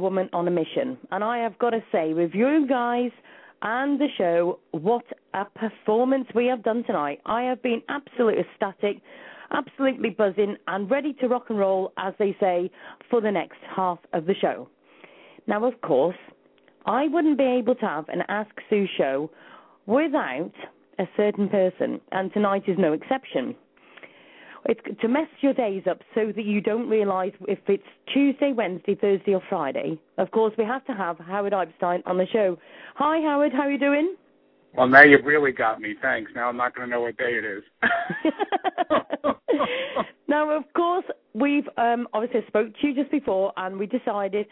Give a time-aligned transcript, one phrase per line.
[0.00, 0.98] Woman on a mission.
[1.10, 3.10] And I have got to say, with you guys
[3.62, 7.20] and the show, what a performance we have done tonight.
[7.26, 9.02] I have been absolutely ecstatic,
[9.50, 12.70] absolutely buzzing, and ready to rock and roll, as they say,
[13.10, 14.68] for the next half of the show.
[15.46, 16.16] Now, of course,
[16.86, 19.30] I wouldn't be able to have an Ask Sue show
[19.86, 20.52] without
[20.98, 23.54] a certain person, and tonight is no exception.
[24.66, 27.82] It's to mess your days up so that you don't realise if it's
[28.12, 29.98] Tuesday, Wednesday, Thursday, or Friday.
[30.18, 32.58] Of course, we have to have Howard Epstein on the show.
[32.96, 33.52] Hi, Howard.
[33.52, 34.16] How are you doing?
[34.76, 35.94] Well, now you've really got me.
[36.00, 36.30] Thanks.
[36.34, 37.62] Now I'm not going to know what day it is.
[40.28, 41.04] now, of course,
[41.34, 44.46] we've um, obviously spoke to you just before, and we decided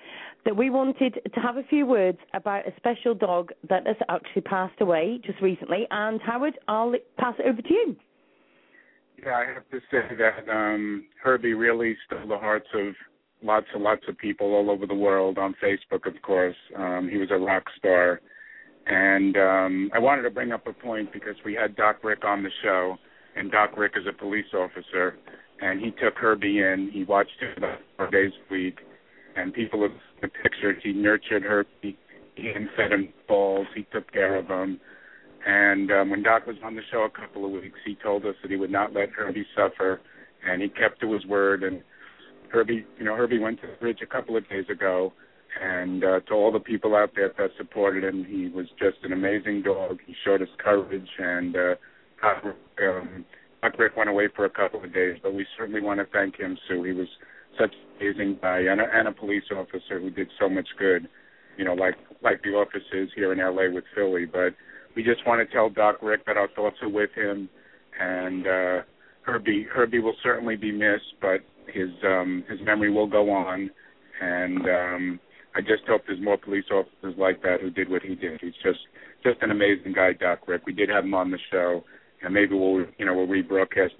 [0.45, 4.43] that we wanted to have a few words about a special dog that has actually
[4.43, 5.87] passed away just recently.
[5.91, 7.97] And Howard, I'll pass it over to you.
[9.25, 12.95] Yeah, I have to say that um, Herbie really stole the hearts of
[13.43, 16.57] lots and lots of people all over the world on Facebook, of course.
[16.77, 18.21] Um, he was a rock star.
[18.87, 22.43] And um, I wanted to bring up a point because we had Doc Rick on
[22.43, 22.97] the show,
[23.37, 25.19] and Doc Rick is a police officer,
[25.61, 26.91] and he took Herbie in.
[26.93, 28.79] He watched him about four days a week,
[29.37, 29.93] and people have
[30.23, 30.81] the pictures.
[30.83, 31.99] He nurtured Herbie.
[32.35, 33.67] He fed him balls.
[33.75, 34.81] He took care of him.
[35.47, 38.35] And um, when Doc was on the show a couple of weeks, he told us
[38.43, 40.01] that he would not let Herbie suffer,
[40.47, 41.63] and he kept to his word.
[41.63, 41.83] And
[42.51, 45.13] Herbie, you know, Herbie went to the bridge a couple of days ago,
[45.63, 49.13] and uh, to all the people out there that supported him, he was just an
[49.13, 49.99] amazing dog.
[50.07, 51.75] He showed us courage, and uh,
[52.83, 53.25] um,
[53.63, 56.37] Doc Rick went away for a couple of days, but we certainly want to thank
[56.37, 56.83] him, Sue.
[56.85, 57.09] He was
[57.59, 61.09] such an amazing guy and a, and a police officer who did so much good,
[61.57, 64.27] you know, like like the officers here in LA with Philly.
[64.27, 64.55] But
[64.97, 67.49] we just want to tell Doc Rick that our thoughts are with him,
[68.01, 68.83] and uh,
[69.23, 71.41] Herbie Herbie will certainly be missed, but
[71.73, 73.71] his um, his memory will go on,
[74.21, 75.21] and um,
[75.55, 78.41] I just hope there's more police officers like that who did what he did.
[78.41, 78.81] He's just
[79.23, 80.63] just an amazing guy, Doc Rick.
[80.67, 81.85] We did have him on the show,
[82.23, 83.91] and maybe we'll you know we'll rebroadcast.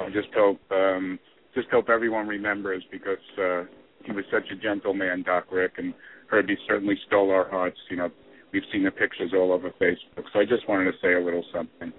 [0.00, 1.18] I just hope um,
[1.54, 3.64] just hope everyone remembers because uh,
[4.04, 5.94] he was such a gentle man, Doc Rick, and
[6.28, 7.78] Herbie certainly stole our hearts.
[7.90, 8.10] You know,
[8.52, 10.24] we've seen the pictures all over Facebook.
[10.32, 11.92] So I just wanted to say a little something.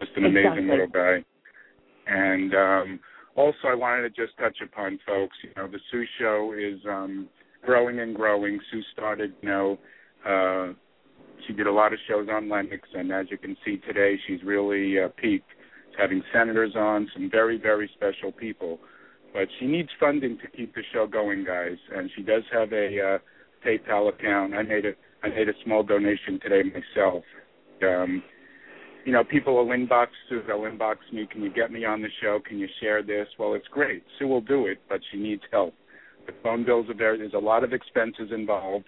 [0.00, 1.24] Just an amazing little guy.
[2.06, 3.00] And um,
[3.34, 5.36] also, I wanted to just touch upon folks.
[5.42, 7.28] You know, the Sue Show is um,
[7.64, 8.58] growing and growing.
[8.70, 9.78] Sue started, you know,
[10.26, 10.72] uh,
[11.46, 14.42] she did a lot of shows on Lennox, and as you can see today, she's
[14.42, 15.50] really uh, peaked.
[15.90, 18.78] She's having senators on, some very, very special people.
[19.32, 21.76] But she needs funding to keep the show going, guys.
[21.94, 23.18] And she does have a uh,
[23.66, 24.54] PayPal account.
[24.54, 24.92] I made a
[25.26, 27.24] I made a small donation today myself.
[27.82, 28.22] Um,
[29.04, 30.42] you know, people will inbox Sue.
[30.46, 31.26] They'll inbox me.
[31.30, 32.38] Can you get me on the show?
[32.46, 33.26] Can you share this?
[33.38, 34.04] Well, it's great.
[34.18, 35.74] Sue will do it, but she needs help.
[36.26, 37.18] The phone bills are there.
[37.18, 38.84] There's a lot of expenses involved.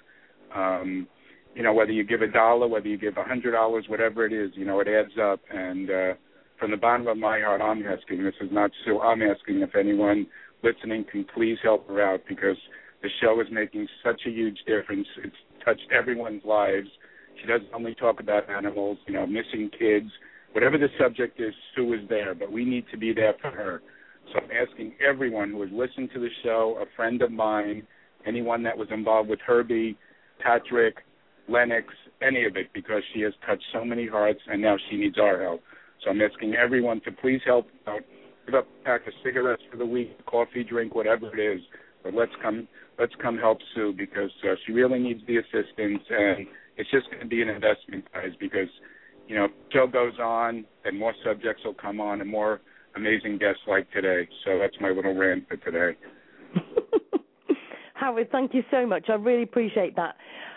[0.55, 1.09] Um,
[1.55, 4.33] you know, whether you give a dollar, whether you give a hundred dollars, whatever it
[4.33, 5.41] is, you know, it adds up.
[5.51, 6.15] And uh,
[6.59, 8.23] from the bottom of my heart, I'm asking.
[8.23, 9.01] This is not Sue.
[9.01, 10.27] I'm asking if anyone
[10.63, 12.57] listening can please help her out because
[13.03, 15.07] the show is making such a huge difference.
[15.25, 15.37] It's
[15.69, 16.89] touched everyone's lives.
[17.41, 20.11] She doesn't only talk about animals, you know, missing kids,
[20.53, 21.53] whatever the subject is.
[21.77, 23.83] Sue is there, but we need to be there for her.
[24.33, 27.87] So I'm asking everyone who has listened to the show, a friend of mine,
[28.27, 29.97] anyone that was involved with Herbie,
[30.43, 30.97] Patrick,
[31.49, 31.87] Lennox,
[32.23, 35.43] any of it, because she has touched so many hearts, and now she needs our
[35.43, 35.63] help.
[36.03, 38.01] So I'm asking everyone to please help out.
[38.47, 41.63] Give up a pack of cigarettes for the week, coffee, drink, whatever it is.
[42.03, 42.67] But let's come,
[42.99, 46.47] let's come help Sue because uh, she really needs the assistance, and
[46.77, 48.33] it's just going to be an investment, guys.
[48.41, 48.69] Because
[49.27, 52.61] you know, show goes on, and more subjects will come on, and more
[52.97, 54.29] amazing guests like today.
[54.45, 55.99] So that's my little rant for today.
[57.95, 59.07] Howard, thank you so much.
[59.09, 60.17] I really appreciate that.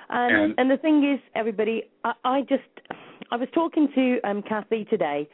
[0.10, 2.64] And, and, and the thing is, everybody, I, I just,
[3.32, 5.28] I was talking to um, Kathy today,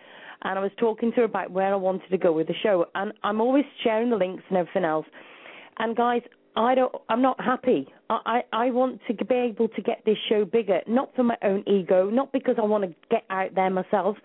[0.43, 2.85] and I was talking to her about where I wanted to go with the show,
[2.95, 5.05] and I'm always sharing the links and everything else.
[5.79, 6.21] And guys,
[6.57, 6.93] I don't.
[7.07, 7.87] I'm not happy.
[8.09, 11.37] I, I I want to be able to get this show bigger, not for my
[11.43, 14.17] own ego, not because I want to get out there myself,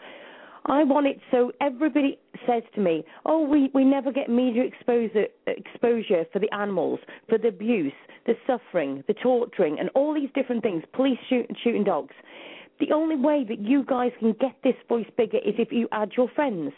[0.65, 5.27] I want it so everybody says to me, "Oh, we we never get media exposure
[5.47, 7.93] exposure for the animals, for the abuse,
[8.27, 10.85] the suffering, the torturing, and all these different things.
[10.93, 12.15] Police shoot, shooting dogs."
[12.81, 16.13] The only way that you guys can get this voice bigger is if you add
[16.17, 16.73] your friends.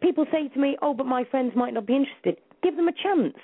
[0.00, 2.92] People say to me, "Oh, but my friends might not be interested." Give them a
[2.92, 3.36] chance.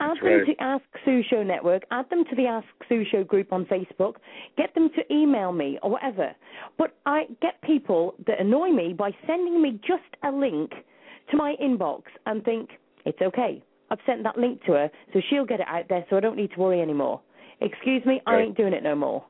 [0.00, 1.84] Add them to Ask Sue Show Network.
[1.90, 4.16] Add them to the Ask Sue Show group on Facebook.
[4.56, 6.34] Get them to email me or whatever.
[6.78, 10.72] But I get people that annoy me by sending me just a link
[11.30, 12.70] to my inbox and think
[13.04, 13.62] it's okay.
[13.90, 16.36] I've sent that link to her, so she'll get it out there, so I don't
[16.36, 17.20] need to worry anymore.
[17.60, 19.24] Excuse me, I ain't doing it no more.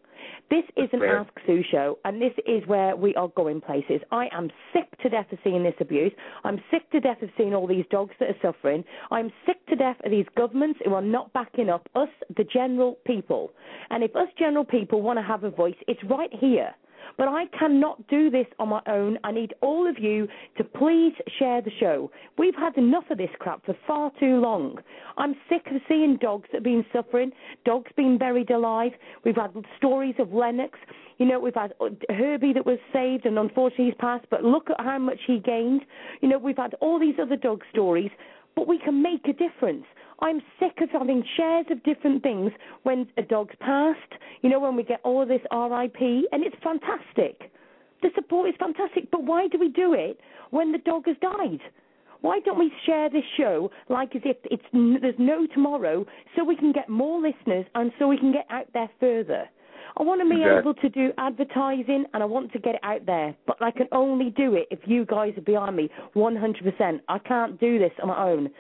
[0.51, 4.01] This is an Ask Sue show, and this is where we are going places.
[4.13, 6.13] I am sick to death of seeing this abuse.
[6.45, 8.85] I'm sick to death of seeing all these dogs that are suffering.
[9.11, 12.99] I'm sick to death of these governments who are not backing up us, the general
[13.05, 13.51] people.
[13.91, 16.75] And if us general people want to have a voice, it's right here.
[17.17, 19.19] But I cannot do this on my own.
[19.25, 22.11] I need all of you to please share the show.
[22.39, 24.79] We've had enough of this crap for far too long.
[25.17, 27.33] I'm sick of seeing dogs that have been suffering,
[27.65, 28.93] dogs being buried alive.
[29.25, 30.79] We've had stories of Lennox.
[31.19, 34.69] You know, we've had uh, Herbie that was saved and unfortunately he's passed, but look
[34.71, 35.83] at how much he gained.
[36.21, 38.11] You know, we've had all these other dog stories,
[38.55, 39.85] but we can make a difference.
[40.21, 42.53] I'm sick of having shares of different things
[42.85, 46.01] when a dog's passed, you know, when we get all this RIP,
[46.33, 47.51] and it's fantastic.
[48.03, 50.21] The support is fantastic, but why do we do it
[50.51, 51.61] when the dog has died?
[52.23, 56.57] Why don't we share this show like as if it's there's no tomorrow, so we
[56.57, 59.49] can get more listeners and so we can get out there further?
[59.99, 60.59] I want to be Exactly.
[60.59, 63.87] able to do advertising and I want to get it out there, but I can
[63.93, 67.01] only do it if you guys are behind me 100%.
[67.09, 68.51] I can't do this on my own.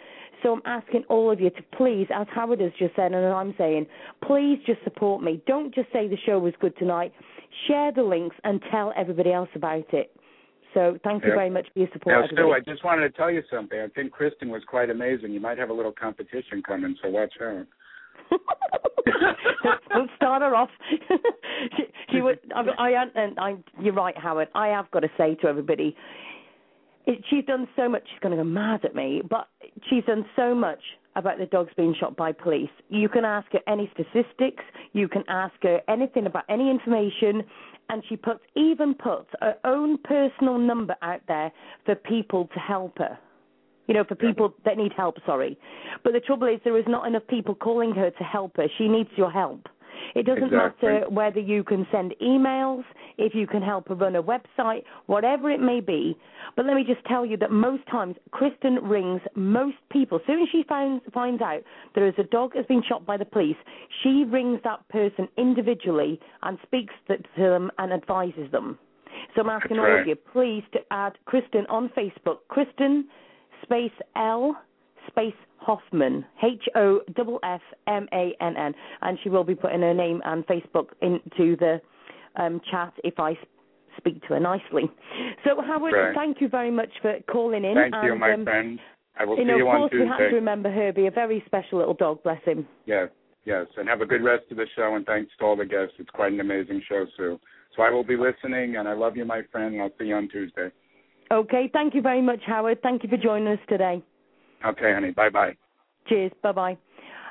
[0.43, 3.55] So I'm asking all of you to please, as Howard has just said, and I'm
[3.57, 3.87] saying,
[4.27, 5.43] please just support me.
[5.47, 7.13] Don't just say the show was good tonight.
[7.67, 10.15] Share the links and tell everybody else about it.
[10.75, 12.63] So thank you very much for your support, Now, everybody.
[12.69, 13.81] I just wanted to tell you something.
[13.81, 15.33] I think Kristin was quite amazing.
[15.33, 17.67] You might have a little competition coming, so watch out.
[19.95, 20.69] we'll start her off.
[21.77, 22.41] she, she would.
[22.55, 24.49] I, I, and I, you're right, Howard.
[24.55, 25.97] I have got to say to everybody,
[27.07, 28.03] it, she's done so much.
[28.11, 29.49] She's going to go mad at me, but
[29.89, 30.81] she's done so much
[31.15, 32.71] about the dogs being shot by police.
[32.89, 34.63] You can ask her any statistics.
[34.93, 37.43] You can ask her anything about any information,
[37.89, 41.53] and she puts even puts her own personal number out there
[41.85, 43.19] for people to help her.
[43.87, 45.57] You know, for people that need help, sorry.
[46.03, 48.67] But the trouble is, there is not enough people calling her to help her.
[48.79, 49.69] She needs your help.
[50.15, 50.89] It doesn't Exactly.
[50.89, 52.85] matter whether you can send emails,
[53.19, 56.17] if you can help her run a website, whatever it may be.
[56.55, 60.19] But let me just tell you that most times, Kristin rings most people.
[60.19, 61.63] As soon as she finds, finds out
[61.95, 63.57] there is a dog has been shot by the police,
[64.03, 68.79] she rings that person individually and speaks to them and advises them.
[69.35, 70.01] So I'm asking That's all right.
[70.01, 72.39] of you, please, to add Kristin on Facebook.
[72.51, 73.05] Kristin
[73.63, 74.57] space L
[75.07, 79.81] space Hoffman, H O F F M A N N, and she will be putting
[79.81, 81.81] her name and Facebook into the
[82.37, 83.37] um, chat if I
[83.97, 84.85] speak to her nicely.
[85.45, 86.15] So Howard, Right.
[86.15, 87.75] thank you very much for calling in.
[87.75, 88.79] Thank and, you, my um, friend.
[89.19, 90.29] I will You see know, you of on course, we have Tuesday.
[90.31, 92.23] to remember Herbie, a very special little dog.
[92.23, 92.69] Bless him.
[92.85, 93.09] Yes,
[93.47, 93.67] yes.
[93.79, 95.95] And have a good rest of the show, and thanks to all the guests.
[95.99, 97.41] It's quite an amazing show, Sue.
[97.75, 100.15] So I will be listening, and I love you, my friend, and I'll see you
[100.17, 100.69] on Tuesday.
[101.33, 102.83] Okay, thank you very much, Howard.
[102.83, 104.03] Thank you for joining us today.
[104.65, 105.11] Okay, honey.
[105.11, 105.57] Bye-bye.
[106.09, 106.33] Cheers.
[106.43, 106.79] Bye bye.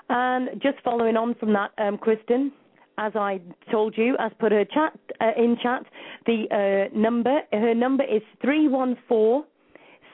[0.10, 2.52] And just following on from that, um, Kristin,
[2.98, 3.42] as I
[3.72, 5.84] told you, as put her chat uh, in chat,
[6.26, 9.46] the uh, number her number is three one four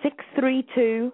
[0.03, 1.11] six three two.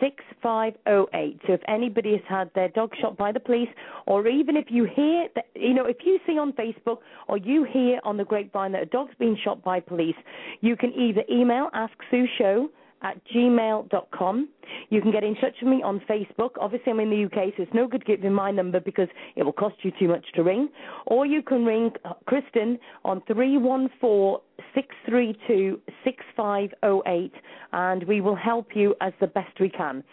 [0.00, 1.40] 6508.
[1.46, 3.68] So if anybody has had their dog shot by the police,
[4.06, 7.64] or even if you hear, that, you know, if you see on Facebook or you
[7.70, 10.16] hear on the grapevine that a dog's been shot by police,
[10.62, 12.70] you can either email Ask Sue Show
[13.02, 14.48] at gmail.com.
[14.90, 16.50] You can get in touch with me on Facebook.
[16.60, 19.52] Obviously, I'm in the UK, so it's no good giving my number because it will
[19.52, 20.68] cost you too much to ring.
[21.06, 24.40] Or you can ring uh, Kristin on 314
[24.74, 27.32] 632 6508,
[27.72, 30.04] and we will help you as the best we can.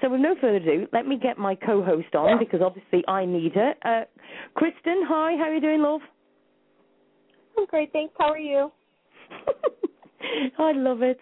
[0.00, 3.24] So, with no further ado, let me get my co host on because obviously I
[3.24, 3.74] need her.
[3.84, 4.04] Uh,
[4.58, 6.00] Kristin, hi, how are you doing, love?
[7.56, 8.14] I'm great, thanks.
[8.18, 8.72] How are you?
[10.58, 11.18] I love it.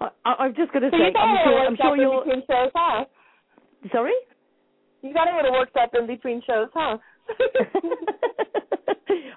[0.00, 2.24] I, I'm just going to So say, you got I'm sure, I'm sure you're.
[2.24, 3.04] between shows, huh?
[3.92, 4.12] Sorry?
[5.02, 6.98] You got a little worked up in between shows, huh?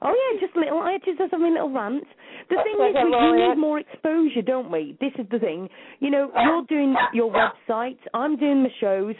[0.01, 0.79] oh yeah, just little.
[0.79, 2.07] I just have something little rants.
[2.49, 4.97] The thing is, we, we need more exposure, don't we?
[4.99, 5.69] This is the thing.
[5.99, 9.15] You know, you're doing your website, I'm doing the shows,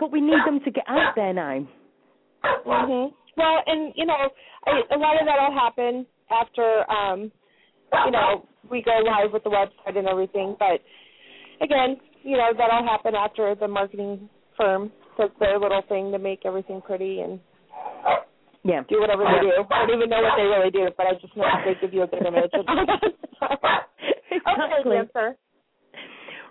[0.00, 1.66] but we need them to get out there now.
[2.66, 3.12] mhm.
[3.36, 4.16] Well, and you know,
[4.66, 7.30] a lot of that'll happen after um,
[8.04, 10.56] you know, we go live with the website and everything.
[10.58, 10.80] But
[11.60, 16.40] again, you know, that'll happen after the marketing firm does their little thing to make
[16.44, 17.40] everything pretty and
[18.64, 18.82] Yeah.
[18.88, 19.64] do whatever they do.
[19.70, 21.94] I don't even know what they really do, but I just know that they give
[21.94, 22.50] you a good image.
[22.52, 23.00] And all that
[23.36, 23.58] stuff.
[24.30, 24.92] exactly.
[24.92, 25.36] Okay, answer.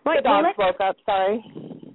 [0.06, 0.24] Right.
[0.24, 0.96] The dogs let's, woke up.
[1.06, 1.44] Sorry.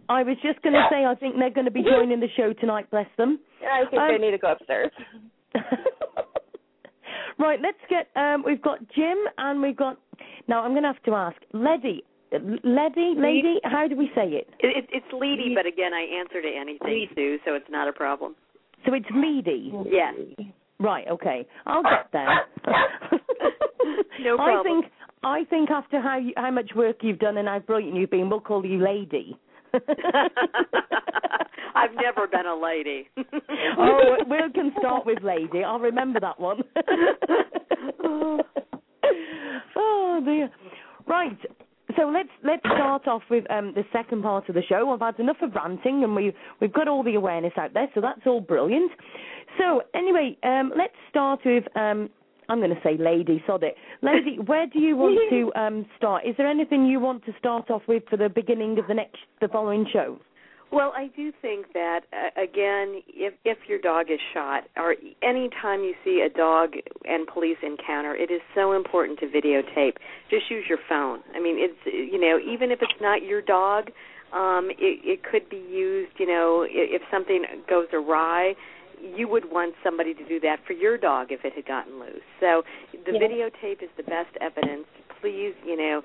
[0.08, 2.52] I was just going to say, I think they're going to be joining the show
[2.52, 2.90] tonight.
[2.90, 3.38] Bless them.
[3.64, 4.90] I think Um, they need to go upstairs.
[7.38, 8.08] right, let's get.
[8.16, 9.98] Um, we've got Jim and we've got.
[10.48, 13.60] Now I'm going to have to ask, Lady, Lady, Lady.
[13.64, 14.48] How do we say it?
[14.60, 17.92] It, it, it's Leedy, but again, I answer to anything, Sue, so it's not a
[17.92, 18.34] problem.
[18.86, 19.70] So it's Leedy.
[19.90, 20.14] Yes.
[20.78, 21.06] Right.
[21.08, 21.46] Okay.
[21.66, 22.40] I'll get there.
[24.22, 24.58] No problem.
[24.58, 24.92] I think.
[25.24, 28.28] I think after how you, how much work you've done and how brilliant you've been,
[28.28, 29.36] we'll call you Lady.
[31.74, 33.08] I've never been a lady.
[33.78, 35.64] oh, we can start with Lady.
[35.64, 36.62] I'll remember that one.
[39.76, 40.50] oh dear.
[41.06, 41.38] Right.
[41.96, 44.90] So let's let's start off with um, the second part of the show.
[44.90, 48.00] I've had enough of ranting, and we we've got all the awareness out there, so
[48.00, 48.92] that's all brilliant.
[49.58, 52.08] So anyway, um, let's start with um,
[52.52, 53.74] I'm going to say Lady, sod it.
[54.02, 56.24] Lady, where do you want to um, start?
[56.26, 59.18] Is there anything you want to start off with for the beginning of the next
[59.40, 60.18] the following show?
[60.70, 65.50] Well, I do think that uh, again, if if your dog is shot, or any
[65.60, 66.70] time you see a dog
[67.04, 69.96] and police encounter, it is so important to videotape.
[70.30, 71.20] Just use your phone.
[71.34, 73.90] I mean, it's you know, even if it's not your dog,
[74.32, 76.12] um, it it could be used.
[76.18, 78.54] You know, i- if something goes awry,
[79.02, 82.22] you would want somebody to do that for your dog if it had gotten loose.
[82.40, 82.64] So
[83.04, 83.20] the Yeah.
[83.20, 84.86] videotape is the best evidence.
[85.20, 86.02] Please, you know,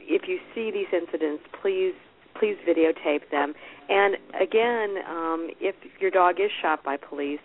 [0.00, 1.94] if you see these incidents, please
[2.34, 3.54] please videotape them.
[3.88, 7.40] And again, um, if your dog is shot by police,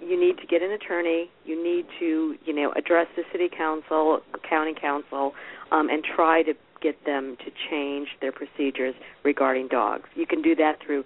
[0.00, 1.30] you need to get an attorney.
[1.44, 5.34] You need to, you know, address the city council, county council,
[5.72, 8.94] um, and try to get them to change their procedures
[9.24, 10.08] regarding dogs.
[10.14, 11.04] You can do that through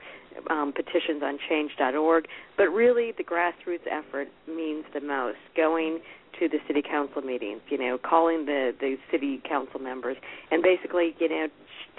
[0.50, 2.26] um, petitions on change.org,
[2.56, 5.38] but really the grassroots effort means the most.
[5.56, 6.00] Going
[6.40, 10.16] to the city council meetings, you know, calling the the city council members,
[10.50, 11.48] and basically, you know,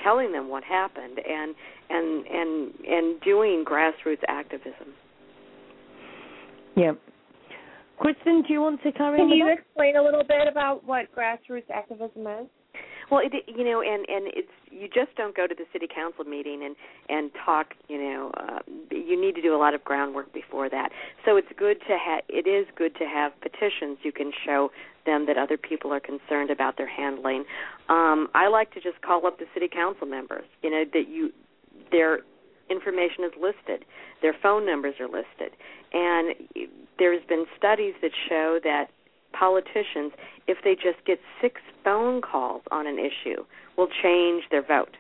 [0.03, 1.56] telling them what happened, and
[1.89, 4.94] and and and doing grassroots activism.
[6.75, 6.94] Yeah.
[8.00, 10.84] Kristin, do you want to carry Can on with you explain a little bit about
[10.84, 12.48] what grassroots activism is?
[13.13, 16.24] Well, it, you know, and and it's you just don't go to the city council
[16.24, 16.75] meeting and
[17.10, 17.75] and talk.
[17.88, 20.89] You know, uh, you need to do a lot of groundwork before that.
[21.24, 22.24] So it's good to have.
[22.27, 24.00] It is good to have petitions.
[24.01, 24.72] You can show
[25.05, 27.43] them that other people are concerned about their handling.
[27.88, 30.46] Um, I like to just call up the city council members.
[30.63, 31.32] You know that you
[31.91, 32.22] their
[32.72, 33.86] information is listed,
[34.24, 35.53] their phone numbers are listed,
[35.93, 36.34] and
[36.98, 38.88] there's been studies that show that
[39.34, 40.13] politicians,
[40.48, 43.44] if they just get six phone calls on an issue,
[43.78, 44.96] will change their vote.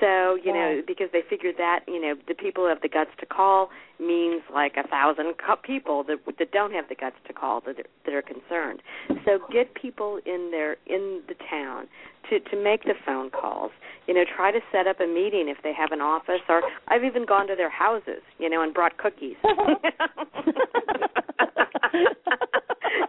[0.00, 3.10] So you know, because they figured that you know the people who have the guts
[3.20, 3.68] to call
[4.00, 7.84] means like a thousand people that that don't have the guts to call that are,
[8.06, 8.80] that are concerned.
[9.24, 11.86] So get people in there in the town
[12.30, 13.72] to to make the phone calls.
[14.06, 17.04] You know, try to set up a meeting if they have an office, or I've
[17.04, 18.22] even gone to their houses.
[18.38, 19.36] You know, and brought cookies.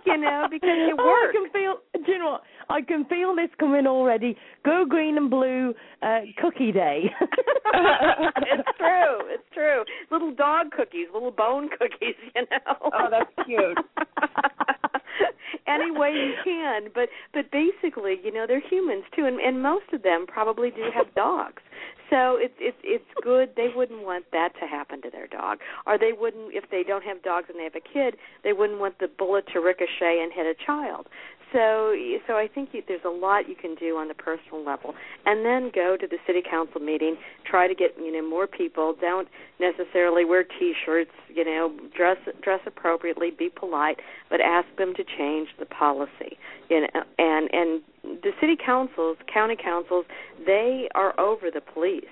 [0.06, 1.78] you know, because it Oh, I can feel.
[2.06, 2.14] General.
[2.14, 2.44] you know what?
[2.72, 4.38] I can feel this coming already.
[4.64, 7.12] Go green and blue, uh, cookie day.
[7.22, 9.18] it's true.
[9.28, 9.84] It's true.
[10.10, 12.76] Little dog cookies, little bone cookies, you know.
[12.82, 13.78] Oh, that's cute.
[15.68, 19.86] Any way you can, but but basically, you know, they're humans too, and and most
[19.94, 21.62] of them probably do have dogs.
[22.10, 23.52] So it's it's it's good.
[23.56, 27.04] They wouldn't want that to happen to their dog, or they wouldn't if they don't
[27.04, 28.18] have dogs and they have a kid.
[28.44, 31.08] They wouldn't want the bullet to ricochet and hit a child.
[31.52, 31.94] So
[32.28, 34.94] so I think you, there's a lot you can do on the personal level,
[35.26, 37.18] and then go to the city council meeting.
[37.50, 38.96] Try to get you know more people.
[39.00, 39.28] Don't
[39.60, 41.12] necessarily wear T-shirts.
[41.34, 43.32] You know, dress dress appropriately.
[43.32, 44.00] Be polite,
[44.30, 46.38] but ask them to change the policy.
[46.70, 47.82] You know, and and
[48.24, 50.06] the city councils, county councils,
[50.46, 52.06] they are over the police.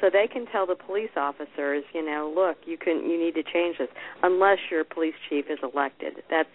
[0.00, 3.42] So they can tell the police officers, you know, look, you can you need to
[3.42, 3.88] change this
[4.22, 6.22] unless your police chief is elected.
[6.28, 6.50] That's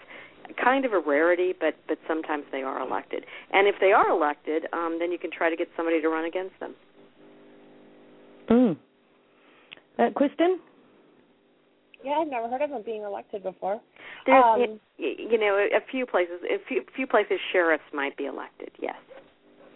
[0.58, 3.26] kind of a rarity, but but sometimes they are elected.
[3.52, 6.26] And if they are elected, um, then you can try to get somebody to run
[6.26, 6.76] against them.
[8.50, 8.78] mm.
[10.00, 10.58] uh, Kristin?
[12.04, 13.80] Yeah, I've never heard of them being elected before.
[14.26, 18.72] There's, Um, you know, a few places, a few, few places, sheriffs might be elected.
[18.80, 18.96] Yes.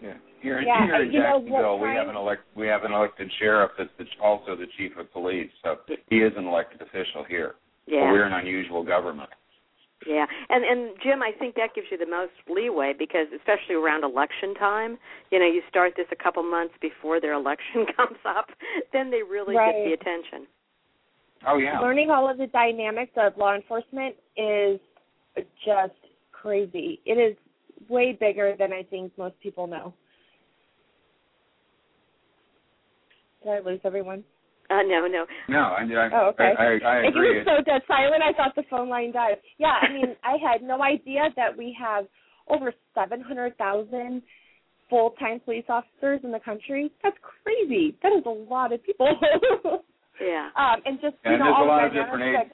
[0.02, 0.14] Yeah.
[0.42, 3.30] Here, Yeah, here in you know, Jacksonville, we have an elect we have an elected
[3.38, 5.50] sheriff that's the, also the chief of police.
[5.62, 5.76] So
[6.10, 7.54] he is an elected official here.
[7.86, 8.00] Yeah.
[8.00, 9.30] But we're an unusual government.
[10.04, 14.04] Yeah, and and Jim, I think that gives you the most leeway because especially around
[14.04, 14.98] election time,
[15.30, 18.48] you know, you start this a couple months before their election comes up,
[18.92, 20.46] then they really get the attention.
[21.46, 21.80] Oh yeah.
[21.80, 24.78] Learning all of the dynamics of law enforcement is
[25.64, 25.94] just
[26.32, 27.00] crazy.
[27.06, 27.36] It is
[27.88, 29.94] way bigger than I think most people know.
[33.42, 34.24] Did I lose everyone?
[34.70, 35.24] Uh, no, no.
[35.48, 36.52] No, I, I, Oh, okay.
[36.58, 37.38] I, I, I It agree.
[37.38, 38.22] was so dead silent.
[38.22, 39.36] I thought the phone line died.
[39.58, 42.06] Yeah, I mean, I had no idea that we have
[42.48, 44.22] over seven hundred thousand
[44.88, 46.90] full-time police officers in the country.
[47.02, 47.96] That's crazy.
[48.02, 49.08] That is a lot of people.
[50.18, 50.48] Yeah.
[50.56, 52.52] um, and just you And know, there's a lot of different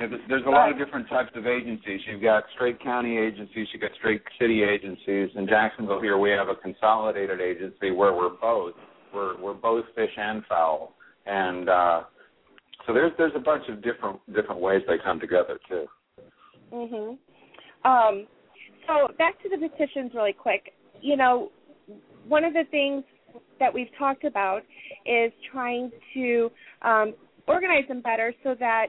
[0.00, 2.00] There's there's a lot of different types of agencies.
[2.10, 5.30] You've got straight county agencies, you've got straight city agencies.
[5.36, 8.74] In Jacksonville here, we have a consolidated agency where we're both.
[9.14, 10.94] We're we're both fish and fowl,
[11.26, 12.02] and uh,
[12.86, 15.86] so there's there's a bunch of different different ways they come together too.
[16.16, 16.26] that-
[16.72, 17.18] Mhm.
[17.84, 18.26] Um,
[18.86, 20.74] so back to the petitions really quick.
[21.00, 21.50] You know,
[22.28, 23.04] one of the things
[23.58, 24.62] that we've talked about
[25.06, 26.50] is trying to
[26.82, 27.14] um,
[27.46, 28.88] organize them better so that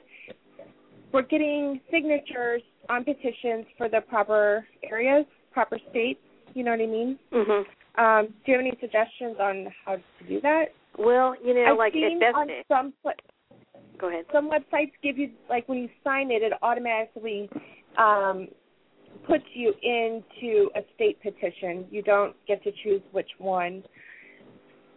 [1.12, 6.20] we're getting signatures on petitions for the proper areas, proper states.
[6.54, 7.20] You know what I mean?
[7.32, 7.66] Mm Mhm.
[7.98, 10.66] Um, do you have any suggestions on how to do that?
[10.98, 12.36] Well, you know, I've like seen best.
[12.36, 12.94] on some
[14.00, 14.26] Go ahead.
[14.34, 17.50] some websites give you like when you sign it, it automatically
[17.98, 18.48] um,
[19.28, 21.86] puts you into a state petition.
[21.92, 23.84] You don't get to choose which one,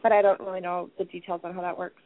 [0.03, 2.01] but I don't really know the details on how that works.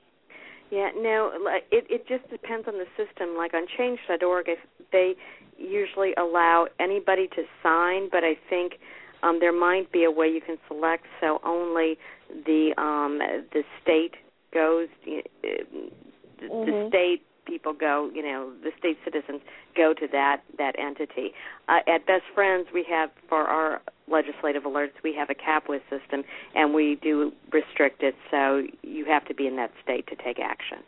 [0.70, 3.37] Yeah, no, like, it it just depends on the system.
[3.37, 4.59] Like on Change.org, if
[4.92, 5.14] they
[5.57, 8.74] usually allow anybody to sign, but I think
[9.22, 11.98] um, there might be a way you can select so only
[12.46, 13.18] the um,
[13.52, 14.14] the state
[14.52, 16.66] goes, uh, the, Mhm.
[16.66, 19.40] the state people go, you know, the state citizens
[19.74, 21.35] go to that that entity.
[21.68, 26.24] Uh, at Best Friends, we have for our legislative alerts, we have a Capwiz system,
[26.54, 30.38] and we do restrict it, so you have to be in that state to take
[30.38, 30.78] action.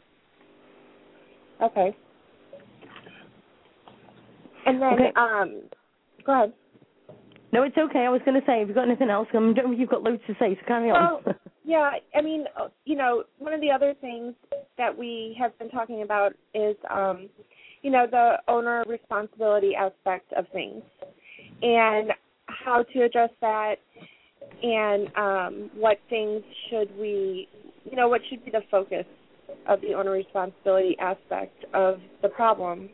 [1.61, 1.97] Okay.
[4.66, 5.12] And then, Okay.
[5.16, 5.62] um,
[6.25, 6.53] go ahead.
[7.53, 8.01] No, it's okay.
[8.01, 9.29] I was going to say, have you got anything else?
[9.35, 11.23] I'm, you've got loads to say, so carry on.
[11.25, 11.35] Well,
[11.65, 14.35] yeah, I mean, uh, you know, one of the other things
[14.79, 17.29] that we have been talking about is, um,
[17.83, 20.83] you know, the owner responsibility aspect of things
[21.63, 22.13] and
[22.47, 23.77] how to address that
[24.63, 27.49] and um, what things should we,
[27.85, 29.07] you know, what should be the focus
[29.69, 32.89] of the owner responsibility aspect of the problem.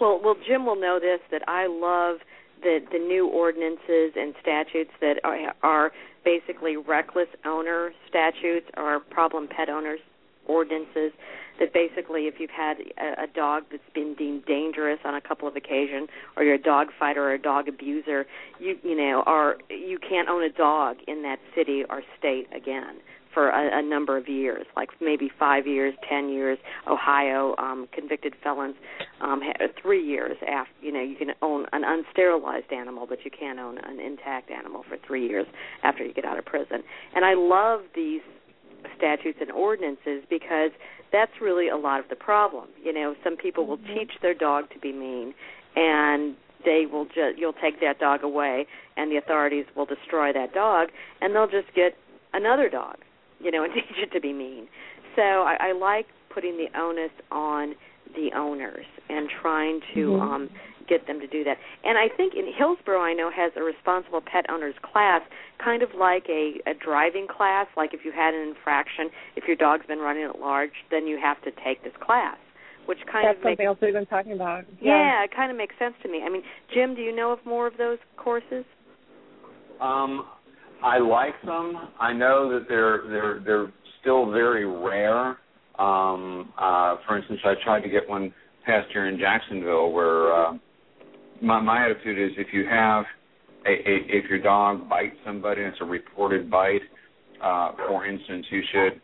[0.00, 2.18] Well, well, Jim will know this that I love
[2.66, 5.92] the the new ordinances and statutes that are, are
[6.24, 10.00] basically reckless owner statutes or problem pet owners
[10.46, 11.12] ordinances
[11.60, 15.46] that basically if you've had a, a dog that's been deemed dangerous on a couple
[15.46, 18.26] of occasions or you're a dog fighter or a dog abuser
[18.58, 22.96] you you know or you can't own a dog in that city or state again
[23.36, 26.56] for a, a number of years, like maybe five years, ten years.
[26.90, 28.74] Ohio um, convicted felons
[29.20, 30.72] um, ha- three years after.
[30.80, 34.84] You know, you can own an unsterilized animal, but you can't own an intact animal
[34.88, 35.46] for three years
[35.82, 36.82] after you get out of prison.
[37.14, 38.22] And I love these
[38.96, 40.70] statutes and ordinances because
[41.12, 42.68] that's really a lot of the problem.
[42.82, 45.34] You know, some people will teach their dog to be mean,
[45.76, 50.54] and they will just you'll take that dog away, and the authorities will destroy that
[50.54, 50.88] dog,
[51.20, 51.98] and they'll just get
[52.32, 52.96] another dog
[53.40, 54.66] you know, and teach it to be mean.
[55.14, 57.74] So I, I like putting the onus on
[58.14, 60.20] the owners and trying to Mhm.
[60.22, 60.50] um
[60.88, 61.58] get them to do that.
[61.82, 65.20] And I think in Hillsborough I know has a responsible pet owners class,
[65.58, 69.56] kind of like a, a driving class, like if you had an infraction, if your
[69.56, 72.38] dog's been running at large, then you have to take this class.
[72.86, 74.64] Which kind That's of makes something else we've been talking about.
[74.80, 76.22] yeah, it kind of makes sense to me.
[76.24, 78.64] I mean, Jim, do you know of more of those courses?
[79.80, 80.24] Um,
[80.82, 81.74] I like them.
[82.00, 85.38] I know that they're they're they're still very rare.
[85.78, 88.32] Um, uh, for instance, I tried to get one
[88.64, 90.52] past here in Jacksonville, where uh,
[91.42, 93.04] my my attitude is if you have
[93.66, 96.82] a, a if your dog bites somebody and it's a reported bite,
[97.42, 99.00] uh, for instance, you should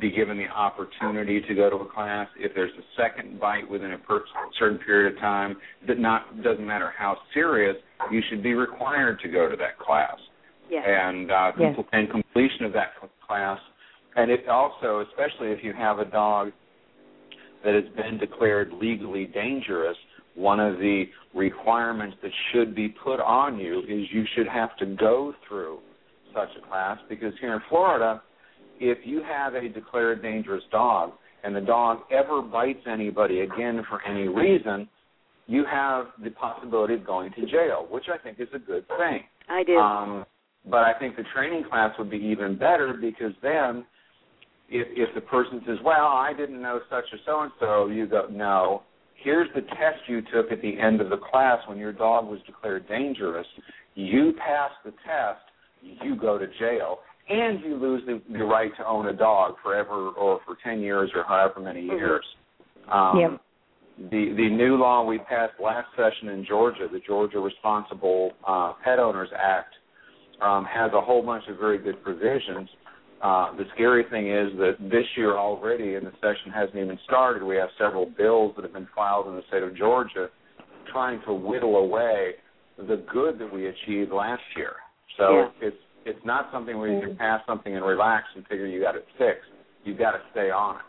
[0.00, 2.26] be given the opportunity to go to a class.
[2.36, 4.24] If there's a second bite within a per-
[4.58, 5.56] certain period of time,
[5.86, 7.76] that not doesn't matter how serious,
[8.10, 10.16] you should be required to go to that class
[10.70, 10.84] Yes.
[10.86, 11.76] and uh, Yes.
[11.92, 13.58] and completion of that cl- class.
[14.16, 16.52] And it also, especially if you have a dog
[17.64, 19.96] that has been declared legally dangerous,
[20.34, 24.86] one of the requirements that should be put on you is you should have to
[24.86, 25.78] go through
[26.34, 28.22] such a class because here in Florida,
[28.80, 31.12] if you have a declared dangerous dog
[31.44, 34.88] and the dog ever bites anybody again for any reason,
[35.46, 39.20] you have the possibility of going to jail, which I think is a good thing.
[39.48, 39.76] I do.
[39.76, 40.24] Um,
[40.68, 43.84] but I think the training class would be even better because then,
[44.68, 48.06] if if the person says, "Well, I didn't know such or so and so," you
[48.06, 48.82] go, "No,
[49.14, 52.40] here's the test you took at the end of the class when your dog was
[52.46, 53.46] declared dangerous.
[53.94, 55.42] You passed the test,
[55.82, 60.08] you go to jail, and you lose the, the right to own a dog forever
[60.10, 62.24] or for ten years or however many years."
[62.90, 63.40] Um, Yep.
[64.10, 68.98] the the new law we passed last session in Georgia, the Georgia Responsible uh, Pet
[68.98, 69.74] Owners Act,
[70.40, 72.68] um, has a whole bunch of very good provisions.
[73.22, 77.42] Uh, the scary thing is that this year already, and the session hasn't even started,
[77.42, 80.28] we have several bills that have been filed in the state of Georgia
[80.92, 82.32] trying to whittle away
[82.76, 84.74] the good that we achieved last year.
[85.16, 85.50] So Yeah.
[85.68, 88.94] it's it's not something where you can pass something and relax and figure you got
[88.94, 89.48] it fixed.
[89.84, 90.82] You've got to stay on it.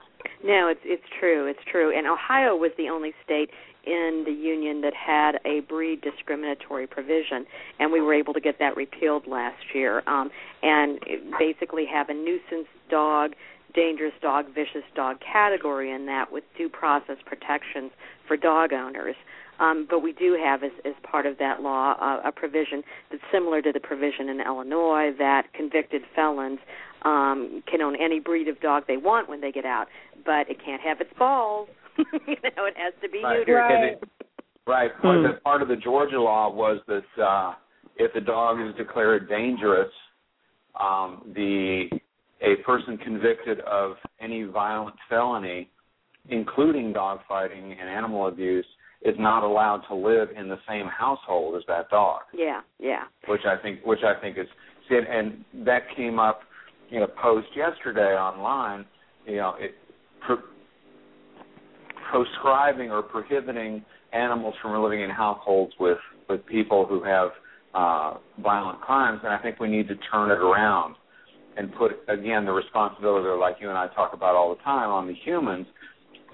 [0.43, 1.47] No, it's it's true.
[1.47, 1.95] It's true.
[1.95, 3.49] And Ohio was the only state
[3.85, 7.45] in the union that had a breed discriminatory provision,
[7.79, 10.03] and we were able to get that repealed last year.
[10.07, 10.29] Um,
[10.63, 10.99] and
[11.37, 13.33] basically have a nuisance dog,
[13.73, 17.91] dangerous dog, vicious dog category in that with due process protections
[18.27, 19.15] for dog owners.
[19.59, 23.23] Um, but we do have, as, as part of that law, uh, a provision that's
[23.31, 26.59] similar to the provision in Illinois that convicted felons
[27.03, 29.87] um, can own any breed of dog they want when they get out,
[30.25, 31.69] but it can't have its balls.
[32.27, 33.45] you know, it has to be Right.
[33.45, 33.55] neutered.
[33.55, 33.75] Right.
[33.75, 34.03] And it-
[34.67, 34.91] right.
[35.01, 37.53] Part, of the, part of the Georgia law was that uh,
[37.97, 39.91] if the dog is declared dangerous,
[40.79, 41.89] um, the
[42.41, 45.69] a person convicted of any violent felony,
[46.29, 48.65] including dogfighting and animal abuse,
[49.03, 52.21] is not allowed to live in the same household as that dog.
[52.33, 53.03] Yeah, yeah.
[53.27, 54.47] Which I think, which I think is,
[54.89, 56.41] and that came up
[56.91, 58.85] in a post yesterday online.
[59.25, 59.75] You know, it,
[60.25, 60.37] pro,
[62.09, 67.29] proscribing or prohibiting animals from living in households with with people who have
[67.75, 70.95] uh, violent crimes, and I think we need to turn it around
[71.57, 75.07] and put again the responsibility, like you and I talk about all the time, on
[75.07, 75.67] the humans.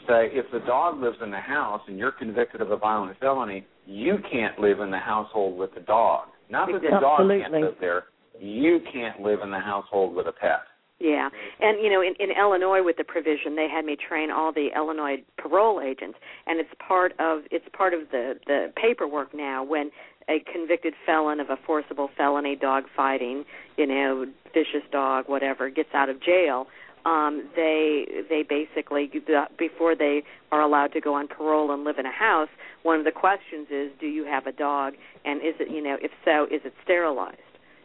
[0.08, 3.68] Say, if the dog lives in the house and you're convicted of a violent felony,
[3.86, 6.28] you can't live in the household with the dog.
[6.50, 8.06] Not that the dog can't live there,
[8.40, 10.62] you can't live in the household with a pet.
[11.02, 14.54] Yeah, and you know, in, in Illinois, with the provision, they had me train all
[14.54, 19.64] the Illinois parole agents, and it's part of it's part of the the paperwork now
[19.64, 19.90] when
[20.30, 23.46] a convicted felon of a forcible felony, dog fighting,
[23.78, 26.68] you know, vicious dog, whatever, gets out of jail.
[27.04, 29.12] Um, they they basically
[29.58, 32.50] before they are allowed to go on parole and live in a house,
[32.84, 34.94] one of the questions is, do you have a dog,
[35.26, 37.40] and is it you know, if so, is it sterilized?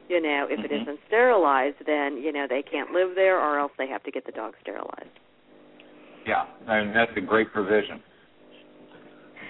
[0.08, 0.72] You know, if mm-hmm.
[0.72, 4.10] it isn't sterilized, then you know they can't live there, or else they have to
[4.10, 5.18] get the dog sterilized.
[6.26, 8.02] Yeah, and that's a great provision.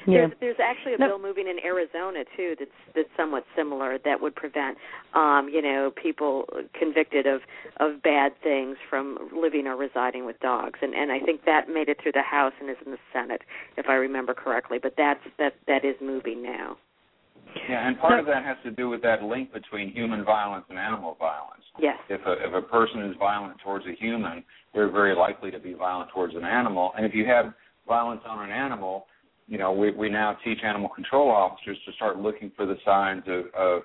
[0.06, 0.18] Yeah.
[0.18, 4.36] There's, there's actually a bill moving in Arizona too that's that's somewhat similar that would
[4.36, 4.78] prevent
[5.14, 6.44] um, you know, people
[6.78, 7.40] convicted of
[7.78, 10.78] of bad things from living or residing with dogs.
[10.80, 13.42] And and I think that made it through the House and is in the Senate
[13.76, 16.76] if I remember correctly, but that's that that is moving now.
[17.68, 20.78] Yeah, and part of that has to do with that link between human violence and
[20.78, 21.62] animal violence.
[21.80, 21.96] Yes.
[22.08, 25.74] If a if a person is violent towards a human, they're very likely to be
[25.74, 26.92] violent towards an animal.
[26.96, 27.54] And if you have
[27.86, 29.06] violence on an animal,
[29.46, 33.22] you know, we we now teach animal control officers to start looking for the signs
[33.26, 33.82] of of,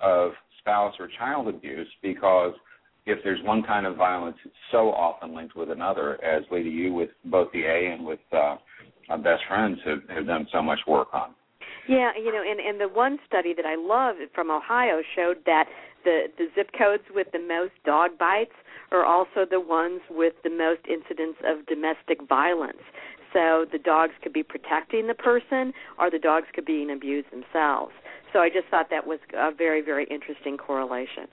[0.00, 2.54] of spouse or child abuse because
[3.06, 6.94] if there's one kind of violence, it's so often linked with another, as Lady U
[6.94, 8.56] with both the A and with uh,
[9.16, 11.34] best friends have, have done so much work on.
[11.88, 15.66] Yeah, you know, and and the one study that I love from Ohio showed that
[16.04, 18.54] the the zip codes with the most dog bites
[18.92, 22.82] are also the ones with the most incidents of domestic violence.
[23.32, 27.28] So the dogs could be protecting the person, or the dogs could be being abused
[27.32, 27.92] themselves.
[28.32, 31.26] So I just thought that was a very very interesting correlation.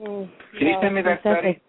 [0.00, 1.60] Mm, Can you send me that study?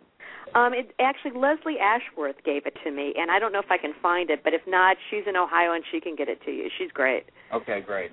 [0.55, 3.77] Um, it actually Leslie Ashworth gave it to me, and I don't know if I
[3.77, 6.51] can find it, but if not, she's in Ohio and she can get it to
[6.51, 6.69] you.
[6.77, 7.25] She's great.
[7.53, 8.11] Okay, great.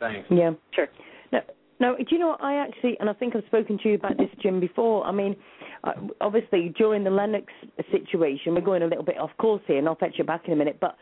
[0.00, 0.26] Thanks.
[0.30, 0.52] Yeah.
[0.74, 0.88] Sure.
[1.32, 1.40] No,
[1.80, 1.96] no.
[1.96, 2.36] Do you know?
[2.40, 5.04] I actually, and I think I've spoken to you about this, Jim, before.
[5.04, 5.36] I mean,
[5.84, 7.52] uh, obviously during the Lennox
[7.90, 10.52] situation, we're going a little bit off course here, and I'll fetch you back in
[10.52, 10.78] a minute.
[10.80, 10.96] But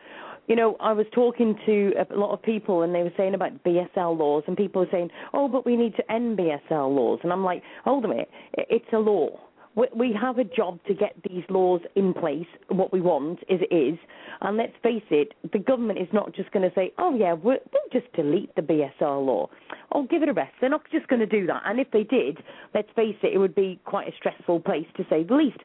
[0.47, 3.65] you know, I was talking to a lot of people, and they were saying about
[3.65, 7.33] BSL laws, and people were saying, "Oh, but we need to end BSL laws," and
[7.33, 9.41] I'm like, "Hold a minute, it's a law."
[9.75, 12.47] We have a job to get these laws in place.
[12.69, 13.99] What we want is it is,
[14.41, 17.59] and let's face it, the government is not just going to say, "Oh yeah, we'll
[17.93, 19.49] just delete the BSR law."
[19.93, 20.53] Oh, give it a rest.
[20.61, 21.63] They're not just going to do that.
[21.65, 22.39] And if they did,
[22.75, 25.59] let's face it, it would be quite a stressful place to say the least.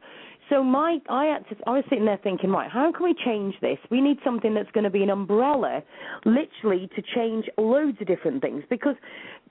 [0.50, 3.56] So my, I had to, I was sitting there thinking, right, how can we change
[3.62, 3.78] this?
[3.92, 5.84] We need something that's going to be an umbrella,
[6.26, 8.96] literally, to change loads of different things because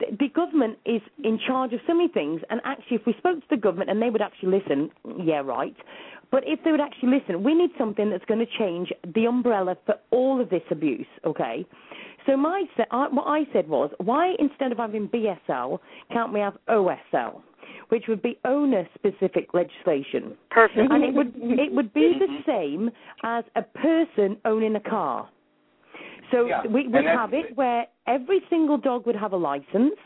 [0.01, 2.41] the, the government is in charge of so many things.
[2.51, 4.91] And actually, if we spoke to the government and they would actually listen,
[5.23, 5.77] yeah, right.
[6.31, 9.77] But if they would actually listen, we need something that's going to change the umbrella
[9.87, 11.65] for all of this abuse, okay?
[12.29, 15.79] So my what I said was, why instead of having BSL,
[16.13, 17.43] can't we have OSL?
[17.89, 20.37] which would be owner specific legislation.
[20.51, 20.91] Perfect.
[20.91, 22.51] And it would it would be the mm-hmm.
[22.51, 22.91] same
[23.25, 25.29] as a person owning a car.
[26.31, 26.67] So yeah.
[26.67, 29.99] we would have it where every single dog would have a license.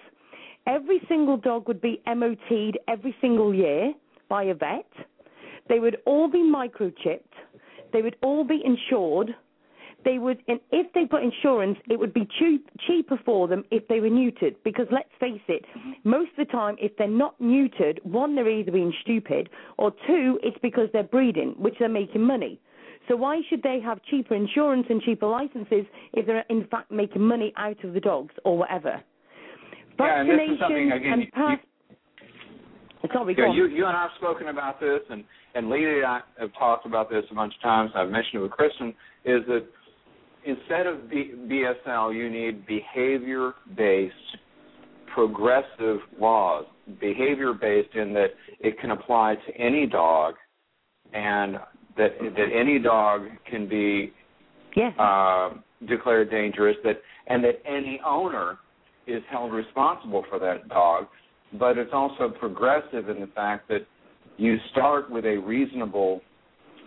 [0.67, 3.93] Every single dog would be MOT'd every single year
[4.29, 4.87] by a vet.
[5.69, 7.35] They would all be microchipped.
[7.93, 9.35] They would all be insured
[10.05, 13.87] they would, and if they put insurance, it would be cheap, cheaper for them if
[13.89, 14.57] they were neutered.
[14.65, 16.09] Because let's face it, mm-hmm.
[16.09, 20.39] most of the time, if they're not neutered, one, they're either being stupid, or two,
[20.43, 22.61] it's because they're breeding, which they're making money.
[23.09, 27.23] So why should they have cheaper insurance and cheaper licenses if they're in fact making
[27.23, 29.03] money out of the dogs or whatever?
[29.99, 31.13] Yeah, and this is something again.
[31.13, 35.69] And pass- you, Sorry, yeah, you, you and I have spoken about this, and and
[35.69, 37.91] Lady and I have talked about this a bunch of times.
[37.95, 38.91] I've mentioned it with Kristin.
[39.25, 39.67] Is that
[40.45, 44.15] instead of B- BSL, you need behavior based
[45.15, 46.65] progressive laws.
[47.01, 48.29] Behavior based in that
[48.61, 50.35] it can apply to any dog
[51.13, 51.57] and
[51.97, 54.13] that that any dog can be
[54.77, 54.93] yes.
[54.99, 55.51] uh,
[55.89, 58.59] declared dangerous that and that any owner
[59.07, 61.07] is held responsible for that dog
[61.59, 63.87] but it's also progressive in the fact that
[64.39, 66.21] you start with a reasonable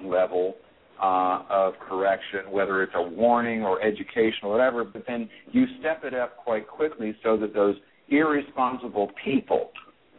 [0.03, 0.55] level
[1.01, 6.13] uh, of correction, whether it's a warning or educational, whatever, but then you step it
[6.13, 7.75] up quite quickly so that those
[8.09, 9.71] irresponsible people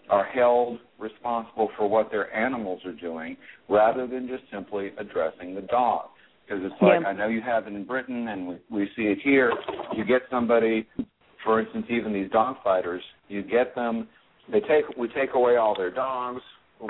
[0.08, 3.36] are held responsible for what their animals are doing
[3.68, 6.08] rather than just simply addressing the dog.
[6.46, 7.08] Because it's like, Yeah.
[7.08, 9.52] I know you have it in Britain and we, we see it here.
[9.96, 10.86] You get somebody,
[11.44, 14.06] for instance, even these dog fighters, you get them,
[14.50, 16.42] they take, we take away all their dogs,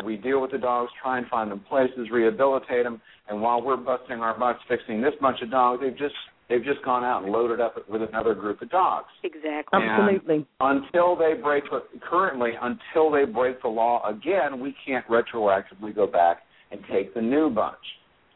[0.05, 3.77] we deal with the dogs, try and find them places, rehabilitate them, and while we're
[3.77, 6.15] busting our butts fixing this bunch of dogs, they've just
[6.49, 9.07] they've just gone out and loaded up with another group of dogs.
[9.23, 9.81] Exactly.
[9.81, 10.47] Absolutely.
[10.61, 11.65] Until they break
[12.09, 16.39] currently until they break the law again, we can't retroactively go back
[16.71, 17.77] and take the new bunch.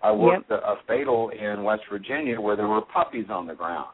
[0.03, 3.91] I worked a, a fatal in West Virginia where there were puppies on the ground,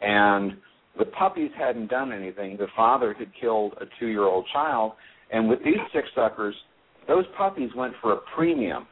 [0.00, 0.52] and
[0.98, 2.56] the puppies hadn't done anything.
[2.56, 4.92] The father had killed a two-year-old child,
[5.32, 6.54] and with these six suckers,
[7.08, 8.86] those puppies went for a premium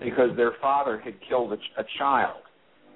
[0.00, 2.42] because their father had killed a, ch- a child,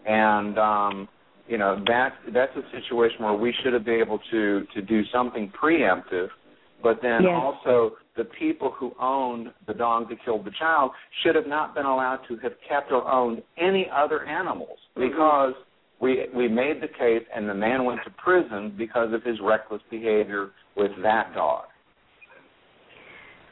[0.07, 1.09] and um,
[1.48, 5.02] you know that that's a situation where we should have been able to to do
[5.12, 6.28] something preemptive,
[6.83, 7.33] but then Yes.
[7.35, 10.90] also the people who owned the dog that killed the child
[11.22, 15.55] should have not been allowed to have kept or owned any other animals because
[16.00, 19.81] we we made the case and the man went to prison because of his reckless
[19.90, 21.64] behavior with that dog.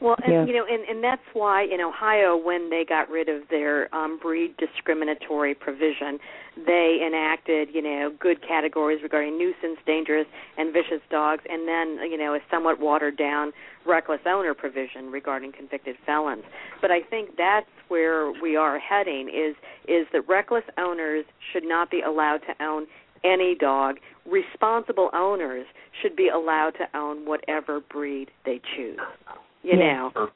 [0.01, 0.45] Well, and Yeah.
[0.45, 4.17] you know, and and that's why in Ohio, when they got rid of their um,
[4.17, 6.19] breed discriminatory provision,
[6.57, 10.25] they enacted you know good categories regarding nuisance, dangerous,
[10.57, 13.53] and vicious dogs, and then you know a somewhat watered down
[13.85, 16.43] reckless owner provision regarding convicted felons.
[16.81, 19.55] But I think that's where we are heading is
[19.87, 22.87] is that reckless owners should not be allowed to own
[23.23, 23.97] any dog.
[24.25, 25.67] Responsible owners
[26.01, 28.97] should be allowed to own whatever breed they choose.
[29.63, 30.09] You Yeah.
[30.13, 30.29] know.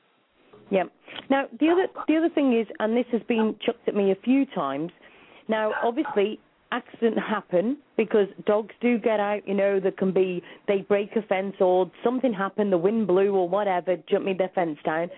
[0.70, 0.84] Yeah.
[1.30, 4.16] Now the other the other thing is, and this has been chucked at me a
[4.16, 4.92] few times.
[5.48, 6.40] Now, obviously,
[6.72, 9.48] accidents happen because dogs do get out.
[9.48, 13.36] You know, there can be they break a fence or something happened, the wind blew
[13.36, 15.10] or whatever, jumping their fence down.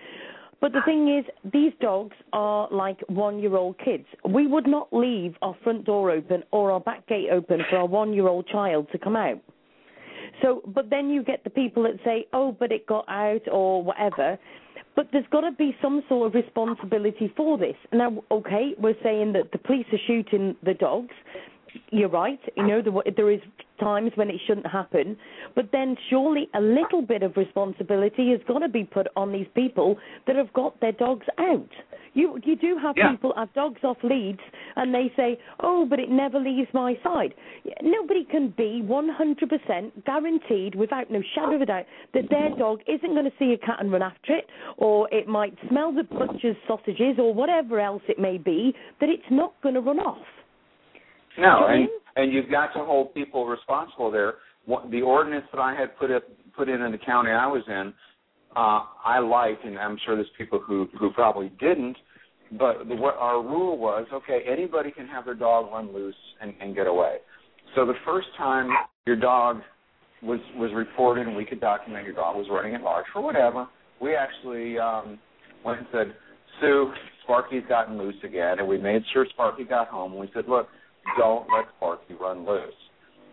[0.60, 4.06] But the thing is, these dogs are like one-year-old kids.
[4.28, 7.86] We would not leave our front door open or our back gate open for our
[7.86, 9.38] one-year-old child to come out.
[10.42, 13.82] So, but then you get the people that say, "Oh, but it got out" or
[13.82, 14.38] whatever.
[14.96, 17.76] But there's got to be some sort of responsibility for this.
[17.92, 21.14] Now, okay, we're saying that the police are shooting the dogs.
[21.90, 22.40] You're right.
[22.56, 23.40] You know, there, there is
[23.80, 25.16] times when it shouldn't happen.
[25.54, 29.46] But then surely a little bit of responsibility has got to be put on these
[29.54, 31.68] people that have got their dogs out.
[32.14, 33.10] You you do have Yeah.
[33.12, 34.40] people have dogs off leads
[34.76, 37.34] and they say, "Oh, but it never leaves my side."
[37.82, 43.12] Nobody can be 100% guaranteed without no shadow of a doubt that their dog isn't
[43.12, 46.56] going to see a cat and run after it or it might smell the butcher's
[46.66, 50.26] sausages or whatever else it may be that it's not going to run off.
[51.38, 54.34] No, and and you've got to hold people responsible there.
[54.66, 56.24] What, the ordinance that I had put up
[56.56, 57.94] put in in the county I was in,
[58.56, 61.96] uh, I liked, and I'm sure there's people who who probably didn't.
[62.52, 66.54] But the, what our rule was, okay, anybody can have their dog run loose and,
[66.60, 67.18] and get away.
[67.76, 68.70] So the first time
[69.06, 69.60] your dog
[70.22, 73.68] was was reported, and we could document your dog was running at large for whatever,
[74.00, 75.18] we actually um,
[75.64, 76.14] went and said,
[76.60, 76.92] Sue,
[77.24, 80.12] Sparky's gotten loose again, and we made sure Sparky got home.
[80.12, 80.68] And we said, look,
[81.16, 82.74] don't let Sparky run loose.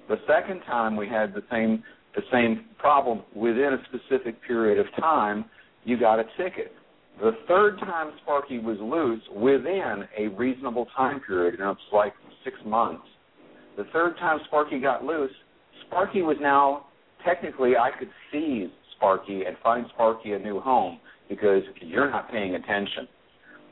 [0.07, 1.83] The second time we had the same
[2.15, 5.45] the same problem within a specific period of time,
[5.83, 6.71] you got a ticket.
[7.19, 12.55] The third time Sparky was loose within a reasonable time period, and it's like six
[12.65, 13.03] months.
[13.77, 15.31] The third time Sparky got loose,
[15.87, 16.85] Sparky was now
[17.25, 22.55] technically I could seize Sparky and find Sparky a new home because you're not paying
[22.55, 23.07] attention.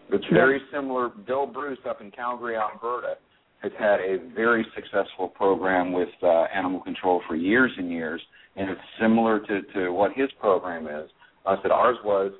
[0.09, 1.09] It's very similar.
[1.09, 3.15] Bill Bruce up in Calgary, Alberta,
[3.63, 8.21] has had a very successful program with uh, animal control for years and years,
[8.58, 11.10] and it's similar to, to what his program is.
[11.45, 12.34] I said ours was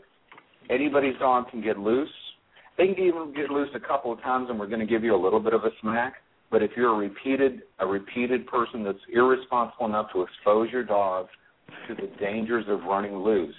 [0.70, 2.10] anybody's dog can get loose.
[2.78, 5.16] They can even get loose a couple of times, and we're going to give you
[5.16, 6.16] a little bit of a smack.
[6.52, 11.28] But if you're a repeated a repeated person that's irresponsible enough to expose your dog
[11.88, 13.56] to the dangers of running loose,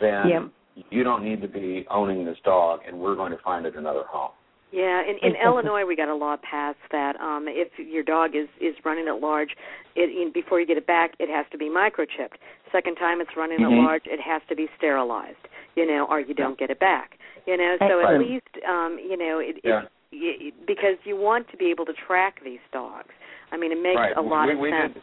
[0.00, 0.86] then Yep.
[0.90, 4.02] you don't need to be owning this dog, and we're going to find it another
[4.08, 4.32] home.
[4.74, 8.48] Yeah, in, in Illinois, we got a law passed that um, if your dog is
[8.60, 9.50] is running at large,
[9.94, 12.42] it, in, before you get it back, it has to be microchipped.
[12.72, 13.70] Second time it's running Mhm.
[13.70, 15.46] at large, it has to be sterilized.
[15.76, 17.18] You know, or you don't get it back.
[17.46, 19.82] You know, so at least um, you know it, Yeah.
[20.10, 23.14] it, y because you want to be able to track these dogs.
[23.52, 24.16] I mean, it makes right.
[24.16, 24.94] a lot we, of we sense.
[24.94, 25.02] Did,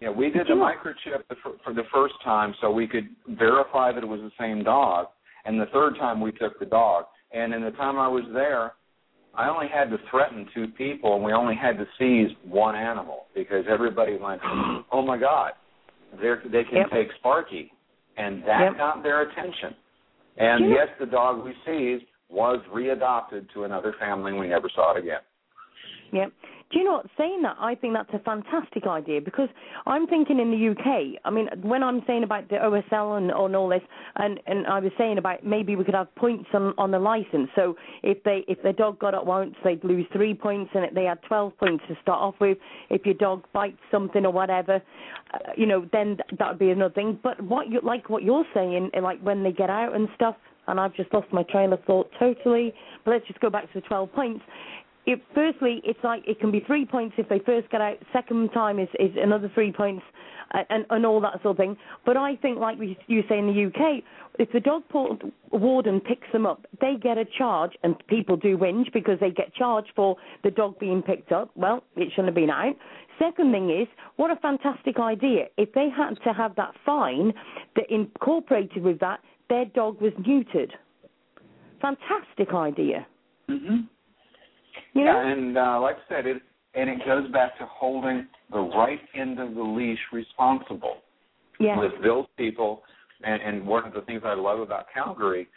[0.00, 0.68] yeah, we did the Yeah.
[0.68, 4.62] microchip the, for the first time, so we could verify that it was the same
[4.64, 5.08] dog.
[5.44, 7.06] and the third time we took the dog.
[7.32, 8.72] And in the time I was there,
[9.34, 13.26] I only had to threaten two people, and we only had to seize one animal
[13.34, 14.40] because everybody went,
[14.92, 15.52] "Oh my God,
[16.20, 16.90] they they can Yep.
[16.90, 17.72] take Sparky,"
[18.16, 18.76] and that Yep.
[18.76, 19.74] got their attention.
[20.38, 20.74] And Yeah.
[20.74, 24.98] yes, the dog we seized was readopted to another family, and we never saw it
[24.98, 25.22] again.
[26.12, 26.28] Yeah.
[26.70, 27.06] Do you know what?
[27.16, 29.48] Saying that, I think that's a fantastic idea because
[29.86, 31.18] I'm thinking in the UK.
[31.24, 33.80] I mean, when I'm saying about the OSL and, all this,
[34.16, 37.48] and and I was saying about maybe we could have points on on the license.
[37.56, 41.04] So if they if their dog got it once, they'd lose three points, and they
[41.04, 42.58] had 12 points to start off with.
[42.90, 44.82] If your dog bites something or whatever,
[45.32, 47.18] uh, you know, then th- that would be another thing.
[47.22, 50.78] But what you like what you're saying, like when they get out and stuff, and
[50.78, 52.74] I've just lost my train of thought totally.
[53.06, 54.44] But let's just go back to the 12 points
[55.08, 57.96] it, firstly, it's like it can be three points if they first get out.
[58.12, 60.02] Second time is, is another three points,
[60.70, 61.78] and and all that sort of thing.
[62.04, 64.04] But I think, like you say in the UK,
[64.38, 64.82] if the dog
[65.50, 69.54] warden picks them up, they get a charge, and people do whinge because they get
[69.54, 71.50] charged for the dog being picked up.
[71.56, 72.74] Well, it shouldn't have been out.
[73.18, 75.46] Second thing is, what a fantastic idea!
[75.56, 77.32] If they had to have that fine
[77.76, 80.72] that incorporated with that, their dog was neutered.
[81.80, 83.06] Fantastic idea.
[83.48, 83.86] Mm-hmm.
[84.94, 85.12] You know?
[85.12, 86.42] Yeah, and uh, like I said, it
[86.74, 90.98] and it goes back to holding the right end of the leash responsible
[91.58, 91.78] Yeah.
[91.78, 92.82] with those people.
[93.24, 95.48] And, and one of the things I love about Calgary,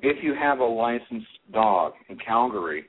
[0.00, 2.84] if you have a licensed dog in Calgary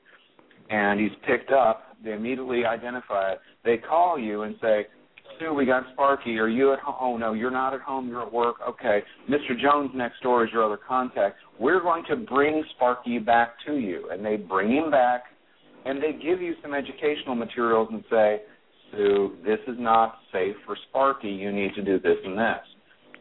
[0.70, 3.40] and he's picked up, they immediately identify it.
[3.64, 4.86] They call you and say,
[5.40, 6.38] Sue, we got Sparky.
[6.38, 6.96] Are you at home?
[7.00, 8.08] Oh, no, you're not at home.
[8.08, 8.56] You're at work.
[8.68, 9.02] Okay.
[9.28, 9.58] Mr.
[9.60, 11.36] Jones next door is your other contact.
[11.58, 14.10] We're going to bring Sparky back to you.
[14.12, 15.24] And they bring him back
[15.84, 18.42] and they give you some educational materials and say,
[18.92, 21.28] Sue, this is not safe for Sparky.
[21.28, 22.60] You need to do this and this.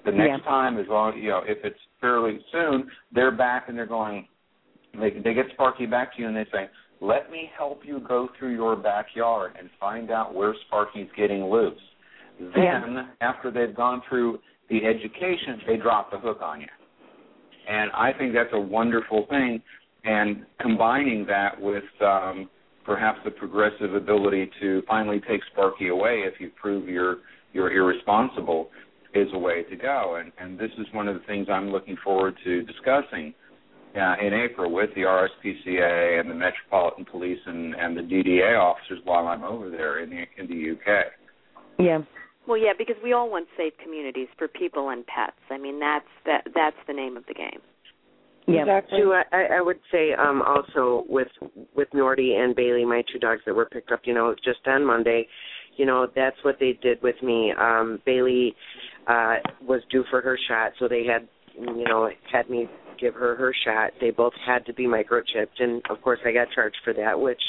[0.03, 0.49] The next Yeah.
[0.49, 4.27] time, as long you know, if it's fairly soon, they're back and they're going.
[4.93, 8.27] They they get Sparky back to you and they say, "Let me help you go
[8.37, 11.79] through your backyard and find out where Sparky's getting loose."
[12.39, 13.05] Then, Yeah.
[13.21, 16.67] after they've gone through the education, they drop the hook on you.
[17.67, 19.61] And I think that's a wonderful thing.
[20.03, 22.49] And combining that with um,
[22.85, 27.17] perhaps the progressive ability to finally take Sparky away if you prove you're
[27.53, 28.69] you're irresponsible
[29.13, 30.19] is a way to go.
[30.19, 33.33] And and this is one of the things I'm looking forward to discussing
[33.95, 38.99] uh, in April with the RSPCA and the Metropolitan Police and, and the DDA officers
[39.03, 41.05] while I'm over there in the in the UK.
[41.77, 41.99] Yeah.
[42.47, 45.37] Well, yeah, because we all want safe communities for people and pets.
[45.49, 47.59] I mean, that's that that's the name of the game.
[48.47, 48.81] Yeah.
[48.89, 51.27] Sue, I, I would say um, also with
[51.75, 54.85] with Nordy and Bailey, my two dogs that were picked up, you know, just on
[54.85, 55.27] Monday,
[55.77, 57.53] you know, that's what they did with me.
[57.59, 58.55] Um, Bailey
[59.07, 62.67] uh, was due for her shot, so they had, you know, had me
[62.99, 63.91] give her her shot.
[63.99, 67.41] They both had to be microchipped, and of course, I got charged for that, which,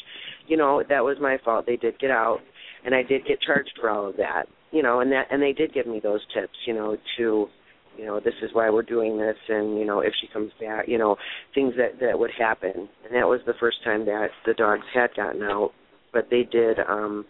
[0.47, 1.67] you know, that was my fault.
[1.67, 2.39] They did get out,
[2.85, 5.53] and I did get charged for all of that, you know, and that and they
[5.53, 7.49] did give me those tips, you know, to
[7.97, 10.87] you know this is why we're doing this and you know if she comes back
[10.89, 11.17] you know
[11.55, 12.73] things that that would happen.
[13.05, 15.73] And that was the first time that the dogs had gotten out
[16.13, 17.25] but they did um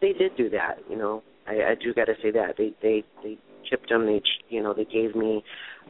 [0.00, 1.22] they did do that you know.
[1.46, 2.54] I i do got to say that.
[2.56, 3.38] They they they
[3.68, 5.42] chipped them they you know they gave me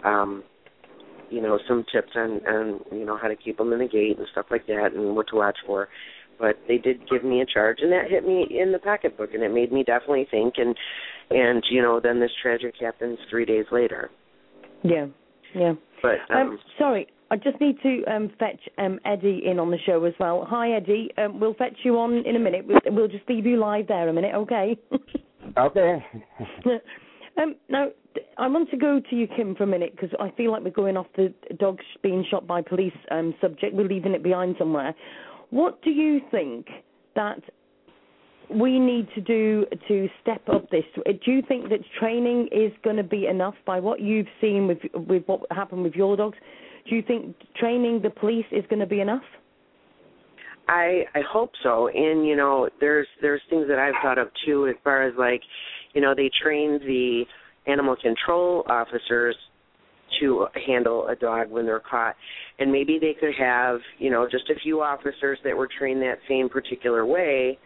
[0.05, 0.43] um
[1.31, 4.19] you know some tips on on you know how to keep them in the gate
[4.19, 5.89] and stuff like that and what to watch for
[6.43, 9.43] but they did give me a charge and that hit me in the pocketbook and
[9.43, 10.77] it made me definitely think and
[11.31, 14.11] and you know then this tragic happens three days later
[14.83, 15.07] Yeah.
[15.55, 15.75] Yeah.
[16.03, 19.79] but um, Um, sorry, I just need to um, fetch um, Eddie in on the
[19.87, 20.47] show as well.
[20.51, 21.11] Hi, Eddie.
[21.17, 22.67] Um, we'll fetch you on in a minute.
[22.67, 24.77] We'll, we'll just leave you live there a minute, okay?
[25.59, 26.03] Okay.
[27.37, 27.89] um, now,
[28.39, 30.71] I want to go to you, Kim, for a minute because I feel like we're
[30.71, 33.75] going off the dog sh- being shot by police um, subject.
[33.75, 34.95] We're leaving it behind somewhere.
[35.53, 36.67] What do you think
[37.15, 37.39] that
[38.51, 40.85] we need to do to step up this?
[40.97, 44.79] Do you think that training is going to be enough by what you've seen with
[44.95, 46.39] with what happened with your dogs?
[46.89, 49.23] Do you think training the police is going to be enough?
[50.69, 51.89] I I hope so.
[51.89, 55.43] And you know, there's there's things that I've thought of too, as far as like,
[55.93, 57.25] you know, they train the
[57.67, 59.37] animal control officers
[60.21, 62.15] to handle a dog when they're caught,
[62.59, 66.19] and maybe they could have, you know, just a few officers that were trained that
[66.29, 67.59] same particular way,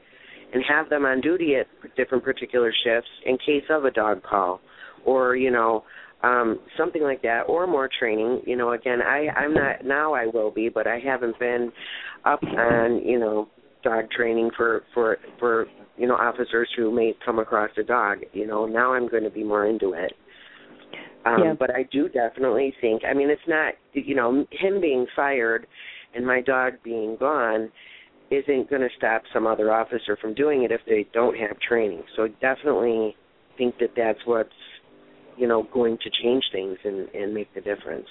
[0.53, 1.66] and have them on duty at
[1.97, 4.61] different particular shifts in case of a dog call,
[5.05, 5.84] or you know,
[6.22, 8.42] um something like that or more training.
[8.47, 11.70] You know again i i'm not now i will be but i haven't been
[12.24, 13.49] up on you know
[13.82, 15.66] dog training for for for
[15.99, 18.18] you know officers who may come across a dog.
[18.32, 20.12] You know now i'm going to be more into it
[21.26, 21.54] Um, Yeah.
[21.58, 23.02] But I do definitely think.
[23.04, 25.66] I mean, it's not you know him being fired
[26.14, 27.70] and my dog being gone
[28.30, 32.02] isn't going to stop some other officer from doing it if they don't have training.
[32.16, 33.14] So I definitely
[33.56, 34.50] think that that's what's
[35.36, 38.08] you know going to change things and and make the difference.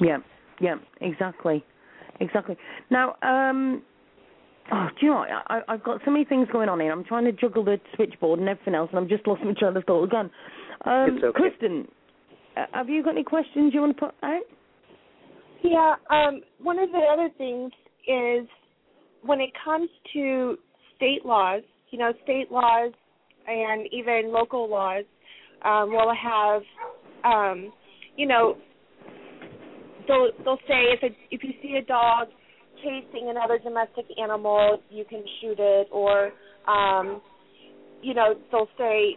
[0.00, 0.18] Yeah,
[0.60, 1.64] yeah, exactly,
[2.20, 2.56] exactly.
[2.90, 3.82] Now, um,
[4.72, 5.28] oh, do you know what?
[5.48, 6.92] I, I've got so many things going on here.
[6.92, 9.76] I'm trying to juggle the switchboard and everything else, and I'm just lost my train
[9.76, 10.30] of thought again.
[10.84, 11.38] Um, It's okay.
[11.38, 11.86] Kristin,
[12.56, 14.42] uh, have you got any questions you want to put out?
[15.62, 17.70] Yeah, um, one of the other things
[18.08, 18.48] is
[19.22, 20.56] when it comes to
[20.96, 22.92] state laws, you know, state laws
[23.46, 25.04] and even local laws
[25.64, 26.62] um, will have,
[27.24, 27.72] um,
[28.16, 28.56] you know,
[30.08, 32.28] they'll they'll say if a, if you see a dog
[32.78, 36.32] chasing another domestic animal, you can shoot it, or
[36.66, 37.20] um,
[38.02, 39.16] you know, they'll say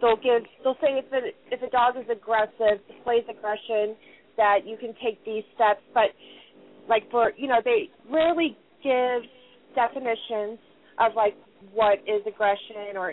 [0.00, 3.96] they'll give they'll say if a if a dog is aggressive, displays aggression,
[4.36, 5.80] that you can take these steps.
[5.92, 6.14] But
[6.88, 9.22] like for you know, they rarely give
[9.74, 10.58] definitions
[10.98, 11.34] of like
[11.72, 13.12] what is aggression or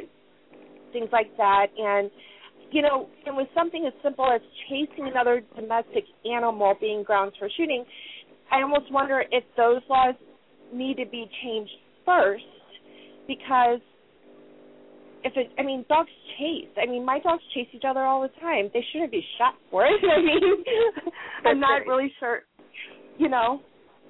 [0.93, 1.67] things like that.
[1.77, 2.11] And
[2.71, 7.49] you know, and with something as simple as chasing another domestic animal being grounds for
[7.57, 7.83] shooting,
[8.51, 10.15] I almost wonder if those laws
[10.73, 11.71] need to be changed
[12.05, 12.43] first
[13.27, 13.79] because
[15.23, 16.69] if it I mean dogs chase.
[16.81, 18.69] I mean my dogs chase each other all the time.
[18.73, 20.01] They shouldn't be shot for it.
[20.03, 20.63] I mean
[21.45, 22.43] I'm not really sure
[23.17, 23.61] you know.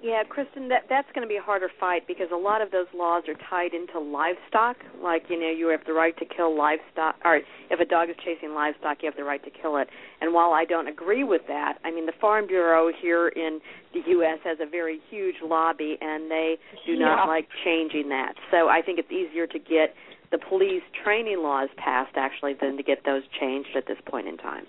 [0.03, 2.87] Yeah, Kristin, that that's going to be a harder fight because a lot of those
[2.95, 4.77] laws are tied into livestock.
[4.99, 8.15] Like you know, you have the right to kill livestock, or if a dog is
[8.25, 9.87] chasing livestock, you have the right to kill it.
[10.19, 13.59] And while I don't agree with that, I mean the Farm Bureau here in
[13.93, 14.39] the U.S.
[14.43, 16.55] has a very huge lobby, and they
[16.87, 18.33] do not like changing that.
[18.49, 19.93] So I think it's easier to get
[20.31, 24.37] the police training laws passed actually than to get those changed at this point in
[24.37, 24.65] time.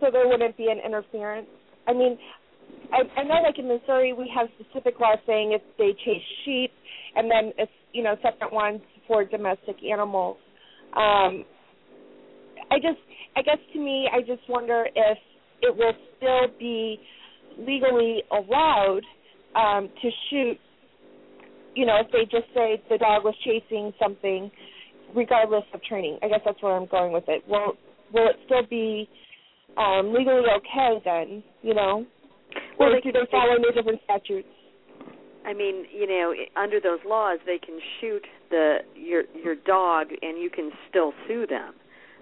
[0.00, 1.48] so there wouldn't be an interference.
[1.86, 2.18] I mean,
[2.92, 6.70] I, I know like in Missouri we have specific laws saying if they chase sheep,
[7.16, 10.36] and then it's you know separate ones for domestic animals.
[10.96, 11.44] Um,
[12.70, 13.00] I just,
[13.36, 15.18] I guess to me, I just wonder if
[15.62, 17.00] it will still be
[17.58, 19.02] legally allowed
[19.54, 20.58] um, to shoot.
[21.78, 24.50] You know, if they just say the dog was chasing something,
[25.14, 26.18] regardless of training.
[26.22, 27.42] I guess that's where I'm going with it.
[27.48, 27.74] Will
[28.12, 29.08] will it still be
[29.76, 31.42] um, legally okay then?
[31.62, 32.04] You know,
[32.78, 34.48] Well, or they do they follow any different statutes?
[35.46, 40.38] I mean, you know, under those laws, they can shoot the your your dog, and
[40.38, 41.74] you can still sue them.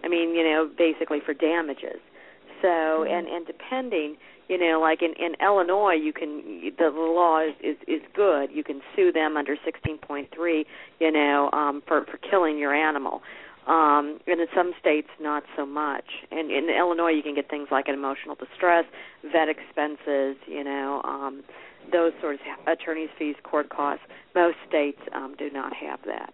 [0.05, 2.01] I mean, you know, basically for damages.
[2.63, 4.17] So, and and depending,
[4.49, 8.51] you know, like in in Illinois, you can the law is is, is good.
[8.53, 10.65] You can sue them under 16.3,
[11.01, 13.23] you know, um, for for killing your animal.
[13.67, 16.05] Um, and in some states, not so much.
[16.31, 18.85] And in Illinois, you can get things like an emotional distress,
[19.25, 21.43] vet expenses, you know, um,
[21.91, 24.05] those sorts of attorneys' fees, court costs.
[24.37, 26.33] Most states um, do not have that.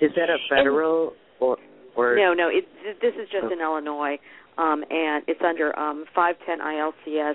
[0.00, 1.58] Is that a federal or
[1.96, 2.66] or No, no, it,
[3.00, 4.18] this is just in Illinois,
[4.58, 7.34] um, and it's under um, 510 ILCS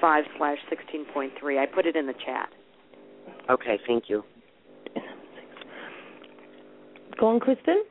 [0.00, 1.58] 5 slash 16.3.
[1.58, 2.48] I put it in the chat.
[3.50, 4.22] Okay, thank you.
[7.18, 7.82] Go on, Kristin.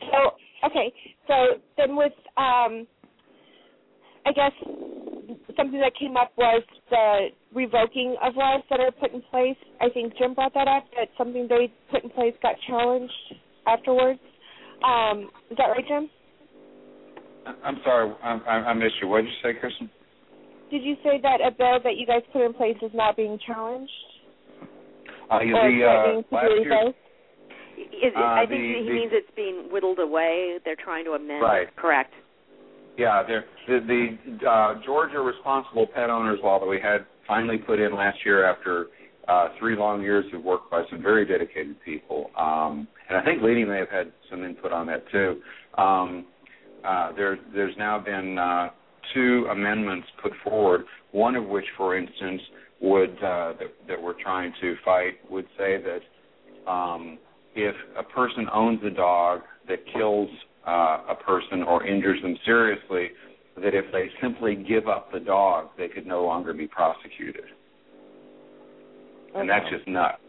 [0.00, 0.32] So
[0.66, 0.92] okay,
[1.26, 2.86] so then with um,
[4.26, 4.52] I guess
[5.56, 9.56] something that came up was the revoking of laws that are put in place.
[9.80, 10.84] I think Jim brought that up.
[10.96, 13.12] That something they put in place got challenged
[13.66, 14.20] afterwards.
[14.84, 16.10] Um, is that right, Jim?
[17.64, 19.08] I'm sorry, I, I, I missed you.
[19.08, 19.90] What did you say, Kristin?
[20.70, 23.38] Did you say that a bill that you guys put in place is not being
[23.46, 23.92] challenged?
[25.30, 26.94] Uh, or the, uh, threatening to last year.
[27.76, 30.58] Is, Uh, I think the- he the- means it's being whittled away.
[30.64, 31.74] They're trying to amend Right.
[31.76, 32.12] Correct.
[32.96, 37.80] Yeah, there, the the uh, Georgia responsible pet owners law that we had finally put
[37.80, 38.88] in last year after
[39.26, 43.42] uh, three long years of work by some very dedicated people, um, and I think
[43.42, 45.42] Ledy may have had some input on that too.
[45.76, 46.26] Um,
[46.84, 48.68] uh, there, there's now been uh,
[49.14, 50.84] two amendments put forward.
[51.12, 52.40] One of which, for instance,
[52.80, 57.18] would uh, that, that we're trying to fight would say that um,
[57.54, 60.28] if a person owns a dog that kills
[60.66, 63.08] uh, a person or injures them seriously,
[63.56, 67.44] that if they simply give up the dog, they could no longer be prosecuted.
[69.34, 70.23] And that's just nuts.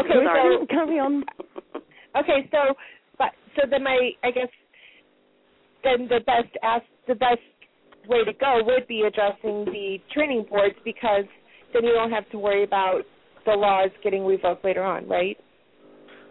[0.00, 1.24] Okay, Kristin, so carry on.
[2.20, 2.74] okay, so
[3.18, 4.48] but so then my I guess
[5.84, 7.40] then the best ask the best
[8.08, 11.24] way to go would be addressing the training boards because
[11.72, 13.02] then you don't have to worry about
[13.44, 15.36] the laws getting revoked later on, right?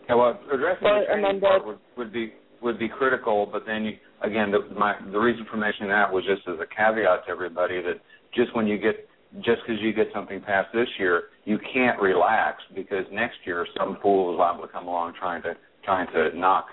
[0.08, 1.42] Yeah, well, addressing Or the training amended.
[1.44, 5.46] part would, would be would be critical, but then you, again, the, my the reason
[5.50, 8.02] for mentioning that was just as a caveat to everybody that
[8.34, 9.08] just when you get
[9.38, 13.98] just because you get something passed this year, you can't relax because next year some
[14.02, 15.54] fool is liable to come along trying to
[15.84, 16.68] trying to knock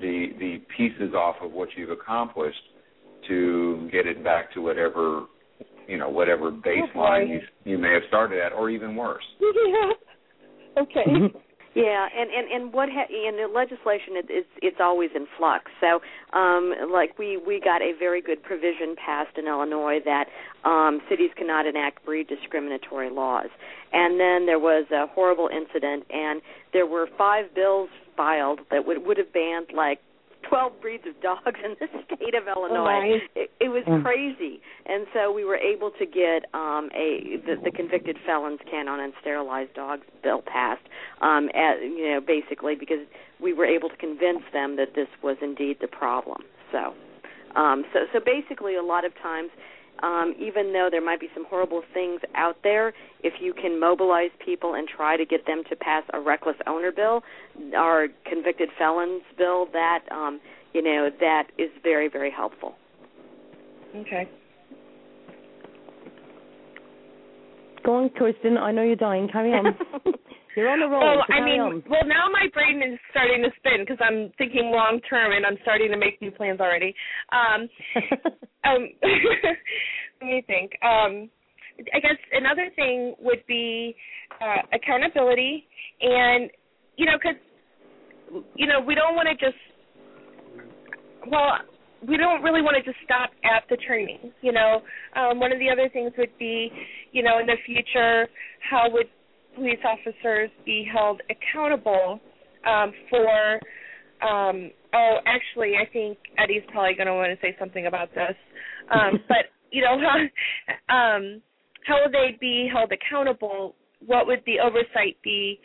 [0.00, 2.58] the the pieces off of what you've accomplished
[3.26, 5.24] to get it back to whatever
[5.88, 9.24] you know whatever baseline you you may have started at, or even worse.
[9.40, 10.82] yeah.
[10.82, 11.04] Okay.
[11.08, 11.38] Mm-hmm.
[11.78, 15.70] Yeah, and and and what ha- in the legislation it, it's it's always in flux.
[15.80, 16.00] So,
[16.36, 20.26] um, like we we got a very good provision passed in Illinois that
[20.64, 23.46] um, cities cannot enact breed discriminatory laws.
[23.92, 29.06] And then there was a horrible incident, and there were five bills filed that would
[29.06, 30.00] would have banned like
[30.48, 33.18] 12 breeds of dogs in the state of Illinois.
[33.18, 33.22] nice.
[33.34, 34.02] It, it was Mm.
[34.02, 39.00] crazy, and so we were able to get um, a the, the convicted felons canon
[39.00, 40.82] on sterilized dogs bill passed.
[41.20, 43.00] Um, at, you know, basically because
[43.40, 46.42] we were able to convince them that this was indeed the problem.
[46.72, 46.94] So,
[47.56, 49.50] um, so so basically, a lot of times.
[50.02, 52.92] Um, even though there might be some horrible things out there,
[53.22, 56.92] if you can mobilize people and try to get them to pass a reckless owner
[56.92, 57.22] bill
[57.74, 60.40] or convicted felons bill, that um,
[60.72, 62.74] you know that is very very helpful.
[63.96, 64.28] Okay.
[67.84, 68.58] Go on, Kirsten.
[68.58, 69.28] I know you're dying.
[69.28, 69.76] Carry on.
[70.58, 71.00] you're on the roll.
[71.00, 71.82] Well, I mean, on.
[71.88, 75.56] well, now my brain is starting to spin because I'm thinking long term and I'm
[75.62, 76.94] starting to make new plans already.
[77.30, 77.70] Um,
[78.66, 78.90] um,
[80.20, 80.72] let me think.
[80.82, 81.30] Um,
[81.94, 83.94] I guess another thing would be
[84.42, 85.64] uh, accountability,
[86.02, 86.50] and
[86.96, 87.38] you know, because
[88.56, 89.62] you know, we don't want to just
[91.30, 91.62] well,
[92.06, 94.32] we don't really want to just stop at the training.
[94.42, 94.82] You know,
[95.16, 96.70] um, one of the other things would be,
[97.12, 98.28] you know, in the future,
[98.68, 99.06] how would
[99.58, 102.20] police officers be held accountable
[102.66, 103.60] um, for?
[104.22, 108.34] Um, oh, actually, I think Eddie's probably going to want to say something about this.
[108.92, 109.98] Um, but you know,
[110.88, 111.42] how, um,
[111.86, 113.74] how would they be held accountable?
[114.06, 115.58] What would the oversight be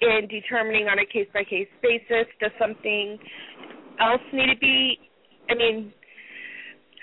[0.00, 2.26] in determining on a case by case basis?
[2.40, 3.18] Does something
[4.00, 4.98] else need to be?
[5.48, 5.92] I mean,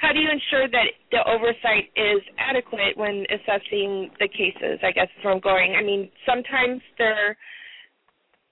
[0.04, 4.84] how do you ensure that the oversight is adequate when assessing the cases?
[4.84, 5.76] I guess is where I'm going.
[5.80, 7.38] I mean, sometimes they're.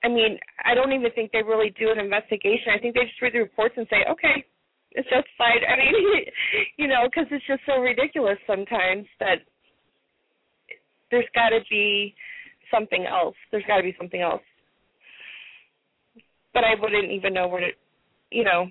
[0.03, 2.71] I mean, I don't even think they really do an investigation.
[2.73, 4.47] I think they just read the reports and say, okay,
[4.91, 5.61] it's justified.
[5.67, 5.93] I mean,
[6.77, 9.43] you know, because it's just so ridiculous sometimes that
[11.11, 12.15] there's got to be
[12.73, 13.35] something else.
[13.51, 14.41] There's got to be something else.
[16.53, 17.71] But I wouldn't even know where to,
[18.31, 18.67] you know,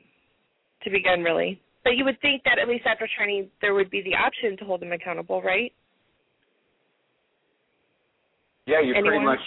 [0.82, 1.60] to begin really.
[1.82, 4.64] But you would think that at least after training, there would be the option to
[4.64, 5.72] hold them accountable, right?
[8.66, 9.24] Yeah, you pretty Anyone?
[9.24, 9.40] much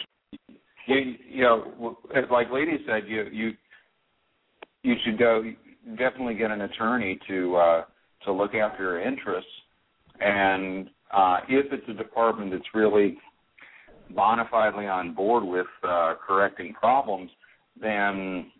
[0.87, 1.97] you you know
[2.31, 3.51] like Ledy said you you
[4.83, 5.43] you should go
[5.97, 7.83] definitely get an attorney to uh
[8.25, 9.49] to look after your interests
[10.19, 13.17] and uh if it's a department that's really
[14.15, 17.29] bona fidely on board with uh correcting problems
[17.79, 18.51] then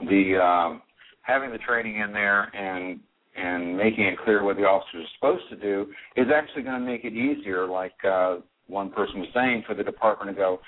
[0.00, 0.82] the um
[1.26, 3.00] having the training in there and
[3.36, 6.86] and making it clear what the officers are supposed to do is actually going to
[6.86, 8.36] make it easier like uh
[8.68, 10.58] one person was saying for the department to go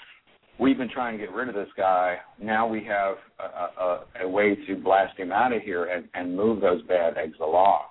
[0.61, 2.17] we've been trying to get rid of this guy.
[2.43, 6.37] Now we have a, a, a way to blast him out of here and, and
[6.37, 7.83] move those bad eggs along.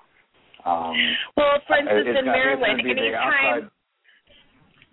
[0.66, 0.96] Um
[1.38, 3.72] Well, for instance, in got- it's Maryland, gonna be the anytime outside-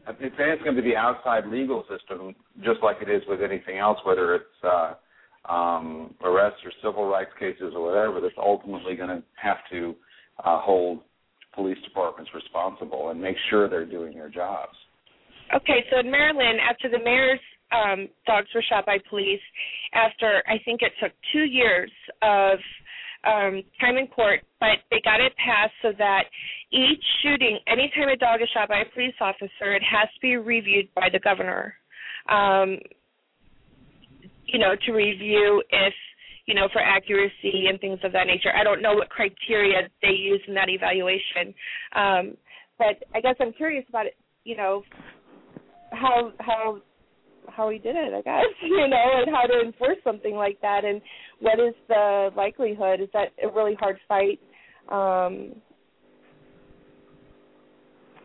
[0.06, 3.78] I'd it's going to be the outside legal system, just like it is with anything
[3.78, 4.94] else, whether it's uh,
[5.48, 8.20] um, arrests or civil rights cases or whatever.
[8.20, 9.94] That's ultimately going to have to
[10.44, 11.00] uh, hold
[11.54, 14.74] police departments responsible and make sure they're doing their jobs.
[15.54, 17.40] Okay, so in Maryland, after the mayor's
[17.70, 19.40] um, dogs were shot by police,
[19.92, 21.90] after I think it took two years
[22.22, 22.58] of
[23.26, 26.24] um, time in court, but they got it passed so that
[26.72, 30.36] each shooting, anytime a dog is shot by a police officer, it has to be
[30.36, 31.74] reviewed by the governor.
[32.28, 32.78] Um,
[34.54, 35.92] you know, to review if
[36.46, 38.50] you know for accuracy and things of that nature.
[38.54, 41.52] I don't know what criteria they use in that evaluation,
[41.96, 42.36] um,
[42.78, 44.16] but I guess I'm curious about it.
[44.44, 44.82] You know,
[45.90, 46.78] how how
[47.48, 50.84] how he did it, I guess, you know, and how to enforce something like that,
[50.84, 51.02] and
[51.40, 53.00] what is the likelihood?
[53.00, 54.38] Is that a really hard fight?
[54.88, 55.56] Um,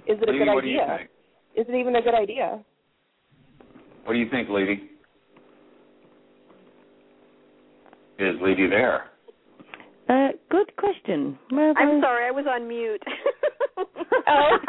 [0.05, 1.07] is it a Ledy, good what do you idea?
[1.55, 2.63] Is it even a good idea?
[4.03, 4.91] What do you think, Ledy?
[8.19, 9.05] Is Ledy there?
[10.09, 11.39] Uh, good question.
[11.51, 13.01] Where I'm sorry, I was on mute.
[14.27, 14.57] oh.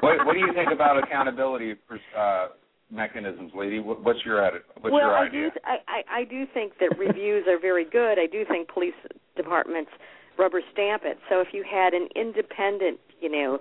[0.00, 1.74] What, what do you think about accountability,
[2.18, 2.48] uh,
[2.90, 3.78] mechanisms, Ledy?
[3.78, 5.50] What's your atti- What's well, your I idea?
[5.50, 5.60] do.
[5.64, 8.18] I, I I do think that reviews are very good.
[8.18, 8.98] I do think police
[9.36, 9.92] departments
[10.36, 11.18] rubber stamp it.
[11.30, 13.58] So if you had an independent, you know,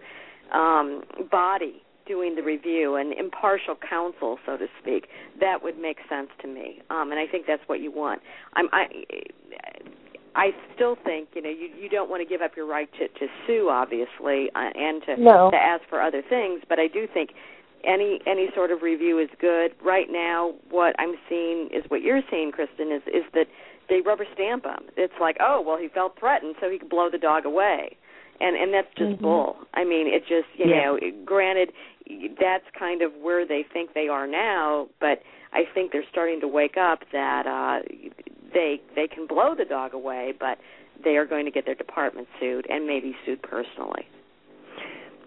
[0.52, 5.08] um, body doing the review, an impartial counsel, so to speak,
[5.40, 6.82] that would make sense to me.
[6.90, 8.22] Um, and I think that's what you want.
[8.54, 8.88] I'm, I,
[10.36, 13.08] I still think you know you you don't want to give up your right to
[13.08, 15.52] to sue, obviously, uh, and to No.
[15.52, 16.62] to ask for other things.
[16.70, 17.32] But I do think
[17.84, 19.74] any any sort of review is good.
[19.84, 23.48] Right now, what I'm seeing is what you're seeing, Kristin, is is that
[23.90, 24.88] they rubber stamp him.
[24.96, 27.98] It's like, oh well, he felt threatened, so he could blow the dog away,
[28.40, 29.22] and and that's just Mhm.
[29.22, 29.58] bull.
[29.74, 30.86] I mean, it just you Yeah.
[30.86, 31.74] know, granted,
[32.40, 35.22] that's kind of where they think they are now, but
[35.54, 37.82] I think they're starting to wake up that uh
[38.54, 40.58] they they can blow the dog away, but
[41.04, 44.08] they are going to get their department sued and maybe sued personally.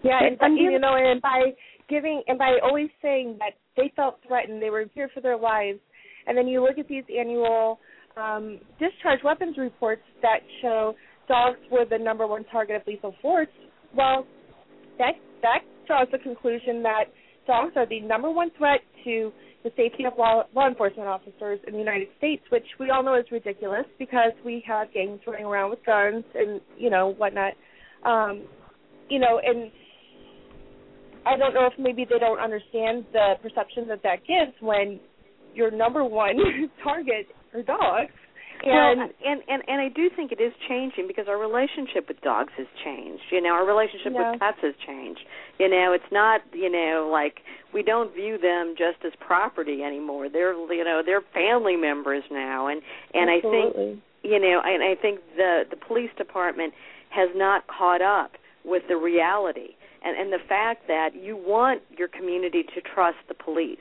[0.03, 1.53] Yeah, and, you know, and by
[1.89, 5.79] giving and by always saying that they felt threatened, they were fear for their lives,
[6.27, 7.79] and then you look at these annual
[8.15, 10.95] um, discharge weapons reports that show
[11.27, 13.47] dogs were the number one target of lethal force.
[13.95, 14.25] Well,
[14.97, 17.05] that that draws the conclusion that
[17.47, 19.31] dogs are the number one threat to
[19.63, 23.15] the safety of law, law enforcement officers in the United States, which we all know
[23.15, 27.53] is ridiculous because we have gangs running around with guns and you know whatnot.
[28.05, 28.43] Um,
[29.09, 29.71] you know, and
[31.25, 34.99] I don't know if maybe they don't understand the perception that that gives when
[35.55, 36.37] your number one
[36.83, 38.11] target are dogs.
[38.63, 42.21] And well, and and and I do think it is changing because our relationship with
[42.21, 43.23] dogs has changed.
[43.31, 44.31] You know, our relationship Yeah.
[44.31, 45.21] with pets has changed.
[45.59, 47.41] You know, it's not you know like
[47.73, 50.29] we don't view them just as property anymore.
[50.29, 52.81] They're you know they're family members now, and
[53.13, 56.73] and I think you know, and I think the the police department
[57.09, 58.31] has not caught up
[58.63, 63.33] with the reality and and the fact that you want your community to trust the
[63.33, 63.77] police.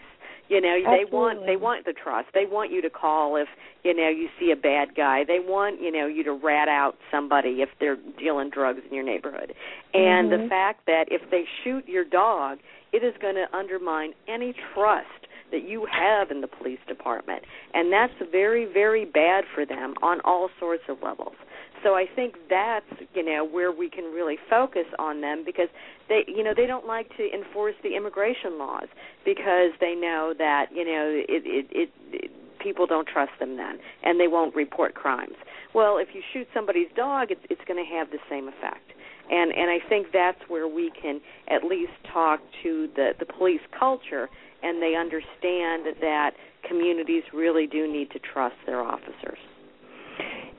[0.49, 2.29] You know, they want they want the trust.
[2.35, 3.49] They want you to call if
[3.83, 5.25] you know you see a bad guy.
[5.25, 9.05] They want you know you to rat out somebody if they're dealing drugs in your
[9.05, 9.55] neighborhood.
[9.95, 10.49] And the Mhm.
[10.51, 12.59] fact that if they shoot your dog,
[12.93, 15.09] it is going to undermine any trust
[15.51, 20.21] that you have in the police department, and that's very very bad for them on
[20.25, 21.37] all sorts of levels.
[21.83, 25.69] So I think that's you know where we can really focus on them because
[26.09, 28.89] they you know they don't like to enforce the immigration laws
[29.25, 33.79] because they know that you know it it, it, it people don't trust them then
[34.03, 35.37] and they won't report crimes.
[35.75, 38.93] Well, if you shoot somebody's dog, it's it's going to have the same effect.
[39.31, 43.63] And and I think that's where we can at least talk to the the police
[43.79, 44.29] culture
[44.63, 46.31] and they understand that
[46.67, 49.39] communities really do need to trust their officers.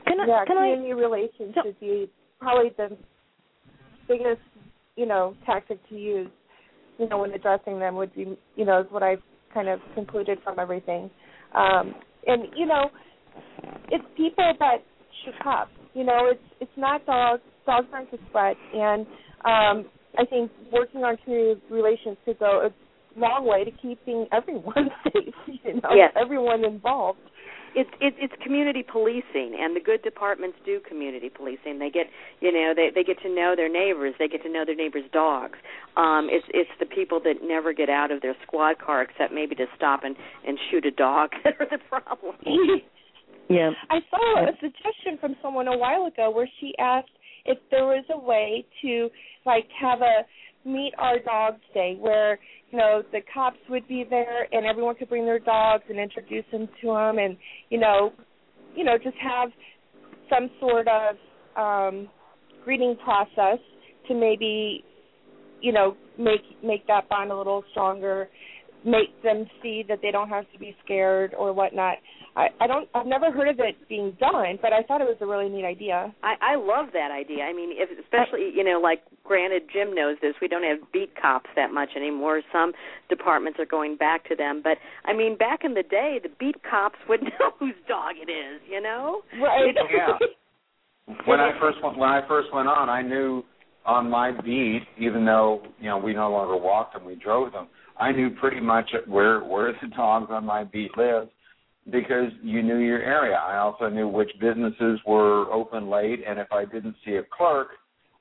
[0.08, 2.95] Can I, yeah, can I community relations should be probably the
[4.08, 4.41] biggest,
[4.95, 6.30] you know, tactic to use,
[6.99, 9.22] you know, when addressing them would be, you know, is what I've
[9.53, 11.10] kind of concluded from everything.
[11.56, 11.95] Um,
[12.28, 12.89] and you know,
[13.89, 14.78] it's people that
[15.24, 15.72] shoot cops.
[15.93, 17.41] You know, it's it's not dogs.
[17.66, 19.08] Dogs aren't the threat, and
[19.45, 19.89] um,
[20.20, 25.34] I think working on community relations could go a long way to keeping everyone safe.
[25.64, 26.12] You know, Yes.
[26.20, 27.20] everyone involved.
[27.76, 31.80] It's it's it's community policing and the good departments do community policing.
[31.80, 32.08] They get
[32.40, 34.16] you know they they get to know their neighbors.
[34.18, 35.60] They get to know their neighbors dogs.
[35.98, 39.56] Um it's it's the people that never get out of their squad car except maybe
[39.56, 40.16] to stop and
[40.48, 42.36] and shoot a dog that are the problem.
[43.48, 43.70] Yeah.
[43.92, 47.12] I saw a suggestion from someone a while ago where she asked
[47.46, 49.10] if there was a way to
[49.46, 50.26] like have a
[50.66, 52.39] meet our dogs day where
[52.72, 56.45] you know the cops would be there and everyone could bring their dogs and introduce
[56.51, 57.38] them to them and
[57.70, 58.11] you know
[58.76, 59.49] you know just have
[60.30, 61.16] some sort of
[61.55, 62.09] um
[62.63, 63.59] greeting process
[64.07, 64.84] to maybe
[65.61, 68.28] you know make make that bond a little stronger
[68.84, 71.97] make them see that they don't have to be scared or whatnot
[72.36, 75.16] I, I don't I've never heard of it being done, but I thought it was
[75.22, 76.14] a really neat idea.
[76.22, 77.44] I, I love that idea.
[77.44, 80.34] I mean, if, especially you know, like granted, Jim knows this.
[80.42, 82.42] We don't have beat cops that much anymore.
[82.52, 82.74] Some
[83.08, 86.58] departments are going back to them, but I mean, back in the day, the beat
[86.70, 88.62] cops would know whose dog it is.
[88.70, 89.74] You know, Right.
[89.92, 90.18] Yeah.
[91.28, 93.44] When I first went when I first went on, I knew
[93.86, 97.68] on my beat, even though you know we no longer walked them, we drove them.
[98.00, 101.30] I knew pretty much where where the dogs on my beat lived
[101.92, 103.36] because you knew your area.
[103.36, 107.68] I also knew which businesses were open late, and if I didn't see a clerk,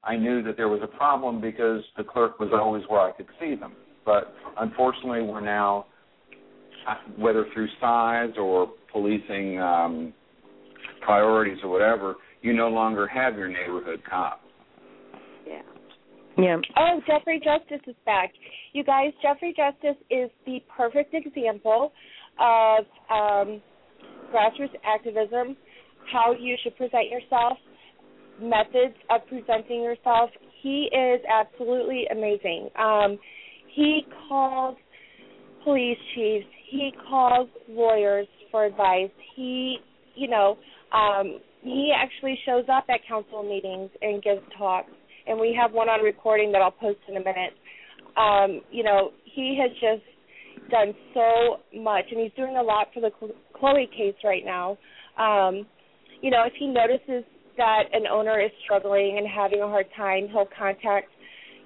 [0.02, 3.28] I knew that there was a problem because the clerk was always where I could
[3.40, 3.72] see them.
[4.04, 5.86] But unfortunately, we're now,
[7.16, 10.12] whether through size or policing um,
[11.00, 14.42] priorities or whatever, you no longer have your neighborhood cop.
[15.46, 15.62] yeah.
[16.36, 16.56] Yeah.
[16.76, 18.32] Oh, Jeffrey Justice is back.
[18.72, 21.92] You guys, Jeffrey Justice is the perfect example
[22.38, 23.62] of um,
[24.32, 25.56] grassroots activism,
[26.12, 27.58] how you should present yourself,
[28.40, 30.30] methods of presenting yourself.
[30.62, 32.70] He is absolutely amazing.
[32.78, 33.18] Um,
[33.74, 34.76] he calls
[35.62, 39.10] police chiefs, he calls lawyers for advice.
[39.36, 39.78] He,
[40.14, 40.58] you know,
[40.92, 44.90] um, he actually shows up at council meetings and gives talks.
[45.26, 47.54] And we have one on recording that I'll post in a minute.
[48.16, 50.04] Um, you know, he has just
[50.70, 53.10] done so much, and he's doing a lot for the
[53.54, 54.78] Chloe case right now.
[55.18, 55.66] Um,
[56.20, 57.24] you know, if he notices
[57.56, 61.08] that an owner is struggling and having a hard time, he'll contact,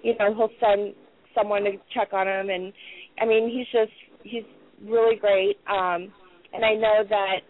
[0.02, 0.94] you know, he'll send
[1.34, 2.72] someone to check on him, and
[3.20, 3.92] I mean, he's just
[4.22, 4.44] he's
[4.84, 5.56] really great.
[5.68, 6.12] Um,
[6.52, 7.40] and I know that,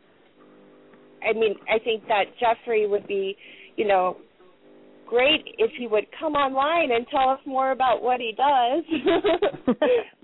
[1.23, 3.37] I mean, I think that Jeffrey would be,
[3.77, 4.17] you know,
[5.07, 9.77] great if he would come online and tell us more about what he does.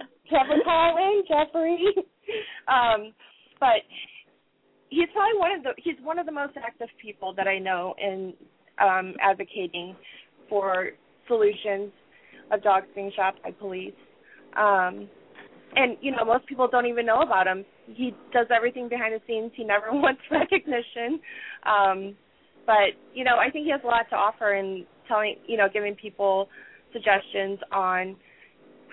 [0.29, 1.79] Trevor call Jeffrey.
[2.68, 3.12] um,
[3.61, 3.83] but
[4.91, 7.95] he's probably one of the he's one of the most active people that I know
[7.99, 8.33] in
[8.83, 9.97] um, advocating
[10.49, 10.91] for
[11.29, 11.91] solutions
[12.53, 13.95] of dogs being shot by police.
[14.57, 15.09] Um,
[15.77, 17.64] and you know, most people don't even know about him.
[17.87, 19.53] He does everything behind the scenes.
[19.55, 21.20] He never wants recognition.
[21.64, 22.16] Um,
[22.66, 25.66] but you know, I think he has a lot to offer in telling, you know,
[25.72, 26.49] giving people
[26.93, 28.16] suggestions on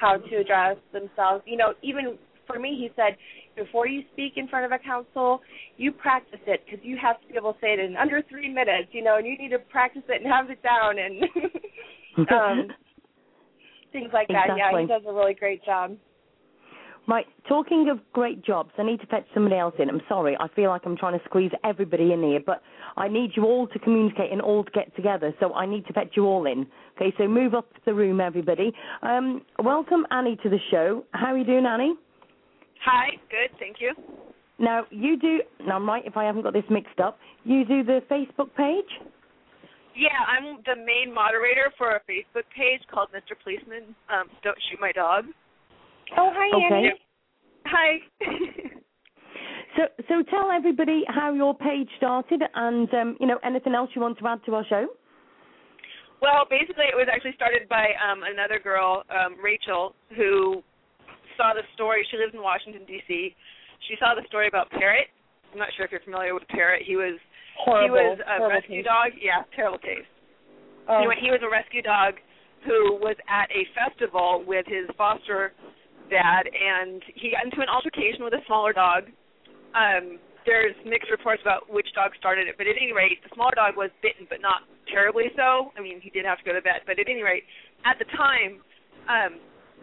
[0.01, 1.43] how to address themselves.
[1.45, 3.15] You know, even for me, he said,
[3.55, 5.41] before you speak in front of a council,
[5.77, 8.49] you practice it because you have to be able to say it in under three
[8.49, 8.89] minutes.
[8.91, 11.23] You know, and you need to practice it and have it down and
[12.31, 12.67] um,
[13.91, 14.49] things like that.
[14.49, 14.57] Exactly.
[14.57, 15.95] Yeah, he does a really great job.
[17.07, 19.89] Right, talking of great jobs, I need to fetch somebody else in.
[19.89, 22.61] I'm sorry, I feel like I'm trying to squeeze everybody in here, but
[22.95, 25.93] I need you all to communicate and all to get together, so I need to
[25.93, 26.67] fetch you all in.
[26.95, 28.71] Okay, so move up the room, everybody.
[29.01, 31.03] Um, welcome Annie to the show.
[31.11, 31.95] How are you doing, Annie?
[32.85, 33.93] Hi, good, thank you.
[34.59, 37.83] Now, you do, now I'm right if I haven't got this mixed up, you do
[37.83, 39.09] the Facebook page?
[39.95, 43.35] Yeah, I'm the main moderator for a Facebook page called Mr.
[43.43, 45.25] Policeman um, Don't Shoot My Dog.
[46.17, 46.75] Oh, hi, Okay.
[46.75, 46.91] Annie.
[47.65, 47.89] Hi.
[49.77, 54.01] So, so tell everybody how your page started and, um, you know, anything else you
[54.01, 54.87] want to add to our show?
[56.21, 60.61] Well, basically, it was actually started by um, another girl, um, Rachel, who
[61.37, 62.05] saw the story.
[62.11, 63.33] She lives in Washington D.C.
[63.87, 65.07] She saw the story about Parrot.
[65.53, 66.83] I'm not sure if you're familiar with Parrot.
[66.85, 67.17] He was
[67.65, 68.85] he was a rescue case.
[68.85, 69.11] dog.
[69.19, 70.05] Yeah, terrible case.
[70.87, 70.97] Oh.
[70.97, 72.15] Anyway, he was a rescue dog
[72.65, 75.53] who was at a festival with his foster
[76.11, 79.07] dad, and he got into an altercation with a smaller dog.
[79.71, 83.55] Um, there's mixed reports about which dog started it, but at any rate, the smaller
[83.55, 85.71] dog was bitten, but not terribly so.
[85.77, 87.47] I mean, he did have to go to vet, but at any rate,
[87.85, 88.59] at the time,
[89.07, 89.31] um,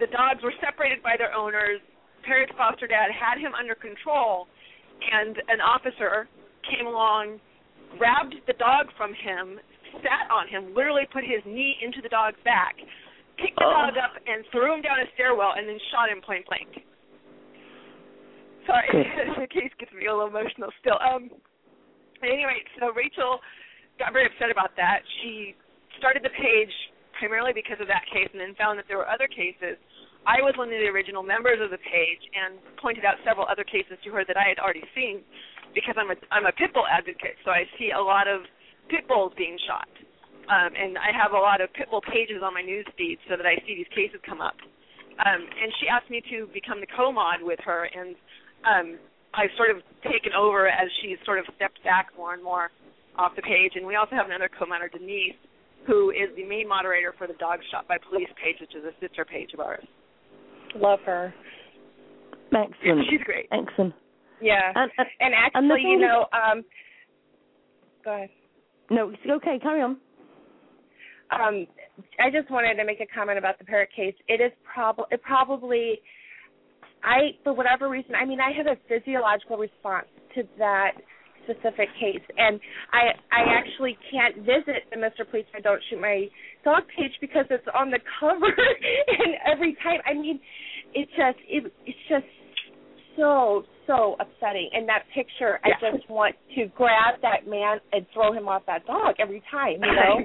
[0.02, 1.80] the dogs were separated by their owners.
[2.26, 4.50] Parrot's foster dad had him under control,
[5.00, 6.28] and an officer
[6.66, 7.38] came along,
[7.96, 9.62] grabbed the dog from him,
[10.02, 12.74] sat on him, literally put his knee into the dog's back,
[13.38, 16.46] picked the dog up, and threw him down a stairwell, and then shot him point
[16.46, 16.84] blank.
[18.66, 18.90] Sorry,
[19.40, 21.00] the case gets me a little emotional still.
[21.00, 21.32] Um,
[22.20, 23.38] at any rate, so Rachel
[23.98, 25.06] got very upset about that.
[25.22, 25.54] She
[25.98, 26.72] started the page
[27.18, 29.78] primarily because of that case, and then found that there were other cases.
[30.26, 33.64] I was one of the original members of the page and pointed out several other
[33.64, 35.22] cases to her that I had already seen
[35.74, 38.42] because I'm a I'm a pit bull advocate, so I see a lot of
[38.88, 39.88] pit bulls being shot.
[40.48, 43.36] Um, and I have a lot of pit bull pages on my news feed so
[43.36, 44.56] that I see these cases come up.
[45.20, 48.16] Um, and she asked me to become the co-mod with her, and
[48.64, 48.98] um,
[49.34, 52.70] I've sort of taken over as she's sort of stepped back more and more
[53.18, 53.72] off the page.
[53.74, 55.36] And we also have another co-moderator, Denise,
[55.86, 58.94] who is the main moderator for the Dog Shot by Police page, which is a
[59.04, 59.84] sister page of ours.
[60.76, 61.34] Love her.
[62.54, 63.04] Excellent.
[63.10, 63.48] She's great.
[63.52, 63.94] Excellent.
[64.40, 64.72] Yeah.
[64.74, 66.64] And, and, And and actually, you know, um,
[68.04, 68.30] go ahead.
[68.90, 69.98] No, it's okay, carry on.
[71.30, 71.66] Um,
[72.18, 74.14] I just wanted to make a comment about the parrot case.
[74.28, 76.00] It is prob it probably
[77.04, 80.92] I for whatever reason, I mean I have a physiological response to that
[81.44, 82.60] specific case and
[82.92, 85.28] I I actually can't visit the Mr.
[85.28, 86.28] Police I Don't Shoot My
[86.64, 90.40] Dog page because it's on the cover and every time I mean
[90.94, 92.26] it just it it's just
[93.18, 98.32] so so upsetting and that picture I just want to grab that man and throw
[98.32, 100.16] him off that dog every time you know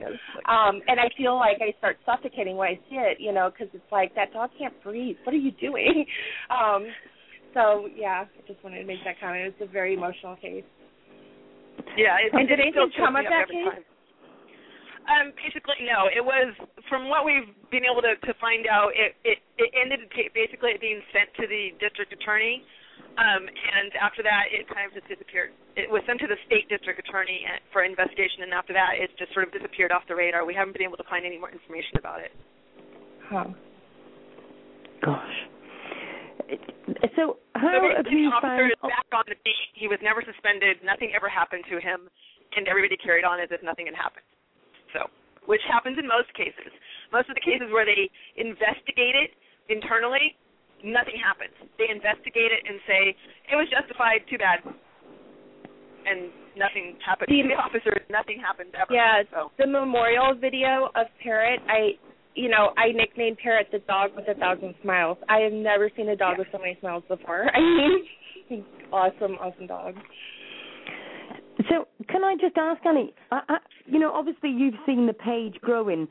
[0.52, 3.74] um and I feel like I start suffocating when I see it you know because
[3.74, 6.06] it's like that dog can't breathe what are you doing
[6.50, 6.86] um
[7.54, 10.64] so yeah I just wanted to make that comment it's a very emotional case
[11.98, 13.66] Yeah, it, And it did anything come me of that case?
[13.66, 13.84] time.
[15.04, 16.08] Um, basically, no.
[16.08, 16.56] It was
[16.88, 18.96] from what we've been able to, to find out.
[18.96, 20.00] It it, it ended
[20.34, 22.64] basically being sent to the district attorney,
[23.14, 25.54] um, and after that, it kind of just disappeared.
[25.78, 29.30] It was sent to the state district attorney for investigation, and after that, it just
[29.38, 30.46] sort of disappeared off the radar.
[30.46, 32.34] We haven't been able to find any more information about it.
[33.30, 33.54] Huh.
[35.06, 35.38] Gosh.
[37.14, 38.74] So how so have the you officer found?
[38.74, 39.70] is back on the beat.
[39.78, 40.82] He was never suspended.
[40.82, 42.10] Nothing ever happened to him,
[42.58, 44.26] and everybody carried on as if nothing had happened.
[44.90, 45.06] So,
[45.46, 46.74] which happens in most cases.
[47.14, 48.10] Most of the cases where they
[48.42, 49.38] investigate it
[49.70, 50.34] internally,
[50.84, 51.56] nothing happens.
[51.80, 53.16] They investigate it and say
[53.50, 54.28] it was justified.
[54.30, 54.60] Too bad.
[56.06, 56.30] And
[56.60, 58.04] nothing happened to the officers.
[58.12, 58.92] Nothing happened ever.
[58.94, 59.52] Yeah, So.
[59.58, 61.96] the memorial video of Parrot, I,
[62.36, 65.18] you know, I nicknamed Parrot the dog with a thousand smiles.
[65.30, 67.48] I have never seen a dog with so many smiles before.
[67.56, 67.60] I
[68.50, 69.96] mean, awesome, awesome dog.
[71.70, 73.14] So can I just ask, Annie?
[73.32, 76.08] I, I, you know, obviously you've seen the page growing.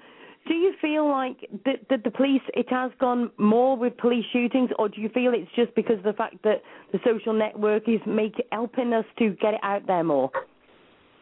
[0.49, 4.70] Do you feel like that, that the police it has gone more with police shootings,
[4.78, 8.01] or do you feel it's just because of the fact that the social network is
[8.07, 10.30] make helping us to get it out there more?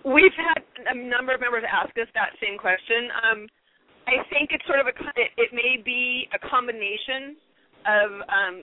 [0.04, 3.12] We've had a number of members ask us that same question.
[3.20, 3.46] Um,
[4.08, 7.36] I think it's sort of a it, it may be a combination
[7.84, 8.54] of um,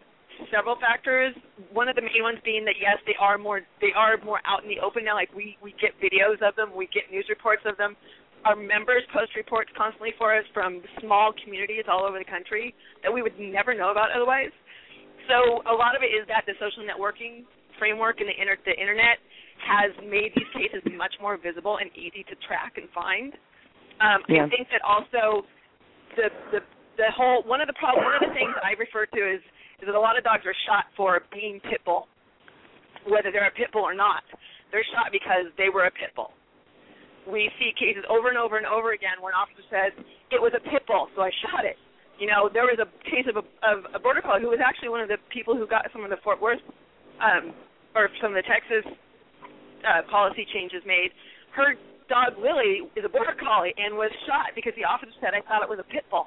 [0.49, 1.33] several factors.
[1.73, 4.63] One of the main ones being that yes, they are more they are more out
[4.63, 5.15] in the open now.
[5.15, 7.95] Like we we get videos of them, we get news reports of them.
[8.47, 12.71] Our members post reports constantly for us from small communities all over the country
[13.03, 14.55] that we would never know about otherwise.
[15.27, 17.43] So a lot of it is that the social networking
[17.75, 19.19] framework and the, inter- the internet
[19.59, 23.35] has made these cases much more visible and easy to track and find.
[23.99, 24.45] Um, Yeah.
[24.45, 25.43] I think that also
[26.15, 26.61] the the
[26.95, 29.43] the whole one of the problem one of the things that I refer to is
[29.83, 32.07] is that a lot of dogs are shot for being pit bull,
[33.05, 34.23] whether they're a pit bull or not.
[34.71, 36.31] They're shot because they were a pit bull.
[37.27, 39.91] We see cases over and over and over again where an officer says
[40.31, 41.75] it was a pit bull, so I shot it.
[42.17, 44.89] You know, there was a case of a, of a border collie who was actually
[44.89, 46.63] one of the people who got some of the Fort Worth
[47.21, 47.53] um,
[47.93, 48.87] or some of the Texas
[49.85, 51.13] uh, policy changes made.
[51.53, 51.77] Her
[52.09, 55.61] dog Lily is a border collie and was shot because the officer said I thought
[55.61, 56.25] it was a pit bull.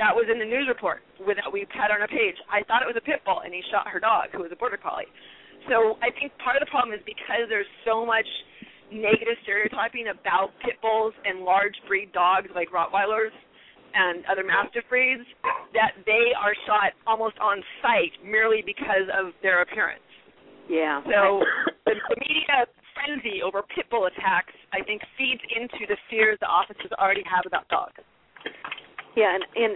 [0.00, 2.36] That was in the news report that we had on our page.
[2.52, 4.60] I thought it was a pit bull, and he shot her dog, who was a
[4.60, 5.08] border collie.
[5.72, 8.28] So I think part of the problem is because there's so much
[8.92, 13.34] negative stereotyping about pit bulls and large breed dogs like Rottweilers
[13.94, 15.24] and other Mastiff breeds
[15.72, 20.04] that they are shot almost on sight merely because of their appearance.
[20.68, 21.00] Yeah.
[21.04, 21.42] So
[21.86, 26.46] the, the media frenzy over pit bull attacks, I think, feeds into the fears the
[26.46, 28.02] officers already have about dogs.
[29.16, 29.72] Yeah, and and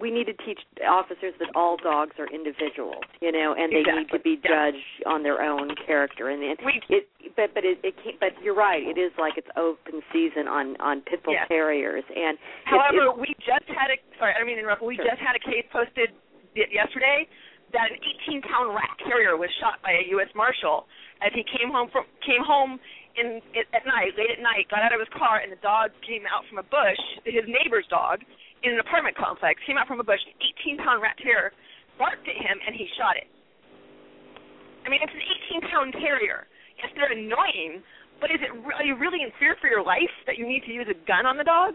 [0.00, 4.12] we need to teach officers that all dogs are individuals, you know, and they need
[4.12, 6.28] to be judged on their own character.
[6.28, 6.60] And it,
[6.92, 8.84] it but but it, it can't, but you're right.
[8.84, 11.48] It is like it's open season on on pit bull Yeah.
[11.48, 12.04] terriers.
[12.12, 12.36] And
[12.68, 14.82] However, it- we just had a sorry, I don't mean to interrupt.
[14.84, 15.08] We Sure.
[15.08, 16.12] just had a case posted
[16.54, 17.24] yesterday
[17.72, 17.96] that an
[18.28, 20.28] 18 pound rat terrier was shot by a U.S.
[20.36, 20.84] Marshal
[21.24, 22.76] as he came home from came home
[23.16, 23.40] in
[23.72, 26.44] at night, late at night, got out of his car, and the dog came out
[26.52, 27.00] from a bush.
[27.24, 28.20] His neighbor's dog
[28.62, 30.20] in an apartment complex came out from a bush.
[30.26, 31.52] An 18 pound rat terrier
[31.98, 33.28] barked at him, and he shot it.
[34.86, 35.22] I mean, it's an
[35.62, 36.46] 18 pound terrier.
[36.78, 37.82] Yes, they're annoying,
[38.20, 40.64] but is it re- are you really in fear for your life that you need
[40.66, 41.74] to use a gun on the dog?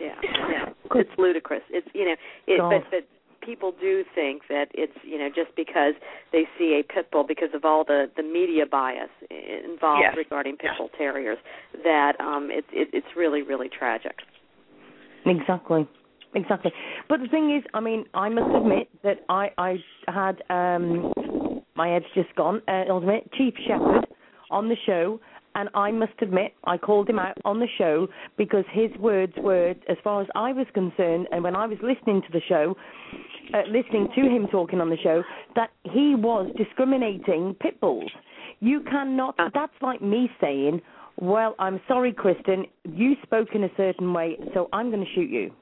[0.00, 1.62] Yeah, yeah, it's ludicrous.
[1.70, 2.16] It's you know,
[2.46, 2.70] it, God.
[2.70, 3.04] but but
[3.44, 5.94] people do think that it's you know just because
[6.32, 10.14] they see a pit bull because of all the the media bias involved Yes.
[10.16, 11.38] regarding pit bull terriers
[11.82, 14.18] that um it's it, it's really really tragic.
[15.26, 15.88] Exactly.
[16.34, 16.72] Exactly.
[17.08, 19.76] But the thing is, I mean, I must admit that I I
[20.08, 21.12] had um
[21.76, 22.60] my head's just gone.
[22.68, 24.06] Uh, I'll admit Chief Shepherd
[24.50, 25.20] on the show,
[25.54, 29.74] and I must admit I called him out on the show because his words were,
[29.88, 32.76] as far as I was concerned, and when I was listening to the show,
[33.52, 35.22] uh, listening to him talking on the show,
[35.54, 38.10] that he was discriminating pit bulls.
[38.60, 39.36] You cannot.
[39.36, 40.80] That's like me saying,
[41.20, 42.68] "Well, I'm sorry, Kristin.
[42.84, 45.52] You spoke in a certain way, so I'm going to shoot you."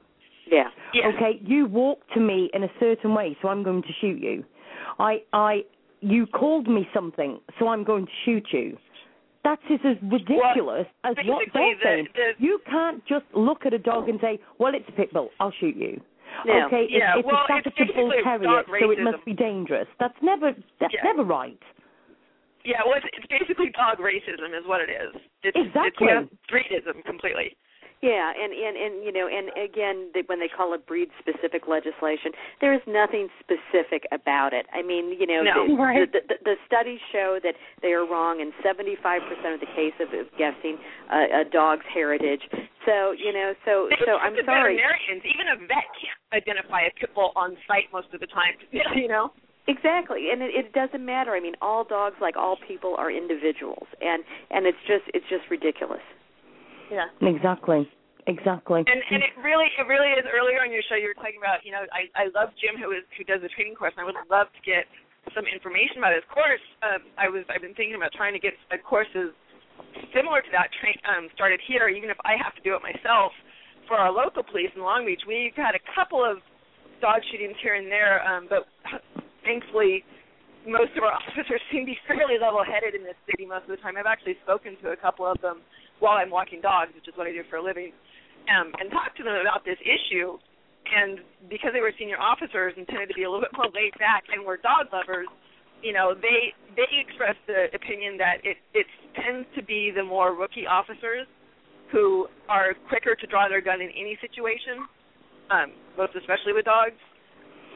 [0.47, 0.69] Yeah.
[0.95, 4.43] Okay, you walked to me in a certain way, so I'm going to shoot you.
[4.99, 5.63] I, I,
[6.01, 8.77] you called me something, so I'm going to shoot you.
[9.43, 12.07] That's just as ridiculous as what they're the- saying.
[12.15, 15.29] the- You can't just look at a dog and say, "Well, it's a pit bull.
[15.39, 15.99] I'll shoot you."
[16.45, 16.65] No.
[16.65, 19.23] Okay, Yeah, it's, it's well, a it's Staffordshire Bull basically Terrier, dog so it must
[19.25, 19.87] be dangerous.
[19.99, 20.53] That's never.
[20.79, 21.03] That's Yeah.
[21.03, 21.59] never right.
[22.65, 25.11] Yeah, well, it's, it's basically dog racism, is what it is.
[25.43, 26.07] It's, Exactly.
[26.07, 27.55] It's yeah, breedism completely.
[28.03, 32.35] Yeah, and and and you know, and again, they, when they call it breed-specific legislation,
[32.59, 34.67] there is nothing specific about it.
[34.75, 36.11] I mean, you know, No, the, right.
[36.11, 38.99] the, the, the studies show that they are wrong in 75%
[39.55, 40.75] of the case of of guessing
[41.15, 42.43] a, a dog's heritage.
[42.83, 44.75] So, you know, so They so I'm to sorry.
[44.75, 48.59] Veterinarians, even a vet can't identify a pit bull on site most of the time.
[48.99, 49.31] You know.
[49.67, 51.31] Exactly, and it, it doesn't matter.
[51.31, 55.47] I mean, all dogs, like all people, are individuals, and and it's just it's just
[55.49, 56.03] ridiculous.
[56.91, 57.07] Yeah.
[57.23, 57.87] Exactly.
[58.27, 58.83] Exactly.
[58.87, 61.63] And and it really it really is earlier on your show you were talking about,
[61.67, 64.07] you know, I I love Jim who is who does the training course and I
[64.07, 64.87] would love to get
[65.35, 66.63] some information about his course.
[66.83, 69.35] Um I was I've been thinking about trying to get a courses
[70.15, 73.35] similar to that train um started here, even if I have to do it myself
[73.91, 75.27] for our local police in Long Beach.
[75.27, 76.39] We've had a couple of
[77.03, 78.63] dog shootings here and there, um, but
[79.43, 80.03] thankfully
[80.67, 83.71] most of our officers seem to be fairly level headed in this city most of
[83.75, 83.95] the time.
[83.99, 85.61] I've actually spoken to a couple of them
[85.99, 87.91] while I'm walking dogs, which is what I do for a living,
[88.51, 90.39] um, and talked to them about this issue.
[90.83, 93.95] And because they were senior officers and tended to be a little bit more laid
[93.99, 95.31] back and were dog lovers,
[95.79, 100.35] you know, they they expressed the opinion that it it tends to be the more
[100.35, 101.27] rookie officers
[101.91, 104.87] who are quicker to draw their gun in any situation,
[105.51, 106.99] um, most especially with dogs.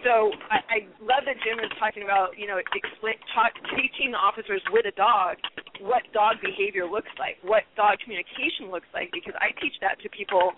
[0.06, 4.62] So I, I love that Jim is talking about, you know, explain, talk, teaching officers
[4.70, 5.38] with a dog
[5.82, 10.10] what dog behavior looks like, what dog communication looks like, because I teach that to
[10.10, 10.58] people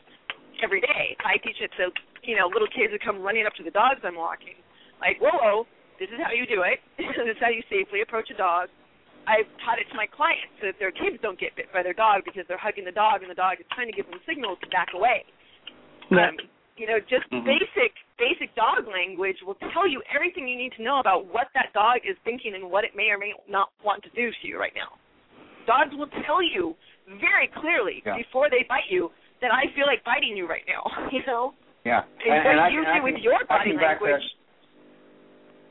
[0.63, 1.15] every day.
[1.23, 1.91] I teach it to,
[2.23, 4.59] you know, little kids who come running up to the dogs I'm walking.
[4.99, 5.57] Like, whoa, whoa,
[5.99, 6.79] this is how you do it.
[6.99, 8.71] this is how you safely approach a dog.
[9.27, 11.93] I've taught it to my clients so that their kids don't get bit by their
[11.93, 14.57] dog because they're hugging the dog and the dog is trying to give them signals
[14.63, 15.21] to back away.
[16.09, 16.33] Yeah.
[16.33, 16.35] Um,
[16.79, 17.43] you know, just Mhm.
[17.43, 21.71] basic basic dog language will tell you everything you need to know about what that
[21.73, 24.59] dog is thinking and what it may or may not want to do to you
[24.59, 24.91] right now.
[25.65, 26.75] Dogs will tell you
[27.07, 28.15] very clearly Yeah.
[28.17, 30.83] before they bite you that I feel like biting you right now.
[31.11, 31.53] You know,
[31.85, 32.03] Yeah.
[32.25, 34.35] and, what I you can- I do with can- your body back language.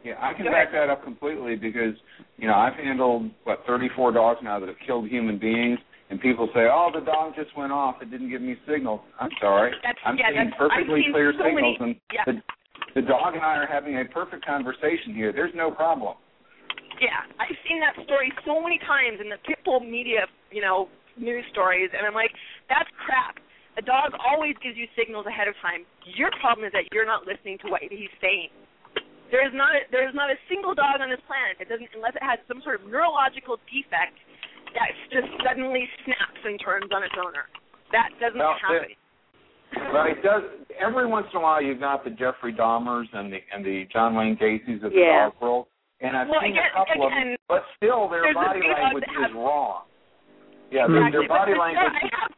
[0.05, 1.95] Yeah, I can back that up completely because
[2.39, 5.81] you know I've handled what 34 dogs now that have killed human beings,
[6.11, 9.31] and people say, "Oh, the dog just went off; it didn't give me signals." I'm
[9.41, 12.25] sorry, That's- I'm yeah, seeing perfectly seen clear so signals, many- and yeah.
[12.27, 15.33] the, the dog and I are having a perfect conversation here.
[15.33, 16.17] There's no problem.
[17.01, 21.45] Yeah, I've seen that story so many times in the pitbull media, you know, news
[21.53, 22.33] stories, and I'm like,
[22.69, 23.39] that's crap.
[23.79, 25.87] A dog always gives you signals ahead of time.
[26.19, 28.51] Your problem is that you're not listening to what he's saying.
[29.31, 31.87] There is not a, there is not a single dog on this planet that doesn't,
[31.95, 34.19] unless it has some sort of neurological defect,
[34.75, 37.49] that just suddenly snaps and turns on its owner.
[37.93, 38.93] That doesn't Well, happen.
[39.93, 40.43] But it does.
[40.81, 44.15] Every once in a while, you've got the Jeffrey Dahmers and the and the John
[44.15, 45.29] Wayne Gacy's of the Yeah.
[45.29, 45.67] dog world,
[46.01, 47.37] and I've Well, seen again- a couple of them.
[47.49, 49.85] But still, their body language that is have- wrong.
[50.71, 51.19] Yeah, their, Exactly.
[51.21, 51.97] their body but, but language.
[52.01, 52.33] Still, I have,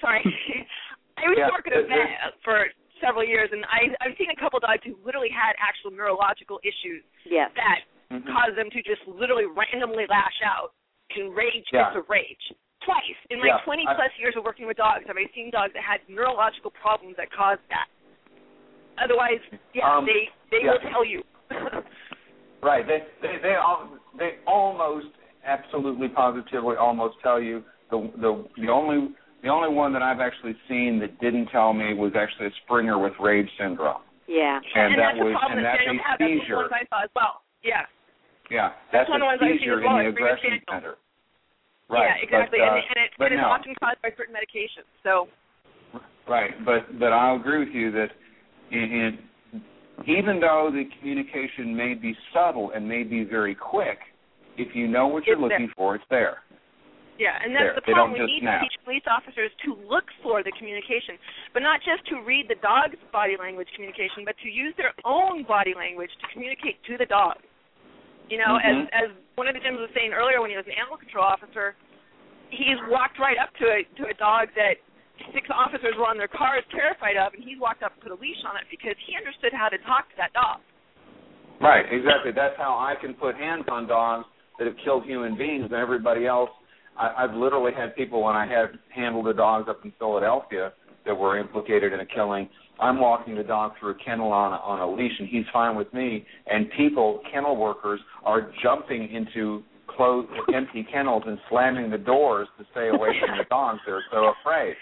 [0.00, 0.22] sorry,
[1.16, 2.66] I was Yeah, working at a it- it- vet for
[3.00, 6.60] several years, and I I've seen a couple of dogs who literally had actual neurological
[6.64, 7.50] issues Yes.
[7.56, 7.80] that
[8.12, 8.28] Mhm.
[8.28, 10.72] caused them to just literally randomly lash out
[11.14, 11.90] in rage Yeah.
[11.92, 12.52] fits of rage.
[12.82, 15.50] Twice in my Yeah, 20 I- plus years of working with dogs, have I seen
[15.50, 17.88] dogs that had neurological problems that caused that.
[18.98, 19.40] Otherwise,
[19.72, 20.72] yeah, Um, they they yeah.
[20.72, 21.22] will tell you.
[22.62, 22.86] Right.
[22.86, 23.86] They they they all
[24.18, 25.08] they almost
[25.44, 30.56] absolutely positively almost tell you the the the only the only one that I've actually
[30.66, 34.00] seen that didn't tell me was actually a Springer with rage syndrome.
[34.26, 34.58] Yeah.
[34.74, 36.18] And, that that's was a and that that's a had.
[36.18, 36.54] That's seizure.
[36.54, 37.42] the ones I saw as well.
[37.62, 37.84] Yeah.
[38.50, 40.94] Yeah, That's that's, one of the ones seizure in the it's aggression center.
[41.88, 42.18] Right.
[42.18, 42.58] Yeah, exactly.
[42.62, 43.54] But, uh, and, and it, but it is no.
[43.54, 44.86] often caused by certain medications.
[45.02, 45.30] So
[46.28, 48.10] Right, but but I'll agree with you that
[48.72, 49.62] in, in,
[50.06, 53.98] even though the communication may be subtle and may be very quick,
[54.58, 55.58] if you know what you're It's there.
[55.60, 56.42] looking for, it's there.
[57.18, 57.72] Yeah, and There.
[57.72, 58.12] that's the problem.
[58.12, 58.60] We need snap.
[58.60, 61.16] to teach police officers to look for the communication,
[61.54, 65.44] but not just to read the dog's body language communication, but to use their own
[65.48, 67.40] body language to communicate to the dog.
[68.28, 68.90] You know, Mhm.
[68.92, 71.24] as as one of the Jims was saying earlier, when he was an animal control
[71.24, 71.76] officer,
[72.50, 74.78] he's walked right up to a to a dog that
[75.32, 78.16] six officers were on their cars terrified of, and he's walked up and put a
[78.16, 80.60] leash on it because he understood how to talk to that dog.
[81.60, 82.32] Right, exactly.
[82.32, 84.26] That's how I can put hands on dogs
[84.58, 86.50] that have killed human beings, and everybody else.
[86.98, 90.72] I, I've literally had people when I had handled the dogs up in Philadelphia
[91.04, 92.48] that were implicated in a killing.
[92.80, 95.76] I'm walking the dog through a kennel on a, on a leash, and he's fine
[95.76, 96.26] with me.
[96.46, 102.66] And people, kennel workers, are jumping into closed, empty kennels and slamming the doors to
[102.72, 103.80] stay away from the dogs.
[103.86, 104.74] They're so afraid.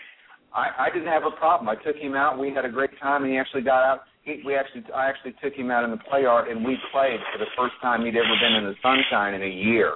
[0.52, 1.68] I, I didn't have a problem.
[1.68, 2.38] I took him out.
[2.38, 4.00] We had a great time, and he actually got out.
[4.22, 7.20] He, we actually, I actually took him out in the play yard, and we played
[7.32, 9.94] for the first time he'd ever been in the sunshine in a year.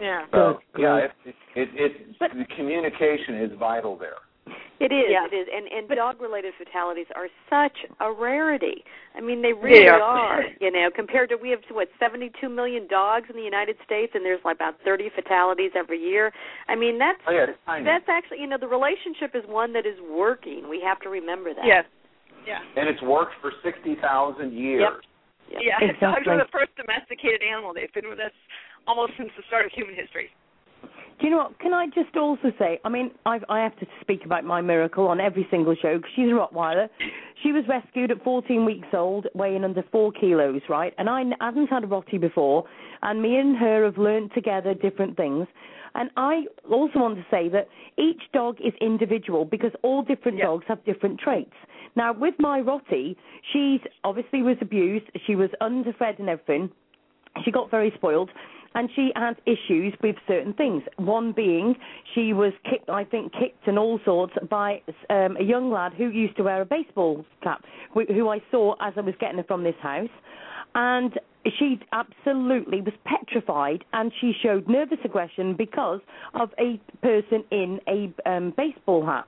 [0.00, 0.24] Yeah.
[0.32, 4.18] So yeah, it, it, it, it the communication is vital there.
[4.80, 5.06] It is.
[5.14, 5.26] Yeah.
[5.30, 5.46] It is.
[5.54, 8.82] And and dog-related fatalities are such a rarity.
[9.14, 10.00] I mean, they really Yeah.
[10.02, 10.42] are.
[10.60, 14.24] You know, compared to we have what 72 million dogs in the United States, and
[14.24, 16.32] there's like about 30 fatalities every year.
[16.66, 17.46] I mean, that's Oh yeah,
[17.84, 20.68] that's actually you know the relationship is one that is working.
[20.68, 21.64] We have to remember that.
[21.64, 21.84] Yes.
[22.44, 22.58] Yeah.
[22.74, 24.82] and it's worked for sixty thousand years.
[24.82, 25.62] Yep.
[25.62, 25.78] Yeah.
[25.78, 26.00] Exactly.
[26.00, 27.72] Dogs are the first domesticated animal.
[27.72, 28.34] They've been with us
[28.88, 30.30] almost since the start of human history.
[31.22, 31.58] Do you know what?
[31.60, 32.80] Can I just also say?
[32.84, 36.10] I mean, I I have to speak about my miracle on every single show because
[36.16, 36.88] she's a Rottweiler.
[37.44, 40.92] She was rescued at 14 weeks old, weighing under four kilos, right?
[40.98, 42.64] And I haven't had a Rottie before,
[43.02, 45.46] and me and her have learned together different things.
[45.94, 50.64] And I also want to say that each dog is individual because all different dogs
[50.66, 51.54] have different traits.
[51.94, 53.14] Now, with my Rottie,
[53.52, 55.06] she obviously was abused.
[55.24, 56.68] She was underfed and everything.
[57.44, 58.30] She got very spoiled
[58.74, 60.82] and she had issues with certain things.
[60.96, 61.74] One being
[62.14, 66.08] she was kicked, I think, kicked and all sorts by um, a young lad who
[66.08, 69.64] used to wear a baseball cap, who I saw as I was getting her from
[69.64, 70.08] this house.
[70.74, 71.18] And
[71.58, 76.00] she absolutely was petrified and she showed nervous aggression because
[76.34, 79.26] of a person in a um, baseball hat.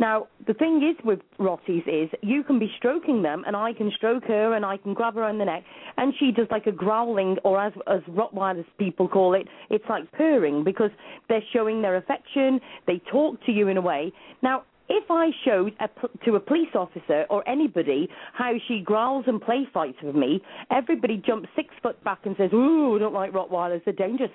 [0.00, 3.92] Now, the thing is with Rotties is you can be stroking them, and I can
[3.94, 5.62] stroke her, and I can grab her on the neck,
[5.98, 10.10] and she does like a growling, or as as Rottweilers people call it, it's like
[10.12, 10.90] purring because
[11.28, 12.60] they're showing their affection.
[12.86, 14.10] They talk to you in a way.
[14.42, 15.88] Now, if I showed a,
[16.24, 21.18] to a police officer or anybody how she growls and play fights with me, everybody
[21.18, 23.84] jumps six foot back and says, "Ooh, I don't like Rottweilers.
[23.84, 24.32] They're dangerous."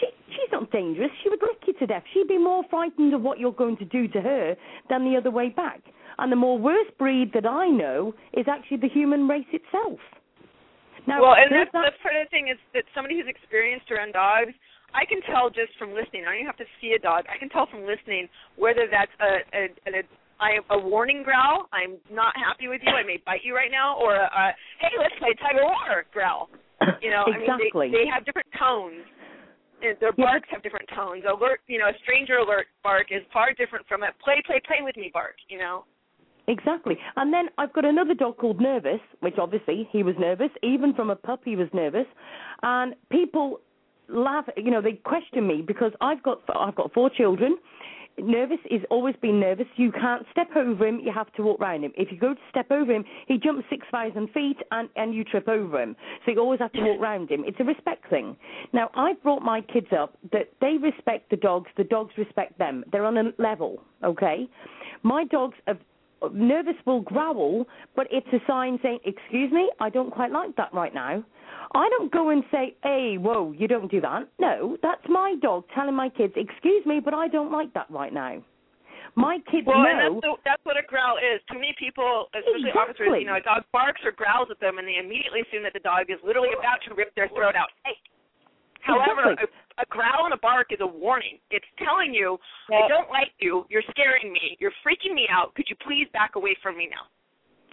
[0.00, 1.10] She, she's not dangerous.
[1.22, 2.04] She would lick you to death.
[2.14, 4.56] She'd be more frightened of what you're going to do to her
[4.88, 5.80] than the other way back.
[6.18, 9.98] And the more worst breed that I know is actually the human race itself.
[11.06, 13.90] Now, well, and that's, that- that's part of the thing is that somebody who's experienced
[13.90, 14.52] around dogs,
[14.92, 16.24] I can tell just from listening.
[16.24, 17.24] I don't even have to see a dog.
[17.28, 19.62] I can tell from listening whether that's a a
[20.00, 21.68] a a warning growl.
[21.76, 22.92] I'm not happy with you.
[22.92, 24.44] I may bite you right now, or a, a
[24.80, 26.48] hey, let's play tug of war growl.
[27.04, 27.88] You know, Exactly.
[27.88, 29.04] I mean, they, they have different tones.
[29.82, 31.24] And their barks have different tones.
[31.28, 34.78] Alert, you know, a stranger alert bark is far different from a play, play, play
[34.82, 35.36] with me bark.
[35.48, 35.84] You know.
[36.48, 36.96] Exactly.
[37.16, 40.48] And then I've got another dog called Nervous, which obviously he was nervous.
[40.62, 42.06] Even from a pup, he was nervous.
[42.62, 43.60] And people
[44.08, 47.58] laugh, you know, they question me because I've got I've got four children.
[48.20, 49.66] Nervous is always been nervous.
[49.76, 51.00] You can't step over him.
[51.00, 51.92] You have to walk round him.
[51.96, 55.24] If you go to step over him, he jumps six thousand feet and and you
[55.24, 55.96] trip over him.
[56.24, 57.44] So you always have to walk round him.
[57.46, 58.36] It's a respect thing.
[58.72, 61.70] Now I've brought my kids up that they respect the dogs.
[61.76, 62.84] The dogs respect them.
[62.92, 63.82] They're on a level.
[64.04, 64.48] Okay.
[65.02, 65.78] My dogs have
[66.32, 67.66] nervous will growl,
[67.96, 71.22] but it's a sign saying, "Excuse me, I don't quite like that right now."
[71.74, 75.64] I don't go and say, "Hey, whoa, you don't do that." No, that's my dog
[75.74, 78.42] telling my kids, "Excuse me, but I don't like that right now."
[79.14, 80.20] My kids Well, and know.
[80.20, 81.40] that's, the, that's what a growl is.
[81.50, 84.86] Too many people, especially officers, you know, a dog barks or growls at them, and
[84.86, 87.70] they immediately assume that the dog is literally about to rip their throat out.
[87.84, 87.96] Hey.
[88.80, 89.48] However, Exactly.
[89.78, 91.38] A, a growl and a bark is a warning.
[91.50, 92.38] It's telling you,
[92.70, 93.64] I don't like you.
[93.70, 94.56] You're scaring me.
[94.58, 95.54] You're freaking me out.
[95.54, 97.06] Could you please back away from me now?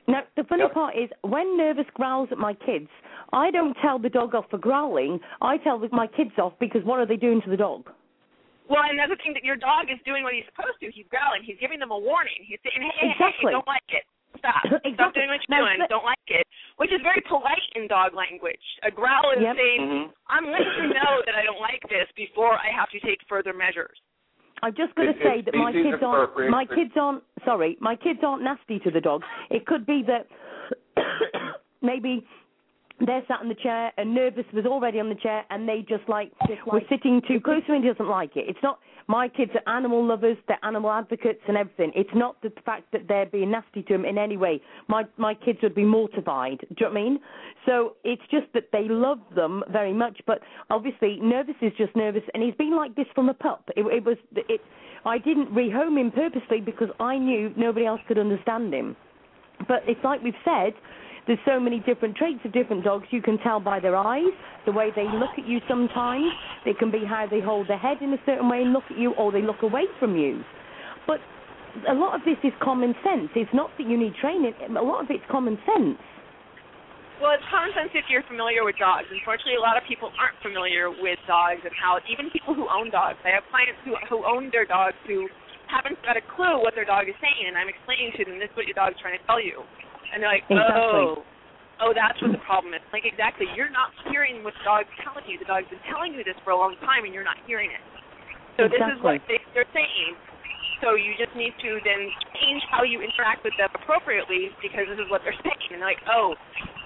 [0.07, 2.87] Now, the funny part is, when Nervous growls at my kids,
[3.33, 5.19] I don't tell the dog off for growling.
[5.41, 7.89] I tell the- my kids off because what are they doing to the dog?
[8.69, 10.89] Well, and that's the thing that your dog is doing what he's supposed to.
[10.91, 11.41] He's growling.
[11.43, 12.37] He's giving them a warning.
[12.45, 13.49] He's saying, hey, hey, Exactly.
[13.49, 14.05] hey, don't like it.
[14.37, 14.63] Stop.
[14.95, 15.79] Stop doing what you're Now, doing.
[15.79, 16.45] let- Don't like it.
[16.77, 18.59] Which is very polite in dog language.
[18.83, 19.55] A growl is Yep.
[19.55, 20.11] saying, Mhm.
[20.27, 23.53] I'm letting you know that I don't like this before I have to take further
[23.53, 23.95] measures.
[24.63, 28.19] I'm just going to say that my kids aren't my kids aren't sorry my kids
[28.23, 29.23] aren't nasty to the dog.
[29.51, 30.27] It could be that
[31.81, 32.25] maybe
[33.05, 36.07] they're sat in the chair and nervous was already on the chair and they just
[36.07, 36.31] like
[36.65, 38.45] were sitting too close to him and he doesn't like it.
[38.47, 41.91] It's not my kids are animal lovers, they're animal advocates and everything.
[41.95, 44.61] It's not the fact that they're being nasty to him in any way.
[44.87, 46.59] My my kids would be mortified.
[46.61, 47.19] Do you know what I mean?
[47.65, 52.23] So it's just that they love them very much, but obviously nervous is just nervous
[52.33, 53.69] and he's been like this from a pup.
[53.75, 54.61] It, it was it
[55.05, 58.95] I didn't rehome him purposely because I knew nobody else could understand him.
[59.67, 60.73] But it's like we've said,
[61.27, 63.05] there's so many different traits of different dogs.
[63.09, 64.33] You can tell by their eyes,
[64.65, 66.25] the way they look at you sometimes.
[66.65, 68.97] It can be how they hold their head in a certain way and look at
[68.97, 70.43] you, or they look away from you.
[71.07, 71.19] But
[71.89, 73.29] a lot of this is common sense.
[73.35, 74.53] It's not that you need training.
[74.69, 75.97] A lot of it's common sense.
[77.21, 79.07] Well, it's common sense if you're familiar with dogs.
[79.07, 82.91] Unfortunately, a lot of people aren't familiar with dogs and how even people who own
[82.91, 83.17] dogs.
[83.23, 85.25] I have clients who who own their dogs who
[85.71, 88.51] haven't got a clue what their dog is saying, and I'm explaining to them this
[88.51, 89.63] is what your dog's trying to tell you,
[90.15, 91.11] and they're like, Exactly.
[91.11, 91.27] oh.
[91.83, 92.79] Oh, that's what the problem is.
[92.95, 95.35] Like exactly, you're not hearing what the dog's telling you.
[95.35, 97.83] The dog's been telling you this for a long time, and you're not hearing it.
[98.55, 100.15] So this is what they, they're saying.
[100.79, 102.07] So you just need to then
[102.39, 105.75] change how you interact with them appropriately because this is what they're saying.
[105.75, 106.39] And they're like, oh,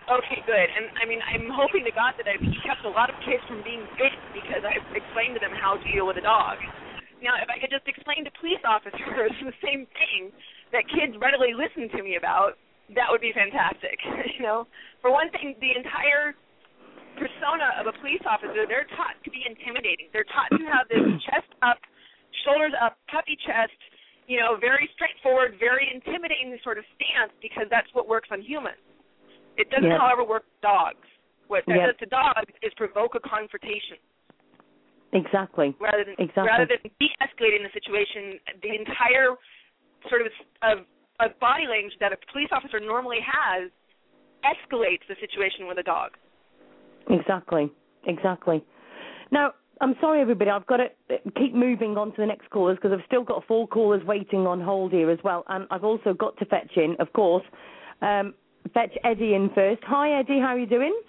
[0.10, 0.68] okay, good.
[0.74, 3.62] And I mean, I'm hoping to God that I've kept a lot of kids from
[3.62, 6.58] being bit because I've explained to them how to deal with a dog.
[7.22, 10.34] Now, if I could just explain to police officers the same thing
[10.74, 12.58] that kids readily listen to me about,
[12.96, 13.98] that would be fantastic.
[14.38, 14.66] you know,
[15.02, 16.34] for one thing, the entire
[17.18, 20.08] persona of a police officer, they're taught to be intimidating.
[20.14, 21.78] They're taught to have this chest up,
[22.46, 23.76] shoulders up, puffy chest,
[24.30, 28.80] you know, very straightforward, very intimidating sort of stance because that's what works on humans.
[29.58, 30.00] It doesn't, Yep.
[30.00, 31.04] however, work with dogs.
[31.50, 31.88] What that Yep.
[31.92, 33.98] does to dogs is provoke a confrontation
[35.12, 35.74] Exactly.
[35.82, 36.46] rather than Exactly.
[36.46, 38.40] rather than de-escalating the situation.
[38.62, 39.34] The entire
[40.08, 40.86] sort of of,
[41.20, 43.70] of body language that a police officer normally has
[44.44, 46.12] escalates the situation with a dog.
[47.10, 47.72] Exactly.
[48.06, 48.64] Exactly.
[49.32, 49.52] Now,
[49.82, 50.50] I'm sorry, everybody.
[50.50, 53.46] I've got to uh, keep moving on to the next callers because I've still got
[53.48, 56.96] four callers waiting on hold here as well, and I've also got to fetch in,
[57.00, 57.44] of course,
[58.02, 58.34] um,
[58.74, 59.82] fetch Eddie in first.
[59.86, 60.40] Hi, Eddie.
[60.40, 61.00] How are you doing?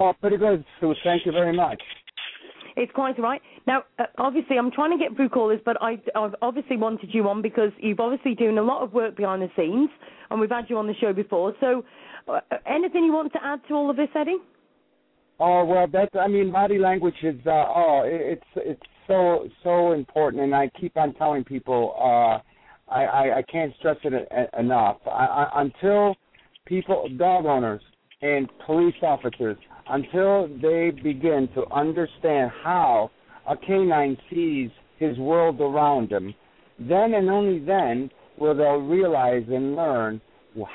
[0.00, 0.94] Oh, pretty good, Sue.
[1.04, 1.80] Thank you very much.
[2.78, 3.42] It's quite right.
[3.66, 7.28] Now, uh, obviously, I'm trying to get through callers, but I, I've obviously wanted you
[7.28, 9.90] on because you've obviously doing a lot of work behind the scenes,
[10.30, 11.54] and we've had you on the show before.
[11.58, 11.84] So,
[12.28, 14.36] uh, anything you want to add to all of this, Eddie?
[15.40, 16.14] Oh well, that's.
[16.14, 17.34] I mean, body language is.
[17.44, 21.94] Uh, oh, it, it's it's so so important, and I keep on telling people.
[21.98, 22.38] Uh,
[22.92, 24.98] I, I I can't stress it e- enough.
[25.04, 26.14] I, I, until
[26.64, 27.82] people, dog owners
[28.22, 29.56] and police officers,
[29.90, 33.10] until they begin to understand how
[33.48, 36.34] a canine sees his world around him,
[36.78, 40.20] then and only then will they realize and learn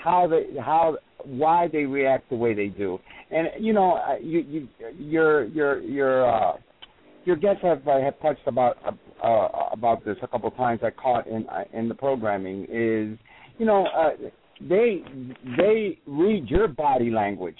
[0.04, 3.00] how they how why they react the way they do.
[3.32, 4.68] And you know, uh, you you
[4.98, 6.58] your your your uh,
[7.26, 10.82] your guests have uh, have touched about uh, uh, about this a couple of times.
[10.84, 13.18] I caught in uh, in the programming is
[13.58, 14.10] you know uh,
[14.62, 15.04] they
[15.58, 17.58] they read your body language,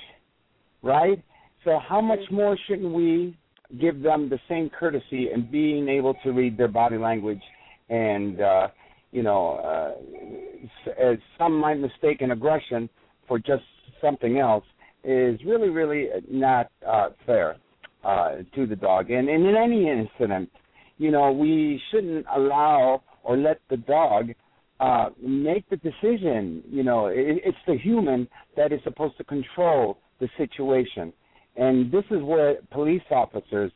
[0.82, 1.24] right?
[1.64, 3.38] So how much more shouldn't we
[3.80, 7.42] give them the same courtesy and being able to read their body language
[7.90, 8.68] and uh,
[9.12, 12.90] you know uh, as some might mistake an aggression
[13.28, 13.64] for just
[14.02, 14.66] something else
[15.04, 17.58] is really really not uh, fair
[18.04, 19.10] uh, to the dog.
[19.12, 20.50] And, and in any incident,
[20.98, 24.32] you know we shouldn't allow or let the dog
[24.80, 26.62] uh, make the decision.
[26.70, 28.28] You know, it, it's the human
[28.58, 31.14] that is supposed to control the situation,
[31.56, 33.72] and this is where police officers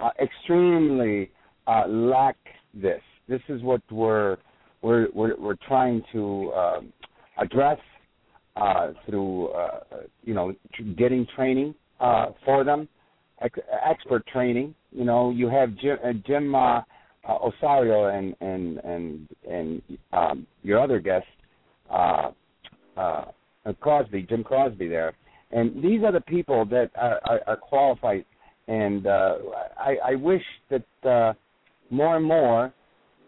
[0.00, 1.30] uh, extremely
[1.66, 2.36] uh, lack
[2.74, 3.00] this.
[3.28, 4.36] This is what we're
[4.82, 6.92] we're we're, we're trying to um
[7.38, 7.78] address
[8.56, 9.80] uh, through uh,
[10.24, 10.54] you know
[10.96, 12.88] getting training uh, for them,
[13.40, 14.74] ex- expert training.
[14.90, 16.82] You know, you have Jim, uh, Jim uh, uh,
[17.24, 19.82] Osario and and and and
[20.12, 21.26] um, your other guest,
[21.90, 22.30] uh,
[22.96, 23.24] uh,
[23.80, 25.14] Crosby, Jim Crosby, there,
[25.52, 28.24] and these are the people that are, are, are qualified.
[28.68, 29.36] And uh,
[29.78, 31.32] I, I wish that uh,
[31.90, 32.72] more and more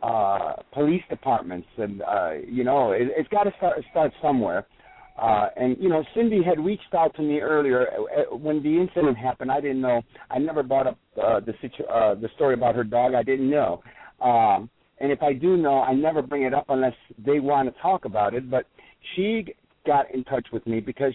[0.03, 4.67] uh, police departments and uh, you know it, it's got to start start somewhere.
[5.17, 9.17] Uh, and you know, Cindy had reached out to me earlier uh, when the incident
[9.17, 9.51] happened.
[9.51, 10.03] I didn't know.
[10.31, 13.15] I never brought up uh, the situ- uh, the story about her dog.
[13.15, 13.81] I didn't know.
[14.21, 14.69] Um,
[14.99, 16.95] and if I do know, I never bring it up unless
[17.25, 18.51] they want to talk about it.
[18.51, 18.67] But
[19.15, 19.55] she
[19.87, 21.13] got in touch with me because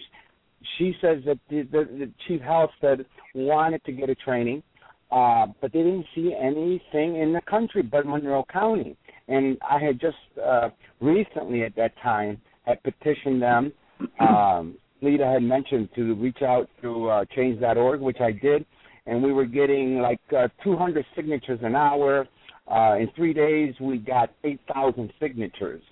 [0.78, 3.04] she says that the, the, the chief health said
[3.34, 4.62] wanted to get a training,
[5.10, 8.96] uh, but they didn't see anything in the country but Monroe County.
[9.28, 10.70] And I had just uh,
[11.00, 13.72] recently at that time had petitioned them.
[14.18, 18.64] Um, Lita had mentioned to reach out to uh, change.org, which I did,
[19.06, 22.26] and we were getting like uh, 200 signatures an hour.
[22.70, 25.82] Uh, in three days, we got 8,000 signatures,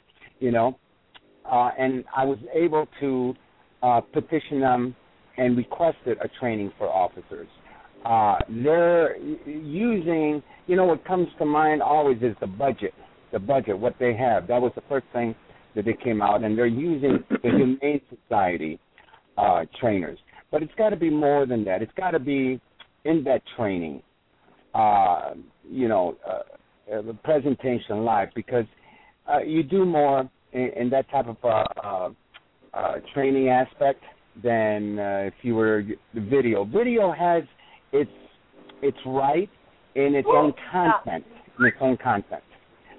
[0.41, 0.79] you know,
[1.51, 3.35] uh, and I was able to
[3.83, 4.95] uh, petition them
[5.37, 7.49] and requested a training for officers.
[8.05, 12.95] Uh, they're using, you know, what comes to mind always is the budget,
[13.33, 14.47] the budget, what they have.
[14.47, 15.35] That was the first thing
[15.75, 18.79] that they came out, and they're using the Humane Society
[19.37, 20.19] uh, trainers.
[20.51, 21.83] But it's got to be more than that.
[21.83, 22.61] It's got to be
[23.05, 24.03] in that training,
[24.75, 25.35] uh,
[25.69, 28.65] you know, uh, uh, presentation live because
[29.31, 32.11] uh, you do more in, in that type of uh, uh,
[32.75, 34.03] uh, training aspect
[34.43, 35.83] than uh, if you were
[36.15, 36.65] the video.
[36.65, 37.43] Video has
[37.93, 38.11] its
[38.83, 39.51] its right
[39.95, 41.25] in its own content,
[41.59, 42.43] in its own content.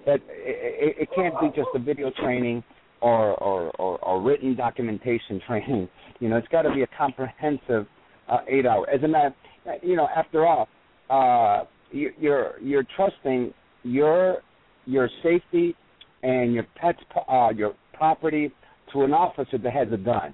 [0.06, 2.64] That it, it can't be just a video training
[3.02, 5.90] or or, or, or written documentation training.
[6.20, 7.88] You know, it's got to be a comprehensive
[8.28, 8.90] uh, eight hour.
[8.90, 9.34] As a matter,
[9.82, 10.68] you know, after all,
[11.10, 14.38] uh, you, you're you're trusting your
[14.86, 15.76] your safety
[16.24, 18.52] and your pet's uh, your property
[18.94, 20.34] to an officer that has a gun.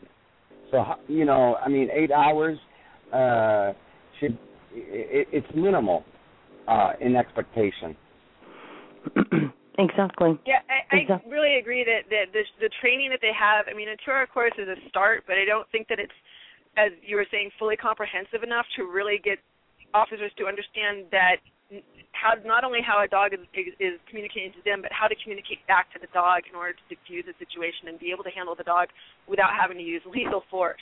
[0.72, 2.58] So you know, I mean, eight hours
[3.14, 3.74] uh,
[4.20, 4.38] should
[4.74, 6.04] it, it's minimal
[6.68, 7.96] uh, in expectation.
[9.80, 10.40] exactly.
[10.46, 10.60] Yeah,
[10.92, 13.66] I, I really agree that, that the the training that they have.
[13.72, 16.16] I mean, a two-hour course is a start, but I don't think that it's,
[16.78, 19.40] as you were saying, fully comprehensive enough to really get
[19.94, 21.55] officers to understand that n-
[22.12, 25.16] how not only how a dog is, is is communicating to them, but how to
[25.22, 28.34] communicate back to the dog in order to diffuse the situation and be able to
[28.34, 28.90] handle the dog
[29.28, 30.82] without having to use lethal force.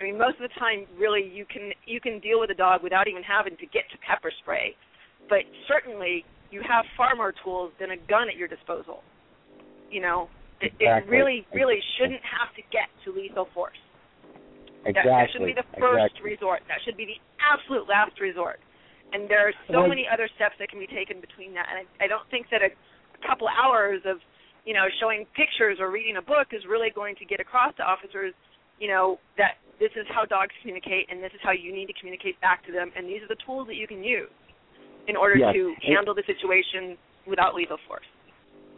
[0.00, 2.82] I mean, most of the time, really, you can you can deal with a dog
[2.82, 4.74] without even having to get to pepper spray,
[5.28, 9.02] but certainly you have far more tools than a gun at your disposal.
[9.90, 10.28] You know,
[10.60, 13.78] it, it really, really shouldn't have to get to lethal force.
[14.84, 15.12] That, Exactly.
[15.12, 16.30] that should be the first exactly.
[16.30, 16.60] resort.
[16.68, 18.60] That should be the absolute last resort.
[19.14, 21.70] And there are so many other steps that can be taken between that.
[21.70, 24.18] And I, I don't think that a, a couple hours of,
[24.66, 27.86] you know, showing pictures or reading a book is really going to get across to
[27.86, 28.34] officers,
[28.82, 31.96] you know, that this is how dogs communicate and this is how you need to
[31.98, 34.30] communicate back to them and these are the tools that you can use
[35.06, 35.54] in order Yes.
[35.54, 36.96] to handle the situation
[37.26, 38.06] without lethal force.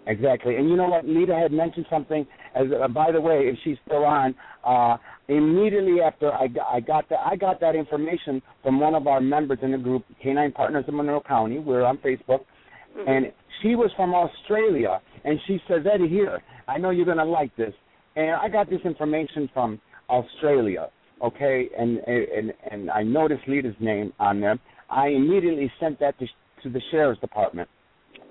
[0.07, 0.57] Exactly.
[0.57, 1.05] And you know what?
[1.05, 2.27] Nita had mentioned something.
[2.55, 4.35] As uh, by the way, if she's still on,
[4.65, 4.97] uh,
[5.29, 9.21] immediately after I got, I got that I got that information from one of our
[9.21, 11.59] members in the group, Canine Partners in Monroe County.
[11.59, 12.41] We're on Facebook,
[13.07, 17.55] and she was from Australia, and she says, Eddie, here, I know you're gonna like
[17.57, 17.75] this,
[18.15, 20.89] and I got this information from Australia.
[21.23, 24.59] Okay, and and and I noticed Lita's name on there.
[24.89, 26.27] I immediately sent that to
[26.63, 27.69] to the sheriff's department.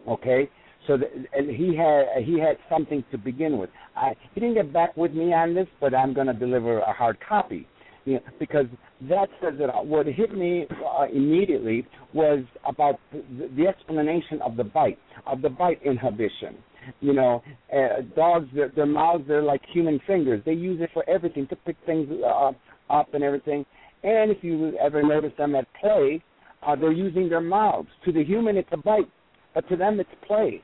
[0.07, 0.49] Okay,
[0.87, 0.97] so
[1.33, 3.69] and he had he had something to begin with.
[3.95, 6.93] I, he didn't get back with me on this, but I'm going to deliver a
[6.93, 7.67] hard copy.
[8.05, 8.67] You know, because
[9.09, 9.85] that says it all.
[9.85, 15.49] What hit me uh, immediately was about the, the explanation of the bite, of the
[15.49, 16.55] bite inhibition.
[17.01, 17.41] You know,
[17.73, 20.43] uh, dogs, their, their mouths, they're like human fingers.
[20.45, 22.51] They use it for everything, to pick things uh,
[22.91, 23.65] up and everything.
[24.03, 26.23] And if you ever notice them at play,
[26.65, 27.89] uh, they're using their mouths.
[28.05, 29.09] To the human, it's a bite,
[29.55, 30.61] but to them, it's play.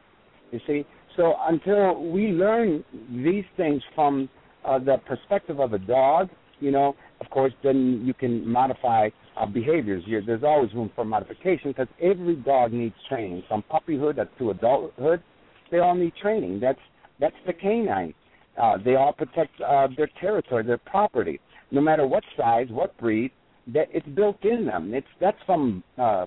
[0.51, 0.85] You see,
[1.17, 4.29] so until we learn these things from
[4.65, 6.29] uh, the perspective of a dog,
[6.59, 10.03] you know, of course, then you can modify uh, behaviors.
[10.05, 15.23] You're, there's always room for modification because every dog needs training, from puppyhood to adulthood.
[15.71, 16.59] They all need training.
[16.59, 16.79] That's
[17.19, 18.13] that's the canine.
[18.61, 21.39] Uh, they all protect uh, their territory, their property,
[21.71, 23.31] no matter what size, what breed.
[23.67, 24.93] That it's built in them.
[24.93, 26.25] It's that's from, uh,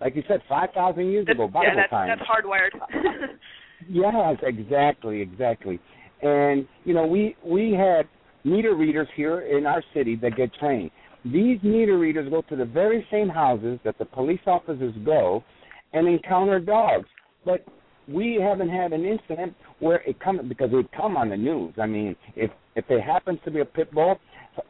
[0.00, 2.10] like you said, five thousand years ago, Bible yeah, that's, times.
[2.16, 2.70] that's hardwired.
[3.88, 5.80] Yes, exactly, exactly.
[6.22, 8.08] And you know, we we had
[8.44, 10.90] meter readers here in our city that get trained.
[11.24, 15.42] These meter readers go to the very same houses that the police officers go
[15.92, 17.08] and encounter dogs.
[17.44, 17.64] But
[18.08, 21.74] we haven't had an incident where it come because it come on the news.
[21.80, 24.18] I mean, if if it happens to be a pit bull,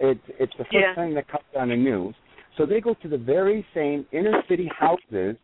[0.00, 0.94] it's it's the first Yeah.
[0.94, 2.14] thing that comes on the news.
[2.56, 5.36] So they go to the very same inner city houses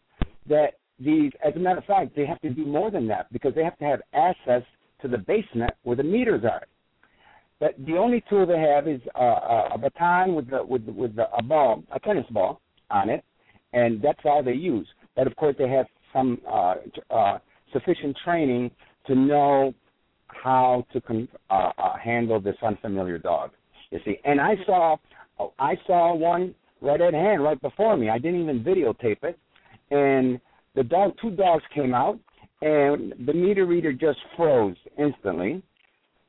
[0.49, 1.33] that these.
[1.45, 3.79] As a matter of fact, they have to do more than that because they have
[3.79, 4.63] to have access
[5.01, 6.63] to the basement where the meters are.
[7.61, 11.15] But the only tool they have is uh, a, a baton with the with with
[11.15, 12.61] the, a ball, a tennis ball
[12.91, 13.25] on it,
[13.73, 14.89] and that's all they use.
[15.15, 16.75] But of course, they have some uh,
[17.11, 17.39] uh,
[17.73, 18.71] sufficient training
[19.07, 19.75] to know
[20.27, 23.51] how to con- uh, uh, handle this unfamiliar dog.
[23.91, 24.97] You see, and I saw
[25.59, 28.09] I saw one right at hand, right before me.
[28.09, 29.39] I didn't even videotape it,
[29.91, 30.41] and
[30.75, 32.19] the dog, two dogs came out,
[32.63, 35.63] and the meter reader just froze instantly,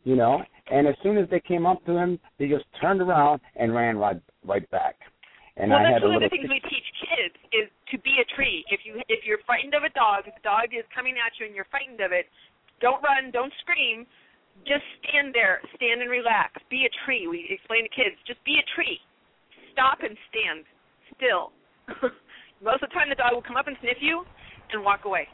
[0.03, 0.41] you know.
[0.71, 3.97] And as soon as they came up to him, they just turned around and ran
[3.97, 4.95] right right back.
[5.55, 6.29] And well, I that's had a one of little.
[6.29, 8.65] the things we teach kids is to be a tree.
[8.73, 11.45] If you if you're frightened of a dog, if the dog is coming at you
[11.45, 12.25] and you're frightened of it,
[12.81, 14.07] don't run, don't scream.
[14.65, 16.57] Just stand there, stand and relax.
[16.69, 17.27] Be a tree.
[17.27, 18.97] We explain to kids, just be a tree.
[19.73, 20.65] Stop and stand
[21.17, 21.53] still.
[22.63, 24.23] Most of the time, the dog will come up and sniff you
[24.71, 25.27] and walk away.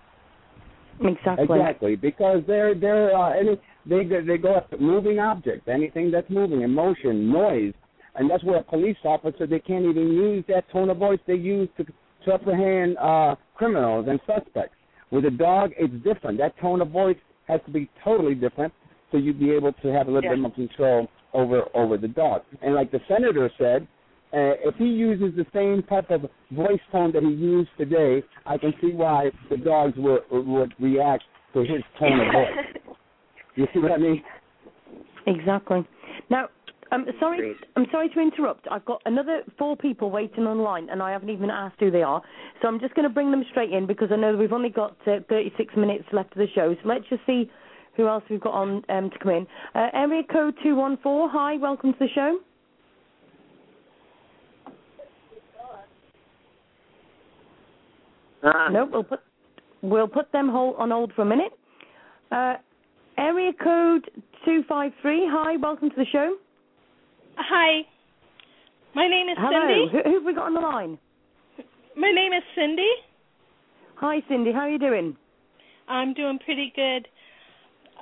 [1.01, 1.45] Exactly.
[1.45, 6.61] Exactly, because they're they're uh, any they they go after moving objects, anything that's moving,
[6.61, 7.73] emotion, noise,
[8.15, 11.35] and that's where a police officer they can't even use that tone of voice they
[11.35, 11.85] use to
[12.25, 14.75] to apprehend uh, criminals and suspects.
[15.09, 16.37] With a dog, it's different.
[16.37, 18.73] That tone of voice has to be totally different,
[19.11, 20.35] so you'd be able to have a little Yeah.
[20.35, 22.41] bit more control over over the dog.
[22.61, 23.87] And like the senator said,
[24.31, 28.57] uh, if he uses the same type of voice tone that he used today, I
[28.57, 31.23] can see why the dogs would would react
[31.53, 32.95] to his tone of voice.
[33.55, 34.23] You see what I mean?
[35.27, 35.85] Exactly.
[36.29, 36.47] Now,
[36.91, 37.55] I'm sorry.
[37.75, 38.67] I'm sorry to interrupt.
[38.71, 42.21] I've got another four people waiting online, and I haven't even asked who they are.
[42.61, 44.95] So I'm just going to bring them straight in because I know we've only got
[45.07, 46.73] uh, 36 minutes left of the show.
[46.81, 47.49] So let's just see
[47.97, 49.47] who else we've got on um, to come in.
[49.75, 52.39] Uh, area code 214, hi, welcome to the show.
[58.43, 59.19] Uh, no, we'll put
[59.81, 61.51] we'll put them hold, on hold for a minute.
[62.31, 62.55] Uh,
[63.17, 64.09] area code
[64.45, 66.37] 253, hi, welcome to the show.
[67.35, 67.81] Hi.
[68.95, 69.91] My name is Hello, Cindy.
[69.91, 70.97] who, who have we got on the line?
[71.95, 72.89] My name is Cindy.
[73.95, 75.15] Hi, Cindy, how are you doing?
[75.87, 77.07] I'm doing pretty good.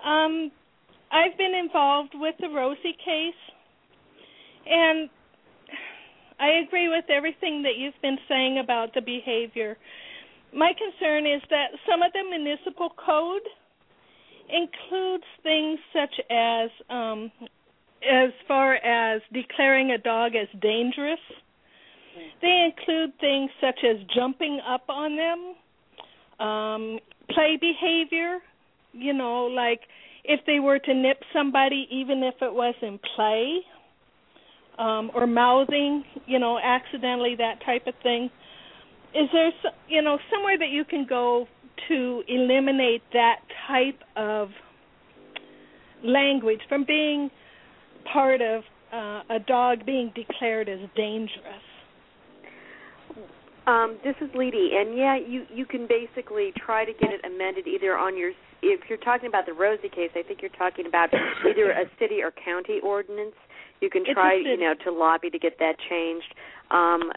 [0.05, 0.51] Um,
[1.11, 3.33] I've been involved with the Rosie case,
[4.69, 5.09] and
[6.39, 9.77] I agree with everything that you've been saying about the behavior.
[10.53, 13.41] My concern is that some of the municipal code
[14.49, 17.31] includes things such as um,
[18.03, 21.19] as far as declaring a dog as dangerous.
[22.41, 26.99] They include things such as jumping up on them, um,
[27.29, 28.39] play behavior,
[28.93, 29.81] you know, like
[30.23, 33.59] if they were to nip somebody, even if it was in play,
[34.79, 38.29] um, or mouthing, you know, accidentally, that type of thing.
[39.15, 39.51] Is there,
[39.87, 41.47] you know, somewhere that you can go
[41.87, 44.49] to eliminate that type of
[46.03, 47.29] language from being
[48.11, 48.63] part of
[48.93, 51.63] uh, a dog being declared as dangerous?
[53.67, 57.67] Um, this is Ledy, and yeah, you you can basically try to get it amended
[57.67, 58.31] either on your.
[58.61, 61.09] If you're talking about the Rosie case, I think you're talking about
[61.45, 63.35] either a city or county ordinance.
[63.81, 66.33] You can try, you know, to lobby to get that changed.
[66.69, 67.11] Um,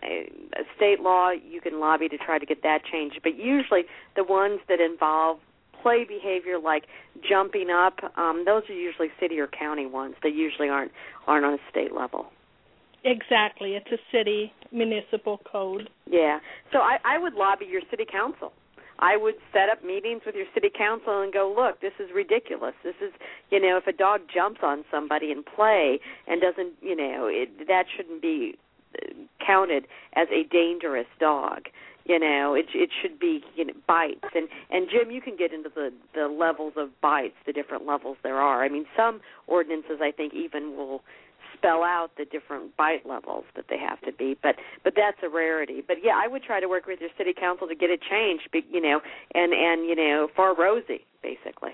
[0.77, 3.21] state law, you can lobby to try to get that changed.
[3.23, 3.83] But usually,
[4.17, 5.39] the ones that involve
[5.83, 6.85] play behavior like
[7.29, 10.15] jumping up, um, those are usually city or county ones.
[10.23, 10.93] They usually aren't
[11.27, 12.27] aren't on a state level.
[13.05, 15.89] Exactly, it's a city municipal code.
[16.07, 16.39] Yeah.
[16.73, 18.53] So I, I would lobby your city council.
[19.01, 22.75] I would set up meetings with your city council and go, look, this is ridiculous.
[22.85, 23.13] This is,
[23.51, 25.99] you know, if a dog jumps on somebody in play
[26.29, 28.59] and doesn't, you know, it, that shouldn't be
[29.45, 31.63] counted as a dangerous dog.
[32.05, 35.53] You know, it it should be you know bites and and Jim, you can get
[35.53, 38.65] into the the levels of bites, the different levels there are.
[38.65, 41.03] I mean, some ordinances I think even will
[41.57, 45.29] spell out the different bite levels that they have to be but but that's a
[45.29, 48.01] rarity but yeah i would try to work with your city council to get it
[48.09, 49.01] changed be- you know
[49.35, 51.73] and and you know for rosie basically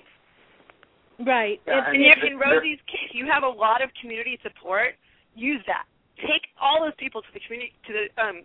[1.18, 1.60] Right.
[1.66, 4.94] And, and in, in Rosie's case, you have a lot of community support.
[5.34, 5.84] Use that.
[6.22, 8.36] Take all those people to the community to the um,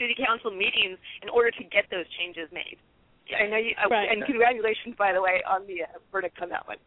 [0.00, 2.78] city council meetings in order to get those changes made.
[3.28, 4.08] I know you, uh, Right.
[4.08, 6.80] and congratulations, by the way, on the uh, verdict on that one.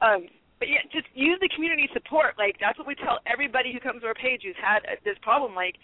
[0.00, 0.28] Um,
[0.62, 2.38] but yeah, just use the community support.
[2.38, 5.18] Like that's what we tell everybody who comes to our page who's had uh, this
[5.22, 5.54] problem.
[5.58, 5.74] Like,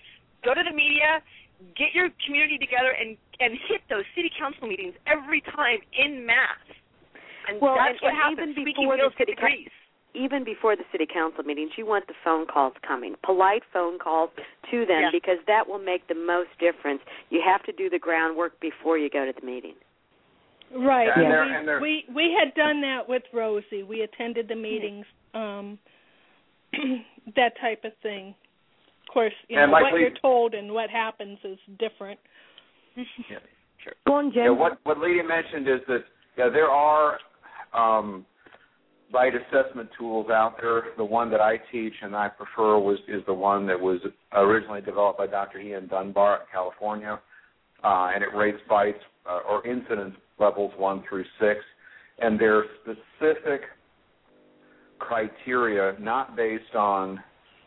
[0.46, 1.18] go to the media,
[1.74, 6.62] get your community together, and and hit those city council meetings every time in mass.
[7.50, 8.54] And well that's and, what and happens.
[8.54, 9.78] even before the city get coun- grease.
[10.14, 14.30] Even before the city council meetings, you want the phone calls coming, polite phone calls
[14.70, 15.10] to them, Yeah.
[15.12, 17.00] because that will make the most difference.
[17.30, 19.74] You have to do the groundwork before you go to the meeting.
[20.72, 21.06] Right.
[21.06, 23.82] Yeah, and and they're- we, and they're- we we had done that with Rosie.
[23.82, 25.78] We attended the meetings, um
[27.36, 28.34] that type of thing.
[29.08, 32.18] Of course, you And know like what we- you're told and what happens is different.
[34.06, 34.44] Go on, Jim.
[34.44, 36.04] Yeah, what what Ledy mentioned is that
[36.36, 37.18] yeah, there are
[37.72, 38.26] um,
[39.12, 40.84] bite assessment tools out there.
[40.96, 44.00] The one that I teach and I prefer was is the one that was
[44.32, 45.58] originally developed by Dr.
[45.58, 47.20] Ian Dunbar at California,
[47.82, 51.60] uh, and it rates bites uh, or incidence levels one through six,
[52.18, 53.62] and there are specific
[54.98, 57.18] criteria not based on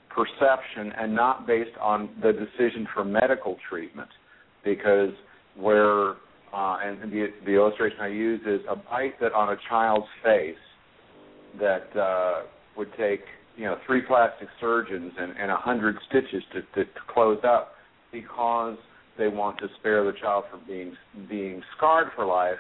[0.09, 4.09] perception and not based on the decision for medical treatment
[4.63, 5.09] because
[5.57, 6.11] where
[6.53, 10.55] uh, and the the illustration I use is a bite that on a child's face
[11.59, 12.43] that uh,
[12.77, 13.21] would take
[13.55, 17.73] you know three plastic surgeons and, and a hundred stitches to, to, to close up
[18.11, 18.77] because
[19.17, 20.95] they want to spare the child from being
[21.29, 22.57] being scarred for life.